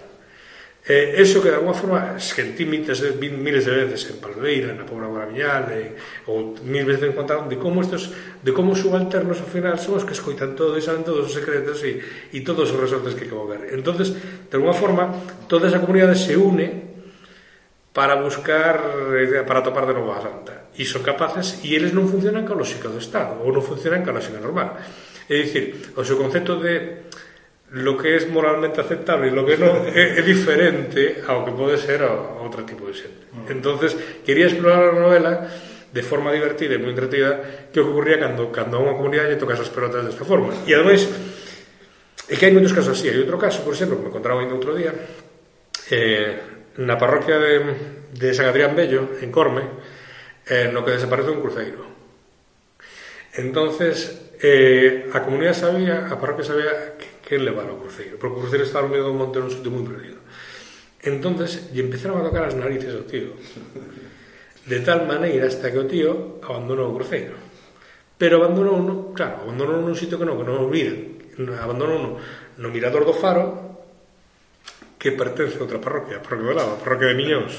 E 0.81 1.21
iso 1.21 1.45
que 1.45 1.53
de 1.53 1.61
alguma 1.61 1.77
forma 1.77 2.17
esquentí 2.17 2.65
miles 2.65 3.05
de, 3.05 3.13
miles 3.29 3.69
de 3.69 3.85
veces 3.85 4.09
en 4.09 4.17
Palmeira, 4.17 4.73
na 4.73 4.89
Pobra 4.89 5.13
Guaraviñal, 5.13 5.69
e, 5.77 5.93
ou 6.25 6.57
mil 6.65 6.89
veces 6.89 7.05
me 7.05 7.13
contaron 7.13 7.53
de 7.53 7.61
como 7.61 7.85
estos, 7.85 8.09
de 8.41 8.53
como 8.57 8.73
subalternos 8.73 9.45
ao 9.45 9.49
final 9.53 9.77
son 9.77 10.01
os 10.01 10.09
que 10.09 10.17
escoitan 10.17 10.57
todo 10.57 10.81
e 10.81 10.83
saben 10.83 11.05
todos 11.05 11.29
os 11.29 11.37
secretos 11.37 11.85
e, 11.85 12.01
e 12.33 12.41
todos 12.41 12.73
os 12.73 12.81
resortes 12.81 13.13
que 13.13 13.29
como 13.29 13.45
ver. 13.45 13.77
Entonces, 13.77 14.17
de 14.17 14.55
alguma 14.57 14.73
forma, 14.73 15.13
toda 15.53 15.69
esa 15.69 15.85
comunidade 15.85 16.17
se 16.17 16.33
une 16.41 16.91
para 17.93 18.17
buscar, 18.17 18.81
eh, 19.21 19.45
para 19.45 19.61
topar 19.61 19.85
de 19.85 19.95
novo 19.95 20.17
a 20.17 20.25
santa. 20.25 20.73
E 20.79 20.89
son 20.89 21.05
capaces, 21.05 21.61
e 21.61 21.77
eles 21.77 21.93
non 21.93 22.09
funcionan 22.09 22.49
ca 22.49 22.57
lógica 22.57 22.89
do 22.89 22.97
Estado, 22.97 23.45
ou 23.45 23.53
non 23.53 23.61
funcionan 23.61 24.01
ca 24.01 24.17
lógica 24.17 24.41
normal. 24.41 24.81
É 25.29 25.37
dicir, 25.45 25.93
o 25.93 26.03
seu 26.07 26.17
concepto 26.17 26.57
de 26.57 27.05
lo 27.73 27.97
que 27.97 28.17
es 28.17 28.29
moralmente 28.29 28.81
aceptable 28.81 29.29
y 29.29 29.31
lo 29.31 29.47
que 29.47 29.57
no 29.57 29.87
é, 29.87 30.19
é 30.19 30.23
diferente 30.27 31.23
ao 31.23 31.47
que 31.47 31.55
pode 31.55 31.79
ser 31.79 32.03
a, 32.03 32.11
a 32.11 32.43
outro 32.43 32.67
tipo 32.67 32.83
de 32.91 32.95
xente. 32.99 33.31
Mm. 33.31 33.47
Entonces, 33.55 33.95
quería 34.27 34.51
explorar 34.51 34.91
a 34.91 34.99
novela 34.99 35.33
de 35.91 36.03
forma 36.03 36.35
divertida 36.35 36.75
e 36.75 36.83
moi 36.83 36.91
entretida 36.91 37.71
que 37.71 37.79
ocurría 37.79 38.19
cando, 38.19 38.51
cando 38.51 38.79
a 38.79 38.83
unha 38.83 38.99
comunidade 38.99 39.35
lle 39.35 39.43
tocas 39.43 39.63
as 39.63 39.71
pelotas 39.71 40.03
desta 40.03 40.27
forma. 40.27 40.51
E 40.67 40.75
ademais, 40.75 41.07
é 42.27 42.35
que 42.35 42.43
hai 42.47 42.55
moitos 42.55 42.75
casos 42.75 42.99
así. 42.99 43.07
Hai 43.07 43.23
outro 43.23 43.39
caso, 43.39 43.63
por 43.63 43.75
exemplo, 43.75 43.99
que 43.99 44.07
me 44.07 44.11
encontraba 44.11 44.43
ainda 44.43 44.59
outro 44.59 44.75
día, 44.75 44.91
eh, 45.91 46.75
na 46.79 46.99
parroquia 46.99 47.39
de, 47.39 47.55
de 48.15 48.29
San 48.35 48.51
Adrián 48.51 48.75
Bello, 48.75 49.19
en 49.23 49.31
Corme, 49.35 49.67
eh, 50.47 50.71
no 50.71 50.83
que 50.83 50.95
desaparece 50.95 51.31
un 51.31 51.43
cruceiro. 51.43 51.87
Entonces, 53.35 54.31
eh, 54.43 55.11
a 55.11 55.23
comunidade 55.23 55.59
sabía, 55.59 56.07
a 56.07 56.15
parroquia 56.19 56.47
sabía 56.47 56.99
que 56.99 57.10
quen 57.31 57.47
levar 57.47 57.71
ao 57.71 57.79
cruceiro, 57.79 58.19
porque 58.19 58.35
o 58.35 58.43
cruceiro 58.43 58.67
estaba 58.67 58.91
no 58.91 58.91
medio 58.91 59.07
do 59.07 59.15
monte, 59.15 59.39
era 59.39 59.47
un 59.47 59.55
sitio 59.55 59.71
moi 59.71 59.87
perdido. 59.87 60.19
Entonces, 61.07 61.71
lle 61.71 61.87
empezaron 61.87 62.19
a 62.19 62.27
tocar 62.27 62.51
as 62.51 62.59
narices 62.59 62.91
ao 62.91 63.07
tío. 63.07 63.39
De 64.67 64.83
tal 64.83 65.07
maneira 65.07 65.47
hasta 65.47 65.71
que 65.71 65.79
o 65.79 65.87
tío 65.87 66.43
abandonou 66.43 66.91
o 66.91 66.97
cruceiro. 66.99 67.39
Pero 68.19 68.43
abandonou, 68.43 68.83
no, 68.83 69.15
claro, 69.15 69.47
abandonou 69.47 69.79
nun 69.79 69.95
sitio 69.95 70.19
que 70.19 70.27
non, 70.27 70.43
que 70.43 70.45
non 70.45 70.59
o 70.59 70.67
miran. 70.67 71.23
Abandonou 71.63 71.99
no, 72.03 72.11
no 72.59 72.69
mirador 72.75 73.07
do 73.07 73.15
faro 73.15 73.79
que 74.99 75.15
pertence 75.15 75.57
a 75.57 75.65
outra 75.65 75.79
parroquia, 75.79 76.19
a 76.19 76.23
parroquia 76.27 76.51
de 76.51 76.57
Lava, 76.59 76.75
a 76.77 76.83
parroquia 76.83 77.15
de 77.15 77.17
Miñóns. 77.17 77.55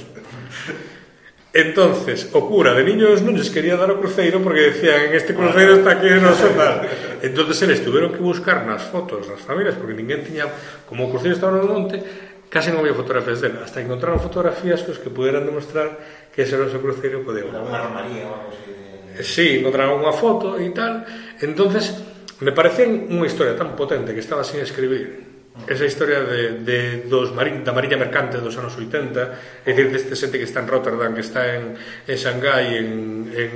Entonces, 1.53 2.31
o 2.31 2.47
cura 2.47 2.71
de 2.71 2.87
niños 2.87 3.19
non 3.19 3.35
les 3.35 3.51
quería 3.51 3.75
dar 3.75 3.91
o 3.91 3.99
cruceiro 3.99 4.39
porque 4.39 4.71
decían, 4.71 5.11
en 5.11 5.19
este 5.19 5.35
cruceiro 5.35 5.75
está 5.75 5.99
aquí 5.99 6.07
non 6.07 6.31
se 6.31 6.47
tal. 6.55 6.87
Entonces, 7.19 7.59
eles 7.67 7.83
tuveron 7.83 8.15
que 8.15 8.23
buscar 8.23 8.63
nas 8.63 8.87
fotos 8.87 9.27
das 9.27 9.43
familias 9.43 9.75
porque 9.75 9.91
ninguén 9.91 10.23
tiña, 10.23 10.47
como 10.87 11.07
o 11.07 11.11
cruceiro 11.11 11.35
estaba 11.35 11.59
no 11.59 11.67
monte, 11.67 11.99
case 12.47 12.71
non 12.71 12.79
había 12.79 12.95
fotografías 12.95 13.43
dela, 13.43 13.67
hasta 13.67 13.83
encontraron 13.83 14.23
fotografías 14.23 14.79
cos 14.87 14.95
que 14.95 15.11
puderan 15.11 15.43
demostrar 15.43 15.99
que 16.31 16.47
ese 16.47 16.55
era 16.55 16.67
o 16.67 16.71
seu 16.71 16.79
cruceiro 16.79 17.19
podeu. 17.19 17.51
Unha 17.51 17.83
armaría, 17.83 18.31
vamos. 18.31 18.55
Que... 18.55 19.19
Sí, 19.19 19.59
encontraron 19.59 19.99
unha 19.99 20.15
foto 20.15 20.55
e 20.55 20.71
tal. 20.71 21.03
Entonces, 21.43 21.99
me 22.39 22.55
parecen 22.55 23.11
unha 23.11 23.27
historia 23.27 23.59
tan 23.59 23.75
potente 23.75 24.15
que 24.15 24.23
estaba 24.23 24.47
sin 24.47 24.63
escribir 24.63 25.30
esa 25.67 25.85
historia 25.85 26.21
de, 26.21 26.59
de 26.61 26.79
dos 27.05 27.33
marín, 27.33 27.61
da 27.63 27.73
Mariña 27.73 27.97
Mercante 27.97 28.41
dos 28.41 28.57
anos 28.57 28.73
80 28.73 29.65
é 29.65 29.71
dicir, 29.71 29.93
deste 29.93 30.15
xente 30.17 30.37
que 30.41 30.47
está 30.47 30.61
en 30.61 30.67
Rotterdam 30.69 31.13
que 31.13 31.21
está 31.21 31.53
en, 31.53 31.77
en 31.77 32.17
Shanghai 32.17 32.77
en, 32.77 32.89
en, 33.33 33.51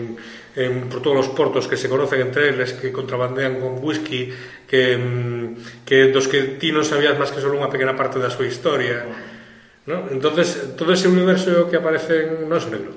en, 0.55 0.71
por 0.89 1.01
todos 1.01 1.25
os 1.25 1.29
portos 1.33 1.65
que 1.65 1.77
se 1.77 1.89
conocen 1.89 2.21
entre 2.21 2.53
eles 2.53 2.77
que 2.77 2.93
contrabandean 2.93 3.57
con 3.57 3.81
whisky 3.81 4.29
que, 4.69 4.97
mm, 4.97 5.85
que 5.85 6.13
dos 6.13 6.29
que 6.29 6.61
ti 6.61 6.69
non 6.69 6.85
sabías 6.85 7.17
máis 7.17 7.33
que 7.33 7.41
só 7.41 7.49
unha 7.49 7.71
pequena 7.71 7.97
parte 7.97 8.21
da 8.21 8.29
súa 8.29 8.45
historia 8.45 9.05
¿no? 9.89 10.05
entonces 10.11 10.77
todo 10.77 10.93
ese 10.93 11.09
universo 11.09 11.65
que 11.71 11.81
aparece 11.81 12.29
en 12.29 12.45
é 12.45 12.59
negro 12.69 12.93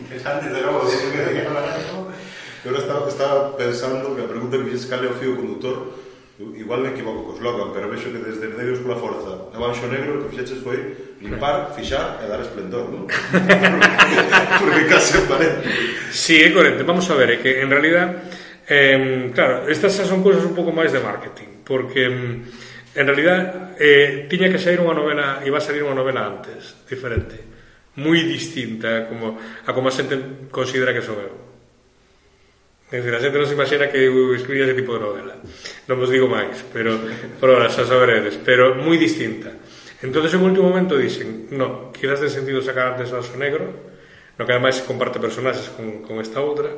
interesante, 0.00 0.48
de 0.48 0.60
logo, 0.64 0.88
de 0.88 0.96
que 2.62 2.68
eu 2.68 2.74
estaba, 2.76 3.08
estaba 3.08 3.56
pensando 3.56 4.16
que 4.16 4.22
a 4.22 4.28
pregunta 4.28 4.58
que 4.58 4.64
fixes 4.64 4.90
cal 4.90 5.04
é 5.04 5.08
o 5.08 5.14
fío 5.14 5.36
conductor 5.36 6.07
igual 6.38 6.80
me 6.82 6.90
equivoco 6.94 7.26
co 7.26 7.36
slogan, 7.36 7.74
pero 7.74 7.90
vexo 7.90 8.14
que 8.14 8.22
desde 8.22 8.46
Negros 8.54 8.78
pola 8.78 8.94
Forza 8.94 9.50
a 9.50 9.58
Banxo 9.58 9.90
Negro 9.90 10.22
o 10.22 10.22
que 10.22 10.38
fixeches 10.38 10.62
foi 10.62 10.78
limpar, 11.18 11.74
fixar 11.74 12.22
e 12.22 12.30
dar 12.30 12.38
esplendor, 12.38 12.86
non? 12.86 13.10
Porque 14.62 14.86
case 14.86 15.18
aparente. 15.18 15.66
Sí, 16.14 16.38
é 16.38 16.54
coherente. 16.54 16.86
Vamos 16.86 17.10
a 17.10 17.18
ver, 17.18 17.34
é 17.34 17.36
que 17.42 17.58
en 17.58 17.66
realidad 17.66 18.22
eh, 18.70 19.34
claro, 19.34 19.66
estas 19.66 19.98
son 19.98 20.22
cousas 20.22 20.46
un 20.46 20.54
pouco 20.54 20.70
máis 20.70 20.94
de 20.94 21.02
marketing, 21.02 21.66
porque 21.66 22.06
en 22.06 23.04
realidad 23.04 23.74
eh, 23.74 24.30
tiña 24.30 24.46
que 24.46 24.62
sair 24.62 24.78
unha 24.78 24.94
novela, 24.94 25.42
iba 25.42 25.58
a 25.58 25.64
salir 25.64 25.82
unha 25.82 25.98
novela 25.98 26.22
antes, 26.22 26.86
diferente, 26.86 27.34
moi 27.98 28.22
distinta 28.22 29.10
como 29.10 29.34
a 29.66 29.70
como 29.74 29.90
a 29.90 29.94
xente 29.94 30.46
considera 30.54 30.94
que 30.94 31.02
sou 31.02 31.18
eu 31.18 31.47
Quer 32.88 33.04
dizer, 33.04 33.14
a 33.14 33.20
xente 33.20 33.36
non 33.36 33.44
se 33.44 33.52
imagina 33.52 33.92
que 33.92 34.00
eu 34.00 34.32
escribía 34.32 34.64
ese 34.64 34.72
tipo 34.72 34.96
de 34.96 35.04
novela. 35.04 35.36
Non 35.84 36.00
vos 36.00 36.08
digo 36.08 36.24
máis, 36.24 36.56
pero 36.72 36.96
por 37.36 37.52
ahora 37.52 37.68
xa 37.68 37.84
saberedes, 37.84 38.40
pero 38.40 38.80
moi 38.80 38.96
distinta. 38.96 39.52
Entonces, 40.00 40.32
en 40.32 40.40
último 40.40 40.72
momento 40.72 40.96
dixen, 40.96 41.52
no, 41.52 41.92
quizás 41.92 42.24
ten 42.24 42.32
sentido 42.32 42.64
sacar 42.64 42.96
antes 42.96 43.12
o 43.12 43.20
negro, 43.36 43.68
no 44.40 44.42
que 44.48 44.52
ademais 44.56 44.80
comparte 44.88 45.20
personaxes 45.20 45.68
con, 45.76 46.00
con 46.00 46.16
esta 46.16 46.40
outra, 46.40 46.72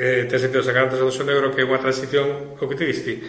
eh, 0.00 0.24
ten 0.24 0.40
sentido 0.40 0.64
sacar 0.64 0.88
antes 0.88 0.96
o 0.96 1.12
negro 1.28 1.52
que 1.52 1.60
é 1.60 1.68
unha 1.68 1.76
transición, 1.76 2.56
o 2.56 2.64
que 2.64 2.80
te 2.80 2.88
diste, 2.88 3.20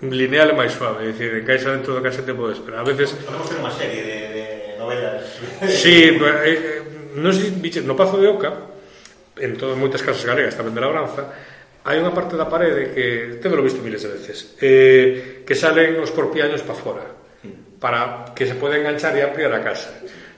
lineal 0.00 0.48
e 0.48 0.56
máis 0.56 0.72
suave, 0.72 1.04
é 1.04 1.12
dicir, 1.12 1.44
encaixa 1.44 1.76
dentro 1.76 1.92
do 1.92 2.00
que 2.00 2.08
a 2.08 2.16
xente 2.16 2.32
pode 2.32 2.56
esperar. 2.56 2.80
A 2.80 2.88
veces... 2.88 3.12
Podemos 3.20 3.52
ter 3.52 3.60
unha 3.60 3.74
serie 3.76 4.00
de, 4.00 4.18
de 4.32 4.44
novelas. 4.80 5.28
sí, 5.68 6.16
eh, 6.16 6.48
eh, 6.48 7.20
non 7.20 7.36
sei, 7.36 7.52
no 7.84 7.92
Pazo 7.92 8.16
de 8.16 8.32
Oca, 8.32 8.79
en 9.38 9.54
todas 9.54 9.78
moitas 9.78 10.02
casas 10.02 10.26
galegas 10.26 10.56
tamén 10.58 10.74
de 10.74 10.82
labranza, 10.82 11.30
hai 11.86 11.96
unha 12.00 12.12
parte 12.12 12.36
da 12.36 12.50
parede 12.50 12.92
que, 12.92 13.38
tevelo 13.40 13.64
visto 13.64 13.80
miles 13.80 14.02
de 14.04 14.10
veces, 14.10 14.58
eh, 14.60 15.44
que 15.46 15.54
salen 15.56 15.96
os 16.02 16.12
corpiaños 16.12 16.60
para 16.66 16.76
fora, 16.76 17.06
para 17.80 18.32
que 18.36 18.44
se 18.44 18.58
pode 18.58 18.76
enganchar 18.76 19.16
e 19.16 19.24
ampliar 19.24 19.52
a 19.56 19.64
casa. 19.64 19.88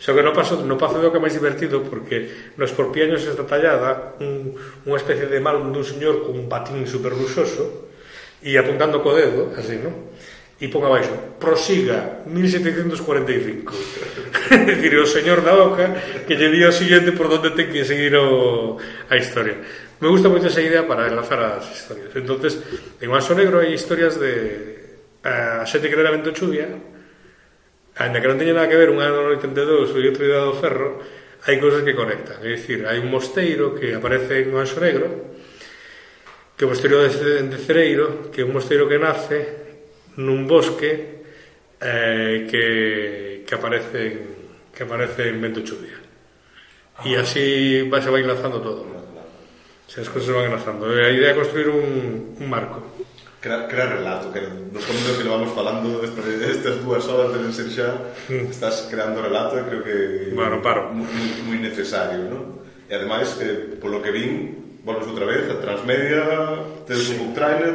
Só 0.03 0.15
que 0.15 0.23
no 0.23 0.35
paso, 0.35 0.63
no 0.67 0.79
paso 0.79 0.99
do 0.99 1.15
que 1.15 1.19
é 1.19 1.23
máis 1.23 1.35
divertido 1.35 1.87
porque 1.87 2.55
nos 2.59 2.75
corpiaños 2.75 3.23
está 3.23 3.47
tallada 3.47 4.19
un, 4.19 4.55
unha 4.87 4.99
especie 4.99 5.31
de 5.31 5.39
mal 5.39 5.63
dun 5.63 5.87
señor 5.87 6.27
cun 6.27 6.51
patín 6.51 6.87
super 6.91 7.15
luxoso 7.15 7.91
e 8.43 8.59
apuntando 8.59 8.99
co 8.99 9.15
dedo, 9.15 9.55
así, 9.55 9.79
non? 9.79 10.11
e 10.63 10.71
pon 10.71 10.87
abaixo 10.87 11.11
prosiga 11.43 12.23
1745 12.31 13.75
dicir, 14.71 14.95
o 14.95 15.07
señor 15.11 15.43
da 15.43 15.59
Oca 15.59 16.23
que 16.23 16.39
lle 16.39 16.55
di 16.55 16.63
o 16.63 16.71
siguiente 16.71 17.11
por 17.11 17.27
onde 17.27 17.51
ten 17.51 17.67
que 17.75 17.83
seguir 17.83 18.15
o, 18.15 18.79
a 19.11 19.19
historia 19.19 19.59
me 19.99 20.07
gusta 20.07 20.31
moito 20.31 20.47
esa 20.47 20.63
idea 20.63 20.83
para 20.83 21.07
enlazar 21.07 21.39
as 21.39 21.67
historias. 21.71 22.11
Entonces 22.19 22.59
en 22.99 23.11
Oaso 23.11 23.39
Negro 23.39 23.63
hai 23.63 23.75
historias 23.75 24.19
de 24.19 24.35
a 25.23 25.63
xente 25.67 25.87
que 25.87 25.99
era 25.99 26.15
vento 26.15 26.35
chuvia 26.35 26.67
ainda 27.99 28.19
que 28.19 28.27
non 28.31 28.39
teña 28.39 28.55
nada 28.55 28.71
que 28.71 28.79
ver 28.79 28.91
un 28.91 28.99
ano 28.99 29.35
82 29.35 29.95
e 29.95 30.11
outro 30.11 30.27
día 30.27 30.43
do 30.43 30.59
ferro 30.59 30.99
hai 31.47 31.59
cousas 31.59 31.83
que 31.83 31.95
conectan. 31.95 32.39
É 32.43 32.55
dicir, 32.55 32.87
hai 32.87 33.03
un 33.03 33.11
mosteiro 33.11 33.75
que 33.75 33.95
aparece 33.99 34.47
en 34.47 34.55
Oaso 34.55 34.79
Negro 34.79 35.39
que 36.55 36.67
o 36.67 36.71
mosteiro 36.71 37.03
de 37.03 37.59
Cereiro 37.63 38.31
que 38.31 38.43
é 38.43 38.47
un 38.47 38.55
mosteiro 38.55 38.91
que 38.91 38.99
nace 38.99 39.62
nun 40.17 40.45
bosque 40.45 41.25
eh, 41.81 42.47
que, 42.51 43.45
que 43.47 43.55
aparece 43.55 44.43
que 44.73 44.83
aparecen 44.85 45.41
vento 45.41 45.61
chuvia. 45.61 46.01
Ah, 46.97 47.09
e 47.09 47.17
así 47.17 47.89
vai, 47.89 48.01
se 48.01 48.11
vai 48.11 48.23
enlazando 48.23 48.61
todo. 48.61 48.85
Se 49.87 50.01
as 50.01 50.09
cousas 50.09 50.33
van 50.33 50.49
enlazando. 50.49 50.89
A 50.89 51.11
idea 51.13 51.33
é 51.33 51.35
construir 51.35 51.69
un, 51.69 52.37
un 52.41 52.49
marco. 52.49 52.81
Crear, 53.43 53.67
relato, 53.69 54.33
que 54.33 54.41
nos 54.41 54.87
momentos 54.87 55.19
que 55.19 55.25
lo 55.25 55.35
vamos 55.35 55.53
falando 55.53 55.99
destas, 55.99 56.25
estas 56.27 56.79
dúas 56.79 57.05
horas 57.09 57.35
de 57.35 57.41
ensenxar, 57.43 58.15
hmm. 58.31 58.55
estás 58.55 58.87
creando 58.89 59.21
relato 59.21 59.59
e 59.59 59.67
creo 59.67 59.83
que 59.83 59.97
bueno, 60.31 60.63
paro. 60.63 60.95
Muy, 60.95 61.43
muy 61.45 61.59
necesario, 61.59 62.23
¿no? 62.31 62.63
E 62.89 62.95
ademais, 62.95 63.35
eh, 63.43 63.75
polo 63.83 63.99
que 63.99 64.15
vin, 64.15 64.79
volves 64.87 65.11
outra 65.11 65.27
vez 65.27 65.51
a 65.51 65.59
Transmedia, 65.59 66.23
tedes 66.87 67.09
sí. 67.09 67.19
un 67.19 67.35
trailer, 67.35 67.75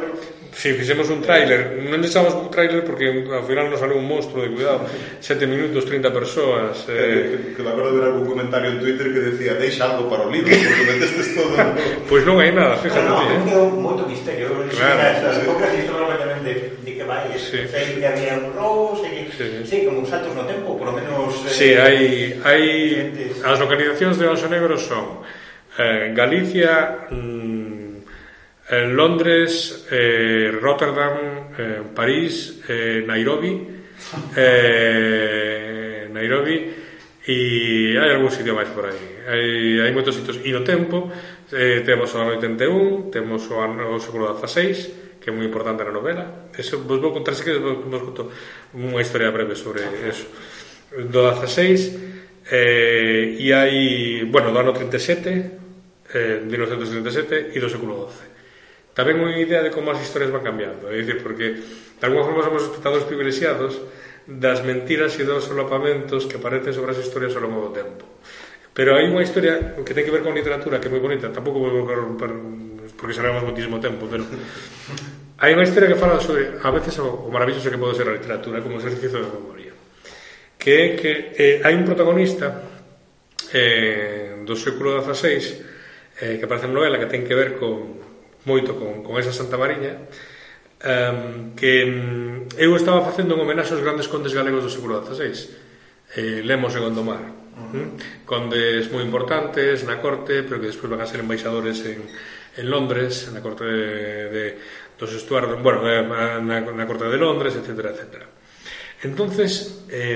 si 0.52 0.72
fixemos 0.74 1.08
un 1.10 1.20
tráiler, 1.22 1.78
non 1.86 2.00
deixamos 2.02 2.34
un 2.34 2.50
tráiler 2.50 2.82
porque 2.82 3.08
ao 3.08 3.44
final 3.46 3.70
nos 3.70 3.78
sale 3.78 3.94
un 3.94 4.06
monstruo 4.06 4.42
de 4.42 4.50
cuidado, 4.50 4.86
7 5.20 5.46
minutos, 5.46 5.86
30 5.86 6.10
persoas. 6.10 6.84
Eh... 6.88 7.54
Que, 7.54 7.54
que, 7.54 7.62
que, 7.62 7.62
que 7.62 7.62
de 7.62 7.92
ver 7.94 8.04
algún 8.10 8.26
comentario 8.26 8.74
en 8.74 8.78
Twitter 8.80 9.12
que 9.12 9.20
decía, 9.34 9.54
deixa 9.54 9.86
algo 9.86 10.08
para 10.08 10.26
o 10.26 10.30
libro, 10.30 10.50
porque 10.50 10.84
metestes 10.88 11.28
todo. 11.34 11.54
pois 11.54 12.04
pues 12.10 12.22
non 12.26 12.42
hai 12.42 12.50
nada, 12.50 12.74
fíjate 12.80 13.06
no, 13.06 13.16
no, 13.16 13.22
ti. 13.22 13.54
Eh? 13.54 13.70
Moito 13.78 14.02
misterio, 14.08 14.50
claro. 14.72 15.30
as 15.30 15.38
poucas 15.46 15.70
historias 15.76 16.18
de, 16.42 16.54
de 16.84 16.90
que 16.96 17.04
vai, 17.04 17.28
eh. 17.30 17.38
sí. 17.38 17.58
sei 17.68 17.98
que 17.98 18.06
había 18.06 18.38
un 18.38 18.52
robo, 18.54 18.98
sei 18.98 19.28
que, 19.28 19.34
sí. 19.36 19.46
sí, 19.64 19.76
como 19.86 20.04
saltos 20.06 20.34
no 20.34 20.44
tempo, 20.44 20.76
por 20.76 20.86
lo 20.88 20.94
menos... 20.94 21.34
Eh, 21.46 21.54
sí, 21.54 21.68
hai, 21.74 22.34
hai... 22.42 22.62
As 23.44 23.58
localizacións 23.58 24.18
de 24.18 24.26
Oso 24.26 24.48
Negro 24.48 24.74
son 24.78 25.22
eh, 25.78 26.12
Galicia, 26.14 27.06
mm, 27.10 27.77
en 28.70 28.94
Londres, 28.94 29.86
eh, 29.90 30.52
Rotterdam, 30.60 31.48
eh, 31.56 31.82
París, 31.94 32.60
eh, 32.68 33.02
Nairobi, 33.06 33.66
eh, 34.36 36.08
Nairobi 36.12 36.74
e 37.28 37.96
hai 37.96 38.10
algún 38.12 38.32
sitio 38.32 38.56
máis 38.56 38.68
por 38.72 38.88
aí. 38.88 39.24
Hai, 39.24 39.84
hai 39.84 39.92
moitos 39.92 40.16
sitios 40.16 40.40
e 40.44 40.52
no 40.52 40.64
tempo, 40.64 41.08
eh, 41.52 41.80
temos 41.84 42.12
o 42.12 42.20
ano 42.20 42.36
81, 42.36 43.12
temos 43.12 43.48
o 43.48 43.56
ano 43.60 43.96
o 43.96 44.00
século 44.00 44.36
XVI, 44.36 45.20
que 45.20 45.28
é 45.28 45.32
moi 45.32 45.48
importante 45.48 45.84
na 45.84 45.92
novela. 45.92 46.52
Eso, 46.52 46.84
vos 46.84 47.00
vou 47.00 47.12
contar, 47.12 47.36
se 47.36 47.44
que 47.44 47.56
vos, 47.56 47.84
vos 47.84 48.04
conto 48.04 48.32
unha 48.76 49.00
historia 49.00 49.32
breve 49.32 49.56
sobre 49.56 49.84
eso. 50.08 50.28
Do 50.92 51.24
XVI, 51.36 52.48
eh, 52.48 53.36
e 53.40 53.52
hai, 53.52 54.24
bueno, 54.28 54.52
do 54.52 54.60
ano 54.60 54.72
37, 54.72 56.12
eh, 56.12 56.40
1937 56.48 57.52
e 57.52 57.58
do 57.60 57.68
século 57.68 58.08
XII 58.08 58.37
tamén 58.98 59.22
unha 59.22 59.38
idea 59.38 59.62
de 59.62 59.70
como 59.70 59.94
as 59.94 60.02
historias 60.02 60.34
van 60.34 60.42
cambiando. 60.42 60.90
É 60.90 60.98
dicir, 60.98 61.22
porque 61.22 61.54
de 61.54 62.02
alguma 62.02 62.26
forma 62.26 62.42
somos 62.42 62.66
espectadores 62.66 63.06
privilexiados 63.06 63.78
das 64.26 64.66
mentiras 64.66 65.14
e 65.14 65.22
dos 65.22 65.46
solapamentos 65.46 66.26
que 66.26 66.34
aparecen 66.34 66.74
sobre 66.74 66.90
as 66.90 66.98
historias 66.98 67.38
ao 67.38 67.46
longo 67.46 67.70
do 67.70 67.70
tempo. 67.70 68.02
Pero 68.74 68.98
hai 68.98 69.06
unha 69.06 69.22
historia 69.22 69.78
que 69.86 69.94
ten 69.94 70.02
que 70.02 70.10
ver 70.10 70.26
con 70.26 70.34
literatura 70.34 70.82
que 70.82 70.90
é 70.90 70.92
moi 70.92 70.98
bonita, 70.98 71.30
tampouco 71.30 71.62
vou 71.62 71.86
corromper 71.86 72.34
porque 72.98 73.14
sabemos 73.14 73.46
moitísimo 73.46 73.78
tempo, 73.78 74.10
pero 74.10 74.26
hai 75.46 75.54
unha 75.54 75.62
historia 75.62 75.94
que 75.94 75.98
fala 75.98 76.18
sobre 76.18 76.58
a 76.58 76.70
veces 76.74 76.98
o, 76.98 77.22
o 77.22 77.30
maravilloso 77.30 77.70
que 77.70 77.78
pode 77.78 77.94
ser 77.94 78.10
a 78.10 78.18
literatura 78.18 78.58
como 78.66 78.82
exercicio 78.82 79.22
de 79.22 79.30
memoria. 79.30 79.72
Que 80.58 80.74
é 80.74 80.86
que 80.98 81.10
eh, 81.38 81.62
hai 81.62 81.78
un 81.78 81.86
protagonista 81.86 82.66
eh, 83.54 84.42
do 84.42 84.58
século 84.58 84.98
XVI 85.06 86.18
eh, 86.18 86.34
que 86.42 86.44
aparece 86.50 86.66
en 86.66 86.74
novela 86.74 86.98
que 86.98 87.06
ten 87.06 87.22
que 87.22 87.38
ver 87.38 87.54
con 87.54 88.07
moito 88.44 88.78
con, 88.78 89.02
con 89.02 89.18
esa 89.18 89.32
Santa 89.34 89.56
Mariña 89.56 89.98
um, 90.84 91.54
que 91.58 91.84
um, 91.84 92.46
eu 92.54 92.76
estaba 92.76 93.02
facendo 93.02 93.34
un 93.34 93.42
homenaxe 93.42 93.74
aos 93.74 93.82
grandes 93.82 94.06
condes 94.06 94.34
galegos 94.34 94.62
do 94.62 94.70
século 94.70 95.02
XVI 95.02 95.34
eh, 96.14 96.40
Lemos 96.46 96.74
e 96.76 96.80
Gondomar 96.80 97.18
uh 97.18 97.34
-huh. 97.58 97.74
Hm? 97.74 97.88
condes 98.22 98.86
moi 98.94 99.02
importantes 99.02 99.82
na 99.82 99.98
corte 99.98 100.46
pero 100.46 100.62
que 100.62 100.70
despois 100.70 100.90
van 100.90 101.02
a 101.02 101.10
ser 101.10 101.20
embaixadores 101.20 101.82
en, 101.82 102.06
en 102.54 102.66
Londres 102.70 103.26
na 103.34 103.42
corte 103.42 103.66
de, 103.66 104.30
de 104.30 104.44
dos 104.94 105.10
Estuardo 105.14 105.58
bueno, 105.58 105.82
eh, 105.86 106.02
na, 106.06 106.62
na 106.62 106.86
corte 106.86 107.10
de 107.10 107.18
Londres 107.18 107.58
etc. 107.58 107.74
etc. 107.90 108.26
entonces 109.02 109.84
eh, 109.90 110.14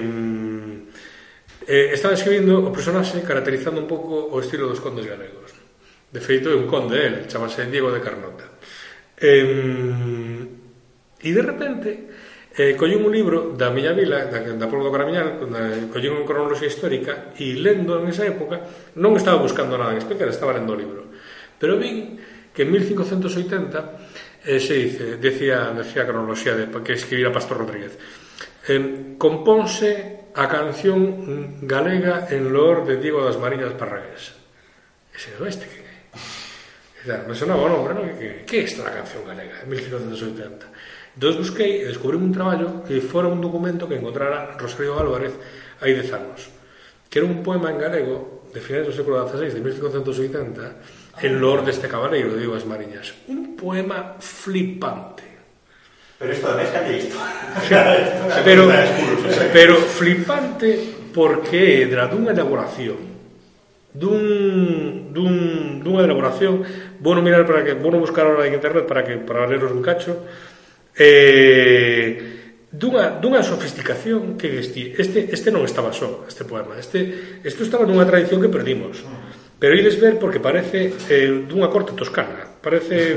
eh, 1.67 1.91
estaba 1.95 2.15
escribindo 2.15 2.63
o 2.63 2.71
personaxe 2.71 3.19
caracterizando 3.23 3.83
un 3.83 3.91
pouco 3.91 4.31
o 4.31 4.39
estilo 4.39 4.71
dos 4.71 4.79
condes 4.79 5.07
galegos 5.07 5.42
De 6.13 6.21
feito, 6.21 6.53
é 6.53 6.57
un 6.57 6.69
conde, 6.69 7.01
el, 7.01 7.25
chamase 7.25 7.65
Diego 7.73 7.89
de 7.89 8.05
Carnota. 8.05 8.45
Eh, 9.17 10.45
e 11.25 11.31
de 11.33 11.43
repente, 11.43 11.89
eh, 12.53 12.77
collín 12.77 13.01
un 13.01 13.09
libro 13.09 13.57
da 13.57 13.73
miña 13.73 13.97
vila, 13.97 14.29
da, 14.29 14.45
da 14.45 14.69
Pueblo 14.69 14.93
do 14.93 14.93
Caramiñal, 14.93 15.41
collín 15.89 16.21
unha 16.21 16.29
cronoloxía 16.29 16.69
histórica, 16.69 17.33
e 17.33 17.57
lendo 17.57 17.97
en 17.97 18.13
esa 18.13 18.29
época, 18.29 18.61
non 19.01 19.17
estaba 19.17 19.41
buscando 19.41 19.81
nada 19.81 19.97
en 19.97 20.05
especial, 20.05 20.29
estaba 20.29 20.53
lendo 20.53 20.77
o 20.77 20.81
libro. 20.81 21.09
Pero 21.57 21.81
vin 21.81 22.21
que 22.53 22.69
en 22.69 22.77
1580 22.77 24.45
eh, 24.45 24.61
se 24.61 24.75
dice, 24.75 25.05
decía, 25.17 25.73
decía 25.73 26.05
a 26.05 26.09
cronoloxía 26.13 26.53
de, 26.53 26.69
que 26.85 26.93
escribira 26.93 27.33
Pastor 27.33 27.65
Rodríguez, 27.65 27.97
eh, 28.69 29.17
compónse 29.17 30.29
a 30.37 30.45
canción 30.49 31.65
galega 31.65 32.29
en 32.29 32.53
loor 32.53 32.85
de 32.85 33.01
Diego 33.01 33.25
das 33.25 33.41
Mariñas 33.41 33.73
Parragués. 33.81 34.37
Ese, 35.13 35.37
este, 35.45 35.69
que 35.69 35.82
Claro, 37.03 37.27
me 37.27 37.35
sonaba 37.35 37.67
o 37.67 37.69
nombre, 37.69 37.99
non? 37.99 38.07
Que, 38.15 38.47
que 38.47 38.63
é 38.63 38.63
esta 38.63 38.87
a 38.87 38.95
canción 38.95 39.27
galega, 39.27 39.59
en 39.59 39.69
1980. 39.75 41.19
Entón 41.19 41.35
busquei 41.43 41.83
e 41.83 41.91
descubrí 41.91 42.15
un 42.15 42.31
traballo 42.31 42.87
que 42.87 43.03
fora 43.03 43.27
un 43.27 43.43
documento 43.43 43.91
que 43.91 43.99
encontrara 43.99 44.55
Rosario 44.55 44.95
Álvarez 44.95 45.35
hai 45.83 45.99
dez 45.99 46.09
anos, 46.15 46.47
que 47.11 47.19
era 47.19 47.27
un 47.27 47.43
poema 47.43 47.75
en 47.75 47.83
galego 47.83 48.47
de 48.55 48.63
finales 48.63 48.87
do 48.87 48.95
século 48.95 49.19
XVI, 49.19 49.51
de 49.51 49.61
1580, 49.61 51.27
en 51.27 51.33
lor 51.43 51.67
deste 51.67 51.91
cabaleiro, 51.91 52.39
de 52.39 52.47
Ibas 52.47 52.65
Mariñas. 52.65 53.13
Un 53.27 53.59
poema 53.59 54.17
flipante. 54.23 55.27
Pero 56.23 56.31
isto 56.31 56.47
ademais 56.47 56.71
calla 56.71 56.93
isto. 56.95 57.19
pero, 58.47 58.71
pero 59.51 59.75
flipante 59.83 61.11
porque 61.11 61.83
era 61.83 62.07
dunha 62.07 62.31
elaboración 62.31 63.12
dun, 63.95 65.13
dun, 65.13 65.81
dunha 65.85 66.05
elaboración. 66.05 66.65
Vou 66.99 67.15
non 67.15 67.25
mirar 67.25 67.45
para 67.45 67.63
que 67.65 67.77
vou 67.77 67.93
non 67.93 68.01
buscar 68.01 68.27
ahora 68.27 68.49
en 68.49 68.57
internet 68.57 68.89
para 68.89 69.05
que 69.05 69.21
para 69.21 69.47
leros 69.47 69.73
un 69.73 69.85
cacho. 69.85 70.25
Eh, 70.97 72.65
dunha, 72.73 73.17
dunha 73.21 73.45
sofisticación 73.45 74.37
que 74.41 74.61
este, 74.61 74.97
este, 74.99 75.29
este 75.33 75.49
non 75.53 75.65
estaba 75.65 75.93
só 75.93 76.25
este 76.29 76.45
poema. 76.45 76.77
Este, 76.77 77.41
isto 77.45 77.63
estaba 77.63 77.87
nunha 77.87 78.09
tradición 78.09 78.41
que 78.41 78.53
perdimos. 78.53 79.05
Pero 79.63 79.79
ides 79.79 80.01
ver 80.01 80.19
porque 80.19 80.43
parece 80.43 80.91
eh, 81.07 81.47
dunha 81.47 81.71
corte 81.71 81.95
toscana. 81.95 82.49
Parece 82.59 83.17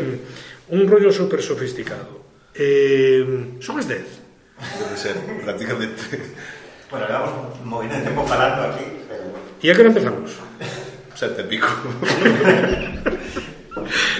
un 0.69 0.87
rollo 0.87 1.11
super 1.11 1.41
sofisticado 1.41 2.25
eh, 2.55 3.57
son 3.59 3.79
as 3.79 3.87
10 3.87 3.99
debe 4.79 4.97
ser 4.97 5.15
prácticamente. 5.43 6.01
Bueno, 6.89 7.07
llevamos 7.07 7.59
un 7.59 7.89
de 7.89 8.01
tempo 8.01 8.25
falando 8.25 8.71
aquí 8.71 8.85
pero... 9.09 9.35
e 9.61 9.71
a 9.71 9.75
que 9.75 9.81
empezamos? 9.83 10.39
sete 11.15 11.41
e 11.41 11.47
pico. 11.47 11.67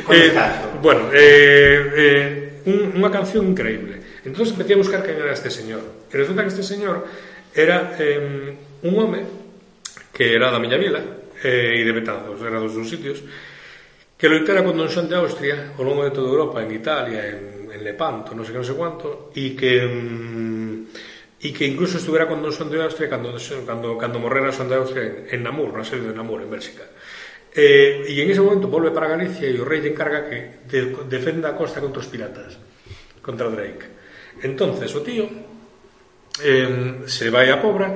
eh, 0.09 0.31
bueno, 0.81 1.11
eh, 1.11 1.91
eh, 1.93 2.61
un, 2.65 2.97
unha 2.97 3.11
canción 3.11 3.45
increíble. 3.51 4.23
Entón 4.25 4.47
empecé 4.47 4.73
a 4.73 4.81
buscar 4.81 5.03
quen 5.05 5.19
era 5.19 5.35
este 5.35 5.53
señor. 5.53 5.83
E 6.09 6.15
resulta 6.17 6.41
que 6.41 6.49
este 6.55 6.65
señor 6.65 7.05
era 7.53 7.93
eh, 7.99 8.55
un 8.81 8.93
home 8.95 9.21
que 10.15 10.33
era 10.33 10.49
da 10.49 10.63
miña 10.63 10.79
vila 10.79 11.03
eh, 11.43 11.77
e 11.77 11.81
de 11.83 11.93
Betanzos, 11.93 12.39
era 12.41 12.57
dos 12.57 12.73
dos 12.73 12.87
sitios, 12.87 13.19
que 14.15 14.31
loitara 14.31 14.63
con 14.63 14.79
Don 14.79 14.87
Xoan 14.87 15.11
de 15.11 15.19
Austria 15.19 15.75
ao 15.75 15.83
longo 15.83 16.07
de 16.07 16.15
toda 16.15 16.31
Europa, 16.31 16.63
en 16.63 16.71
Italia, 16.71 17.21
en, 17.27 17.67
en 17.67 17.81
Lepanto, 17.83 18.31
non 18.31 18.47
sei 18.47 18.55
que 18.55 18.61
non 18.63 18.67
sei 18.67 18.79
quanto, 18.79 19.35
e 19.35 19.53
que... 19.53 19.83
Mm, 19.83 20.64
e 21.45 21.53
que 21.53 21.69
incluso 21.69 22.01
estuvera 22.01 22.25
con 22.25 22.41
Son 22.49 22.73
de 22.73 22.81
Austria 22.81 23.05
cando, 23.05 23.37
cando, 23.69 23.93
cando 24.01 24.17
morrera 24.17 24.49
Son 24.49 24.65
de 24.65 24.81
Austria 24.81 25.29
en, 25.29 25.29
en 25.29 25.39
Namur, 25.45 25.69
na 25.77 25.85
sede 25.85 26.09
de 26.09 26.17
Namur, 26.17 26.41
en 26.41 26.49
Bélxica. 26.49 26.89
Eh, 27.53 28.01
e 28.09 28.17
en 28.17 28.27
ese 28.33 28.41
momento 28.41 28.65
volve 28.65 28.89
para 28.89 29.13
Galicia 29.13 29.45
e 29.45 29.53
o 29.61 29.63
rei 29.63 29.85
encarga 29.85 30.25
que 30.25 30.65
de, 30.65 31.05
defenda 31.05 31.53
a 31.53 31.57
costa 31.57 31.77
contra 31.77 32.01
os 32.01 32.09
piratas, 32.09 32.57
contra 33.21 33.53
Drake. 33.53 33.85
Entonces 34.41 34.89
o 34.97 35.05
tío 35.05 35.29
eh, 36.41 37.05
se 37.05 37.29
vai 37.29 37.53
a 37.53 37.61
Pobra, 37.61 37.93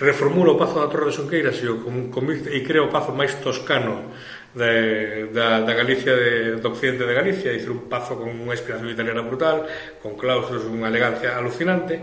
reformula 0.00 0.56
o 0.56 0.58
Pazo 0.58 0.80
da 0.80 0.88
Torre 0.88 1.12
de 1.12 1.18
Sonqueiras 1.20 1.60
e, 1.60 1.68
o, 1.68 1.84
conviz, 2.08 2.48
e 2.48 2.64
crea 2.64 2.88
o 2.88 2.90
Pazo 2.90 3.12
máis 3.12 3.36
toscano 3.44 4.08
de, 4.56 5.28
da, 5.30 5.60
da 5.60 5.72
Galicia 5.76 6.16
de, 6.16 6.56
do 6.56 6.72
occidente 6.72 7.04
de 7.04 7.12
Galicia, 7.12 7.52
dicir 7.52 7.68
un 7.68 7.84
pazo 7.86 8.16
con 8.16 8.32
unha 8.32 8.56
inspiración 8.56 8.88
italiana 8.88 9.20
brutal, 9.20 9.68
con 10.00 10.16
claustros, 10.16 10.64
unha 10.66 10.88
elegancia 10.88 11.36
alucinante, 11.36 12.00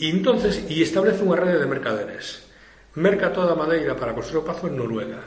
E 0.00 0.08
entonces, 0.08 0.64
e 0.64 0.80
establece 0.80 1.20
unha 1.20 1.36
rede 1.36 1.60
de 1.60 1.68
mercaderes. 1.68 2.48
Merca 2.96 3.36
toda 3.36 3.52
a 3.52 3.60
madeira 3.60 3.92
para 3.92 4.16
construir 4.16 4.40
o 4.40 4.48
pazo 4.48 4.72
en 4.72 4.80
Noruega. 4.80 5.20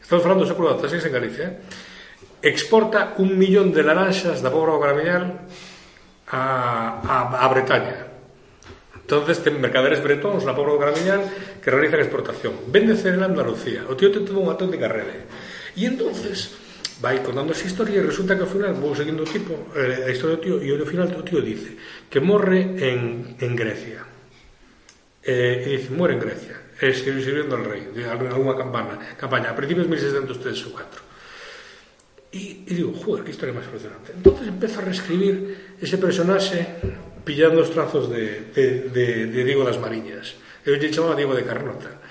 Estamos 0.00 0.24
falando 0.24 0.48
do 0.48 0.50
século 0.50 0.72
XVI 0.80 1.12
en 1.12 1.12
Galicia. 1.12 1.46
Eh? 1.52 2.48
Exporta 2.56 3.12
un 3.20 3.36
millón 3.36 3.68
de 3.68 3.84
laranxas 3.84 4.40
da 4.40 4.48
Pobra 4.48 4.74
do 4.74 4.80
Caramellal 4.80 5.44
a, 6.32 6.42
a, 7.04 7.16
a 7.44 7.46
Bretaña. 7.52 8.08
Entonces 8.96 9.44
ten 9.44 9.60
mercaderes 9.60 10.00
bretóns 10.00 10.48
na 10.48 10.56
Pobra 10.56 10.72
do 10.72 10.80
Gramillán 10.80 11.28
que 11.60 11.68
realizan 11.68 12.00
exportación. 12.00 12.56
Vende 12.72 12.96
cereal 12.96 13.28
en 13.28 13.36
Andalucía. 13.36 13.84
O 13.86 13.94
tío 13.94 14.08
ten 14.08 14.24
todo 14.24 14.40
unha 14.40 14.56
auténtica 14.56 14.88
rede. 14.88 15.28
E 15.76 15.84
¿eh? 15.84 15.92
entonces 15.92 16.56
vai 17.02 17.18
contando 17.18 17.50
esa 17.50 17.66
historia 17.66 17.98
e 17.98 18.06
resulta 18.06 18.38
que 18.38 18.46
ao 18.46 18.48
final 18.48 18.70
vou 18.78 18.94
seguindo 18.94 19.26
o 19.26 19.28
tipo 19.28 19.74
eh, 19.74 20.06
a 20.06 20.10
historia 20.14 20.38
do 20.38 20.42
tío 20.42 20.56
e 20.62 20.70
ao 20.70 20.86
final 20.86 21.10
o 21.10 21.26
tío 21.26 21.42
dice 21.42 21.74
que 22.06 22.22
morre 22.22 22.78
en, 22.78 23.34
en 23.42 23.52
Grecia. 23.58 24.06
Eh, 25.26 25.66
e 25.66 25.68
dice, 25.76 25.90
muere 25.90 26.14
en 26.14 26.22
Grecia 26.22 26.56
e 26.78 26.94
sirviendo 26.94 27.54
al 27.54 27.66
rei 27.66 27.94
de 27.94 28.06
alguna 28.06 28.54
campana, 28.58 28.98
campaña 29.18 29.50
a 29.50 29.58
principios 29.58 29.86
de 29.86 29.94
1603 29.94 30.66
ou 30.66 30.72
4 30.74 32.34
e, 32.34 32.66
e 32.66 32.72
digo, 32.74 32.90
joder, 32.90 33.22
que 33.22 33.30
historia 33.30 33.54
máis 33.54 33.70
emocionante 33.70 34.10
entonces 34.18 34.50
empezo 34.50 34.82
a 34.82 34.86
reescribir 34.90 35.78
ese 35.78 35.94
personaxe 35.94 36.58
pillando 37.22 37.62
os 37.62 37.70
trazos 37.70 38.10
de, 38.10 38.50
de, 38.50 38.90
de, 38.90 39.06
de 39.30 39.40
Diego 39.46 39.62
das 39.62 39.78
Mariñas. 39.78 40.34
Eu 40.66 40.74
lle 40.74 40.90
chamaba 40.90 41.14
Diego 41.14 41.38
de 41.38 41.46
Carnota 41.46 42.01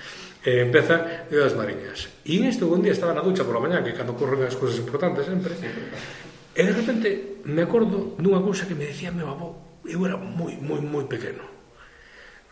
e 0.42 0.58
empeza 0.58 1.26
Día 1.30 1.46
das 1.46 1.54
Mariñas. 1.54 2.10
E 2.26 2.42
isto 2.42 2.66
un 2.66 2.82
día 2.82 2.90
estaba 2.90 3.14
na 3.14 3.22
ducha 3.22 3.46
pola 3.46 3.62
mañá, 3.62 3.78
que 3.86 3.94
cando 3.94 4.18
corren 4.18 4.42
as 4.42 4.58
cousas 4.58 4.82
importantes 4.82 5.30
sempre, 5.30 5.54
e 5.54 6.60
de 6.66 6.74
repente 6.74 7.08
me 7.46 7.62
acordo 7.62 8.18
dunha 8.18 8.42
cousa 8.42 8.66
que 8.66 8.74
me 8.74 8.90
decía 8.90 9.14
meu 9.14 9.30
avó, 9.30 9.54
eu 9.86 10.02
era 10.02 10.18
moi, 10.18 10.58
moi, 10.58 10.82
moi 10.82 11.06
pequeno. 11.06 11.46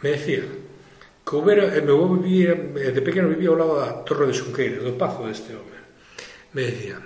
Me 0.01 0.15
decía 0.15 0.47
que 1.27 1.35
o 1.35 1.43
e 1.51 1.59
eh, 1.59 1.83
meu 1.83 1.99
avó 1.99 2.15
vivía, 2.15 2.55
eh, 2.55 2.95
de 2.95 3.03
pequeno 3.03 3.27
vivía 3.27 3.51
ao 3.51 3.59
lado 3.59 3.75
da 3.83 4.07
Torre 4.07 4.31
de 4.31 4.39
Xunqueiras, 4.39 4.87
do 4.87 4.95
pazo 4.95 5.27
deste 5.27 5.51
home. 5.53 5.79
Me 6.55 6.71
decía, 6.71 6.99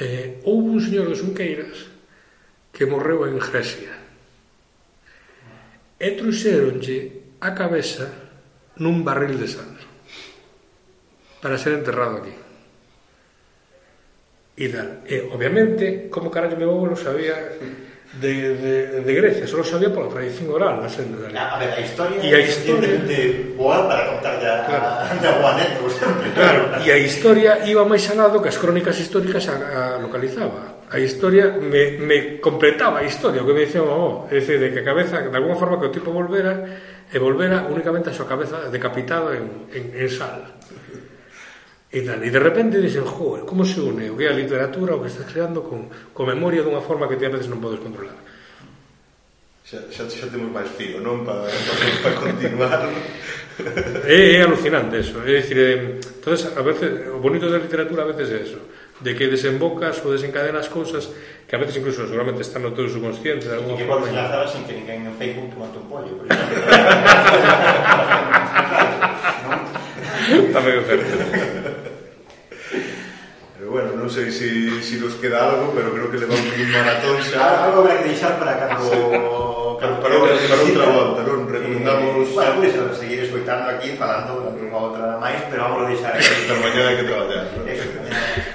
eh, 0.00 0.40
houve 0.48 0.76
un 0.76 0.80
señor 0.80 1.12
de 1.12 1.16
Xunqueiras 1.20 1.92
que 2.72 2.88
morreu 2.88 3.28
en 3.28 3.36
Grecia. 3.36 3.92
E 5.96 6.08
truxeronlle 6.16 7.36
a 7.40 7.52
cabeza 7.56 8.08
nun 8.80 9.04
barril 9.04 9.40
de 9.40 9.48
sal 9.48 9.72
para 11.46 11.58
ser 11.58 11.74
enterrado 11.74 12.16
aquí. 12.16 12.34
E, 14.58 14.66
tal. 14.66 15.06
e 15.06 15.14
eh, 15.14 15.30
obviamente, 15.30 16.10
como 16.10 16.26
carallo 16.26 16.58
meu 16.58 16.74
avó 16.74 16.90
non 16.90 16.98
sabía 16.98 17.38
de, 18.18 18.34
de, 18.58 18.74
de 19.06 19.12
Grecia, 19.14 19.46
só 19.46 19.62
sabía 19.62 19.94
pola 19.94 20.10
tradición 20.10 20.50
oral, 20.50 20.82
non 20.82 20.90
sei 20.90 21.06
de 21.06 21.30
A 21.38 21.54
ver, 21.54 21.70
a 21.70 21.78
historia, 21.78 22.18
e 22.18 22.34
a 22.34 22.42
historia 22.42 22.98
de 22.98 23.54
boa 23.54 23.86
para 23.86 24.10
contar 24.10 24.42
ya 24.42 24.66
claro. 24.66 25.06
a 25.22 25.32
Guaneto, 25.38 25.86
¿eh? 25.86 25.94
sempre. 25.94 26.26
Claro, 26.34 26.62
e 26.82 26.88
a 26.90 26.98
historia 26.98 27.62
iba 27.62 27.86
máis 27.86 28.02
sanado 28.02 28.42
que 28.42 28.50
as 28.50 28.58
crónicas 28.58 28.98
históricas 28.98 29.46
a, 29.46 29.54
a 29.54 29.82
localizaba. 30.02 30.82
A 30.90 30.98
historia 30.98 31.54
me, 31.62 31.94
me 32.02 32.42
completaba 32.42 33.02
a 33.02 33.06
historia, 33.06 33.38
o 33.38 33.46
que 33.46 33.54
me 33.54 33.62
dicía 33.62 33.86
o 33.86 33.90
avó, 33.94 34.10
é 34.34 34.42
dicir, 34.42 34.58
de 34.58 34.74
que 34.74 34.82
a 34.82 34.86
cabeza, 34.86 35.22
de 35.22 35.30
alguma 35.30 35.54
forma 35.54 35.78
que 35.78 35.86
o 35.86 35.94
tipo 35.94 36.10
volvera, 36.10 36.66
e 37.06 37.18
volvera 37.22 37.70
únicamente 37.70 38.10
a 38.10 38.14
súa 38.14 38.26
cabeza 38.26 38.66
decapitada 38.66 39.38
en, 39.38 39.70
en, 39.70 39.84
en 39.94 40.08
sal. 40.10 40.42
E, 41.86 42.02
tal. 42.02 42.18
e 42.18 42.30
de 42.30 42.40
repente 42.42 42.82
dixen, 42.82 43.06
joder, 43.06 43.46
como 43.46 43.62
se 43.62 43.78
une 43.78 44.10
o 44.10 44.18
que 44.18 44.26
é 44.26 44.30
a 44.30 44.36
literatura, 44.36 44.98
o 44.98 45.00
que 45.00 45.06
estás 45.06 45.30
creando 45.30 45.62
con, 45.62 45.86
con 46.10 46.26
memoria 46.26 46.66
dunha 46.66 46.82
forma 46.82 47.06
que 47.06 47.14
ti 47.14 47.24
a 47.24 47.30
veces 47.30 47.46
non 47.46 47.62
podes 47.62 47.78
controlar. 47.78 48.18
Xa, 49.66 49.82
xa, 49.90 50.06
xa 50.06 50.26
temos 50.30 50.50
máis 50.50 50.70
fío, 50.70 51.02
non? 51.02 51.26
Para, 51.26 51.46
para, 51.66 51.86
para 52.02 52.14
continuar. 52.22 52.86
é, 54.06 54.38
é 54.38 54.42
alucinante 54.42 54.98
eso. 54.98 55.22
É 55.22 55.42
dicir, 55.42 55.58
eh, 55.58 55.98
entonces, 56.02 56.50
a 56.54 56.62
veces, 56.62 57.06
o 57.10 57.18
bonito 57.22 57.50
da 57.50 57.58
literatura 57.58 58.02
a 58.02 58.10
veces 58.10 58.30
é 58.30 58.38
eso, 58.46 58.62
de 59.02 59.14
que 59.14 59.30
desembocas 59.30 59.98
ou 60.02 60.10
desencadenas 60.14 60.70
cousas 60.70 61.10
que 61.46 61.54
a 61.54 61.58
veces 61.58 61.78
incluso 61.78 62.06
seguramente 62.06 62.42
están 62.42 62.62
no 62.62 62.74
teu 62.74 62.86
subconsciente 62.90 63.46
de 63.46 63.58
alguma 63.58 63.78
forma. 63.78 64.06
Que 64.06 64.10
podes 64.10 64.14
lanzar 64.14 64.46
sin 64.50 64.62
que 64.66 64.74
ninguén 64.74 65.06
en 65.06 65.14
Facebook 65.18 65.50
te 65.50 65.58
mate 65.58 65.78
un 65.78 65.86
pollo, 65.86 66.14
por 66.18 66.26
exemplo. 66.30 66.62
Tamén 70.50 70.74
é 70.78 70.82
certo 70.82 71.55
bueno, 73.76 73.92
non 73.92 74.08
sei 74.08 74.32
se 74.32 74.48
si, 74.48 74.80
si 74.80 74.94
nos 74.96 75.12
queda 75.20 75.52
algo, 75.52 75.68
pero 75.76 75.92
creo 75.92 76.08
que 76.08 76.16
levamos 76.16 76.48
un 76.48 76.70
maratón 76.72 77.20
xa. 77.20 77.68
Algo 77.68 77.84
vai 77.84 78.00
deixar 78.00 78.40
para 78.40 78.56
cando... 78.56 79.76
Cando 79.76 80.00
para, 80.00 80.16
para, 80.16 80.32
para 80.32 80.62
outra 80.64 80.86
volta, 80.88 81.20
non? 81.28 81.44
Recomendamos... 81.44 82.24
Eh, 82.24 82.32
bueno, 82.32 82.56
podes 82.56 82.72
pues, 82.72 82.96
seguir 82.96 83.20
escoitando 83.28 83.76
aquí, 83.76 83.92
falando 84.00 84.48
unha 84.56 84.80
outra 84.80 85.20
máis, 85.20 85.44
pero 85.52 85.68
vamos 85.68 85.84
a 85.84 85.92
deixar... 85.92 86.16
Esta 86.16 86.56
mañá 86.56 86.88
hai 86.88 86.96
que 86.96 87.04
traballar, 87.04 87.44
non? 87.52 87.68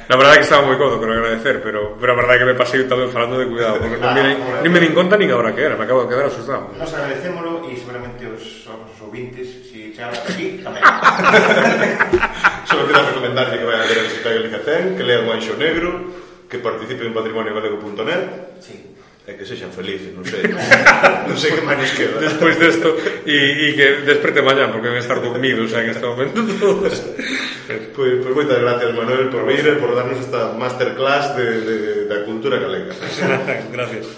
La 0.09 0.17
verdade 0.17 0.41
que 0.41 0.47
estaba 0.49 0.65
moi 0.65 0.77
codo, 0.81 0.97
quero 0.97 1.13
agradecer, 1.13 1.61
pero, 1.61 1.93
pero 2.01 2.09
a 2.11 2.17
verdade 2.17 2.41
que 2.41 2.49
me 2.49 2.57
pasei 2.57 2.81
tamén 2.89 3.13
falando 3.13 3.37
de 3.37 3.45
cuidado, 3.45 3.77
porque 3.77 4.01
ah, 4.01 4.09
non, 4.09 4.17
me, 4.17 4.33
nin 4.65 4.71
me 4.73 4.81
din 4.81 4.97
conta 4.97 5.13
nin 5.13 5.29
a 5.29 5.37
hora 5.37 5.53
que 5.53 5.61
era, 5.61 5.77
me 5.77 5.85
acabo 5.85 6.03
de 6.03 6.09
quedar 6.09 6.33
asustado. 6.33 6.73
Nos 6.73 6.89
agradecémolo 6.89 7.69
e 7.69 7.77
seguramente 7.77 8.25
os, 8.25 8.65
os 8.65 8.97
ouvintes 9.05 9.70
Cristiano 10.01 10.13
está 10.13 10.33
aquí, 10.33 10.47
tamén. 10.65 10.81
Só 12.69 12.81
quero 12.89 13.01
recomendarlle 13.05 13.61
que 13.61 13.65
vayan 13.65 13.85
a 13.85 13.85
ler 13.85 13.99
a 14.01 14.03
visita 14.09 14.29
de 14.29 14.35
Galicia 14.41 14.57
Galicacén, 14.57 14.97
que 14.97 15.03
lean 15.05 15.29
o 15.29 15.33
Anxo 15.33 15.53
Negro, 15.61 15.89
que 16.49 16.57
participe 16.57 17.05
en 17.05 17.13
patrimoniogalego.net. 17.13 18.57
Sí. 18.57 18.97
E 19.21 19.37
que 19.37 19.45
sexan 19.45 19.69
felices, 19.69 20.09
non 20.17 20.25
sei. 20.25 20.41
non 20.49 21.37
sei 21.37 21.53
que 21.53 21.61
máis 21.61 21.77
nos 21.77 21.93
queda. 21.93 22.17
Despois 22.17 22.57
desto, 22.57 22.97
e, 23.29 23.69
e 23.69 23.77
que 23.77 24.01
desperte 24.01 24.41
mañán, 24.41 24.73
porque 24.73 24.89
ven 24.89 24.97
estar 24.97 25.21
dormidos 25.21 25.69
en 25.77 25.93
este 25.93 26.05
momento 26.05 26.41
todos. 26.57 26.97
Pois 27.71 27.87
pues, 27.95 28.13
pues, 28.25 28.33
moitas 28.35 28.59
gracias, 28.59 28.91
Manuel, 28.91 29.29
por 29.31 29.47
vir 29.47 29.63
e 29.63 29.79
por 29.79 29.95
darnos 29.95 30.19
esta 30.19 30.51
masterclass 30.57 31.37
de, 31.37 31.47
de, 31.61 31.77
da 32.09 32.25
cultura 32.25 32.59
galega. 32.59 32.91
gracias. 33.71 34.11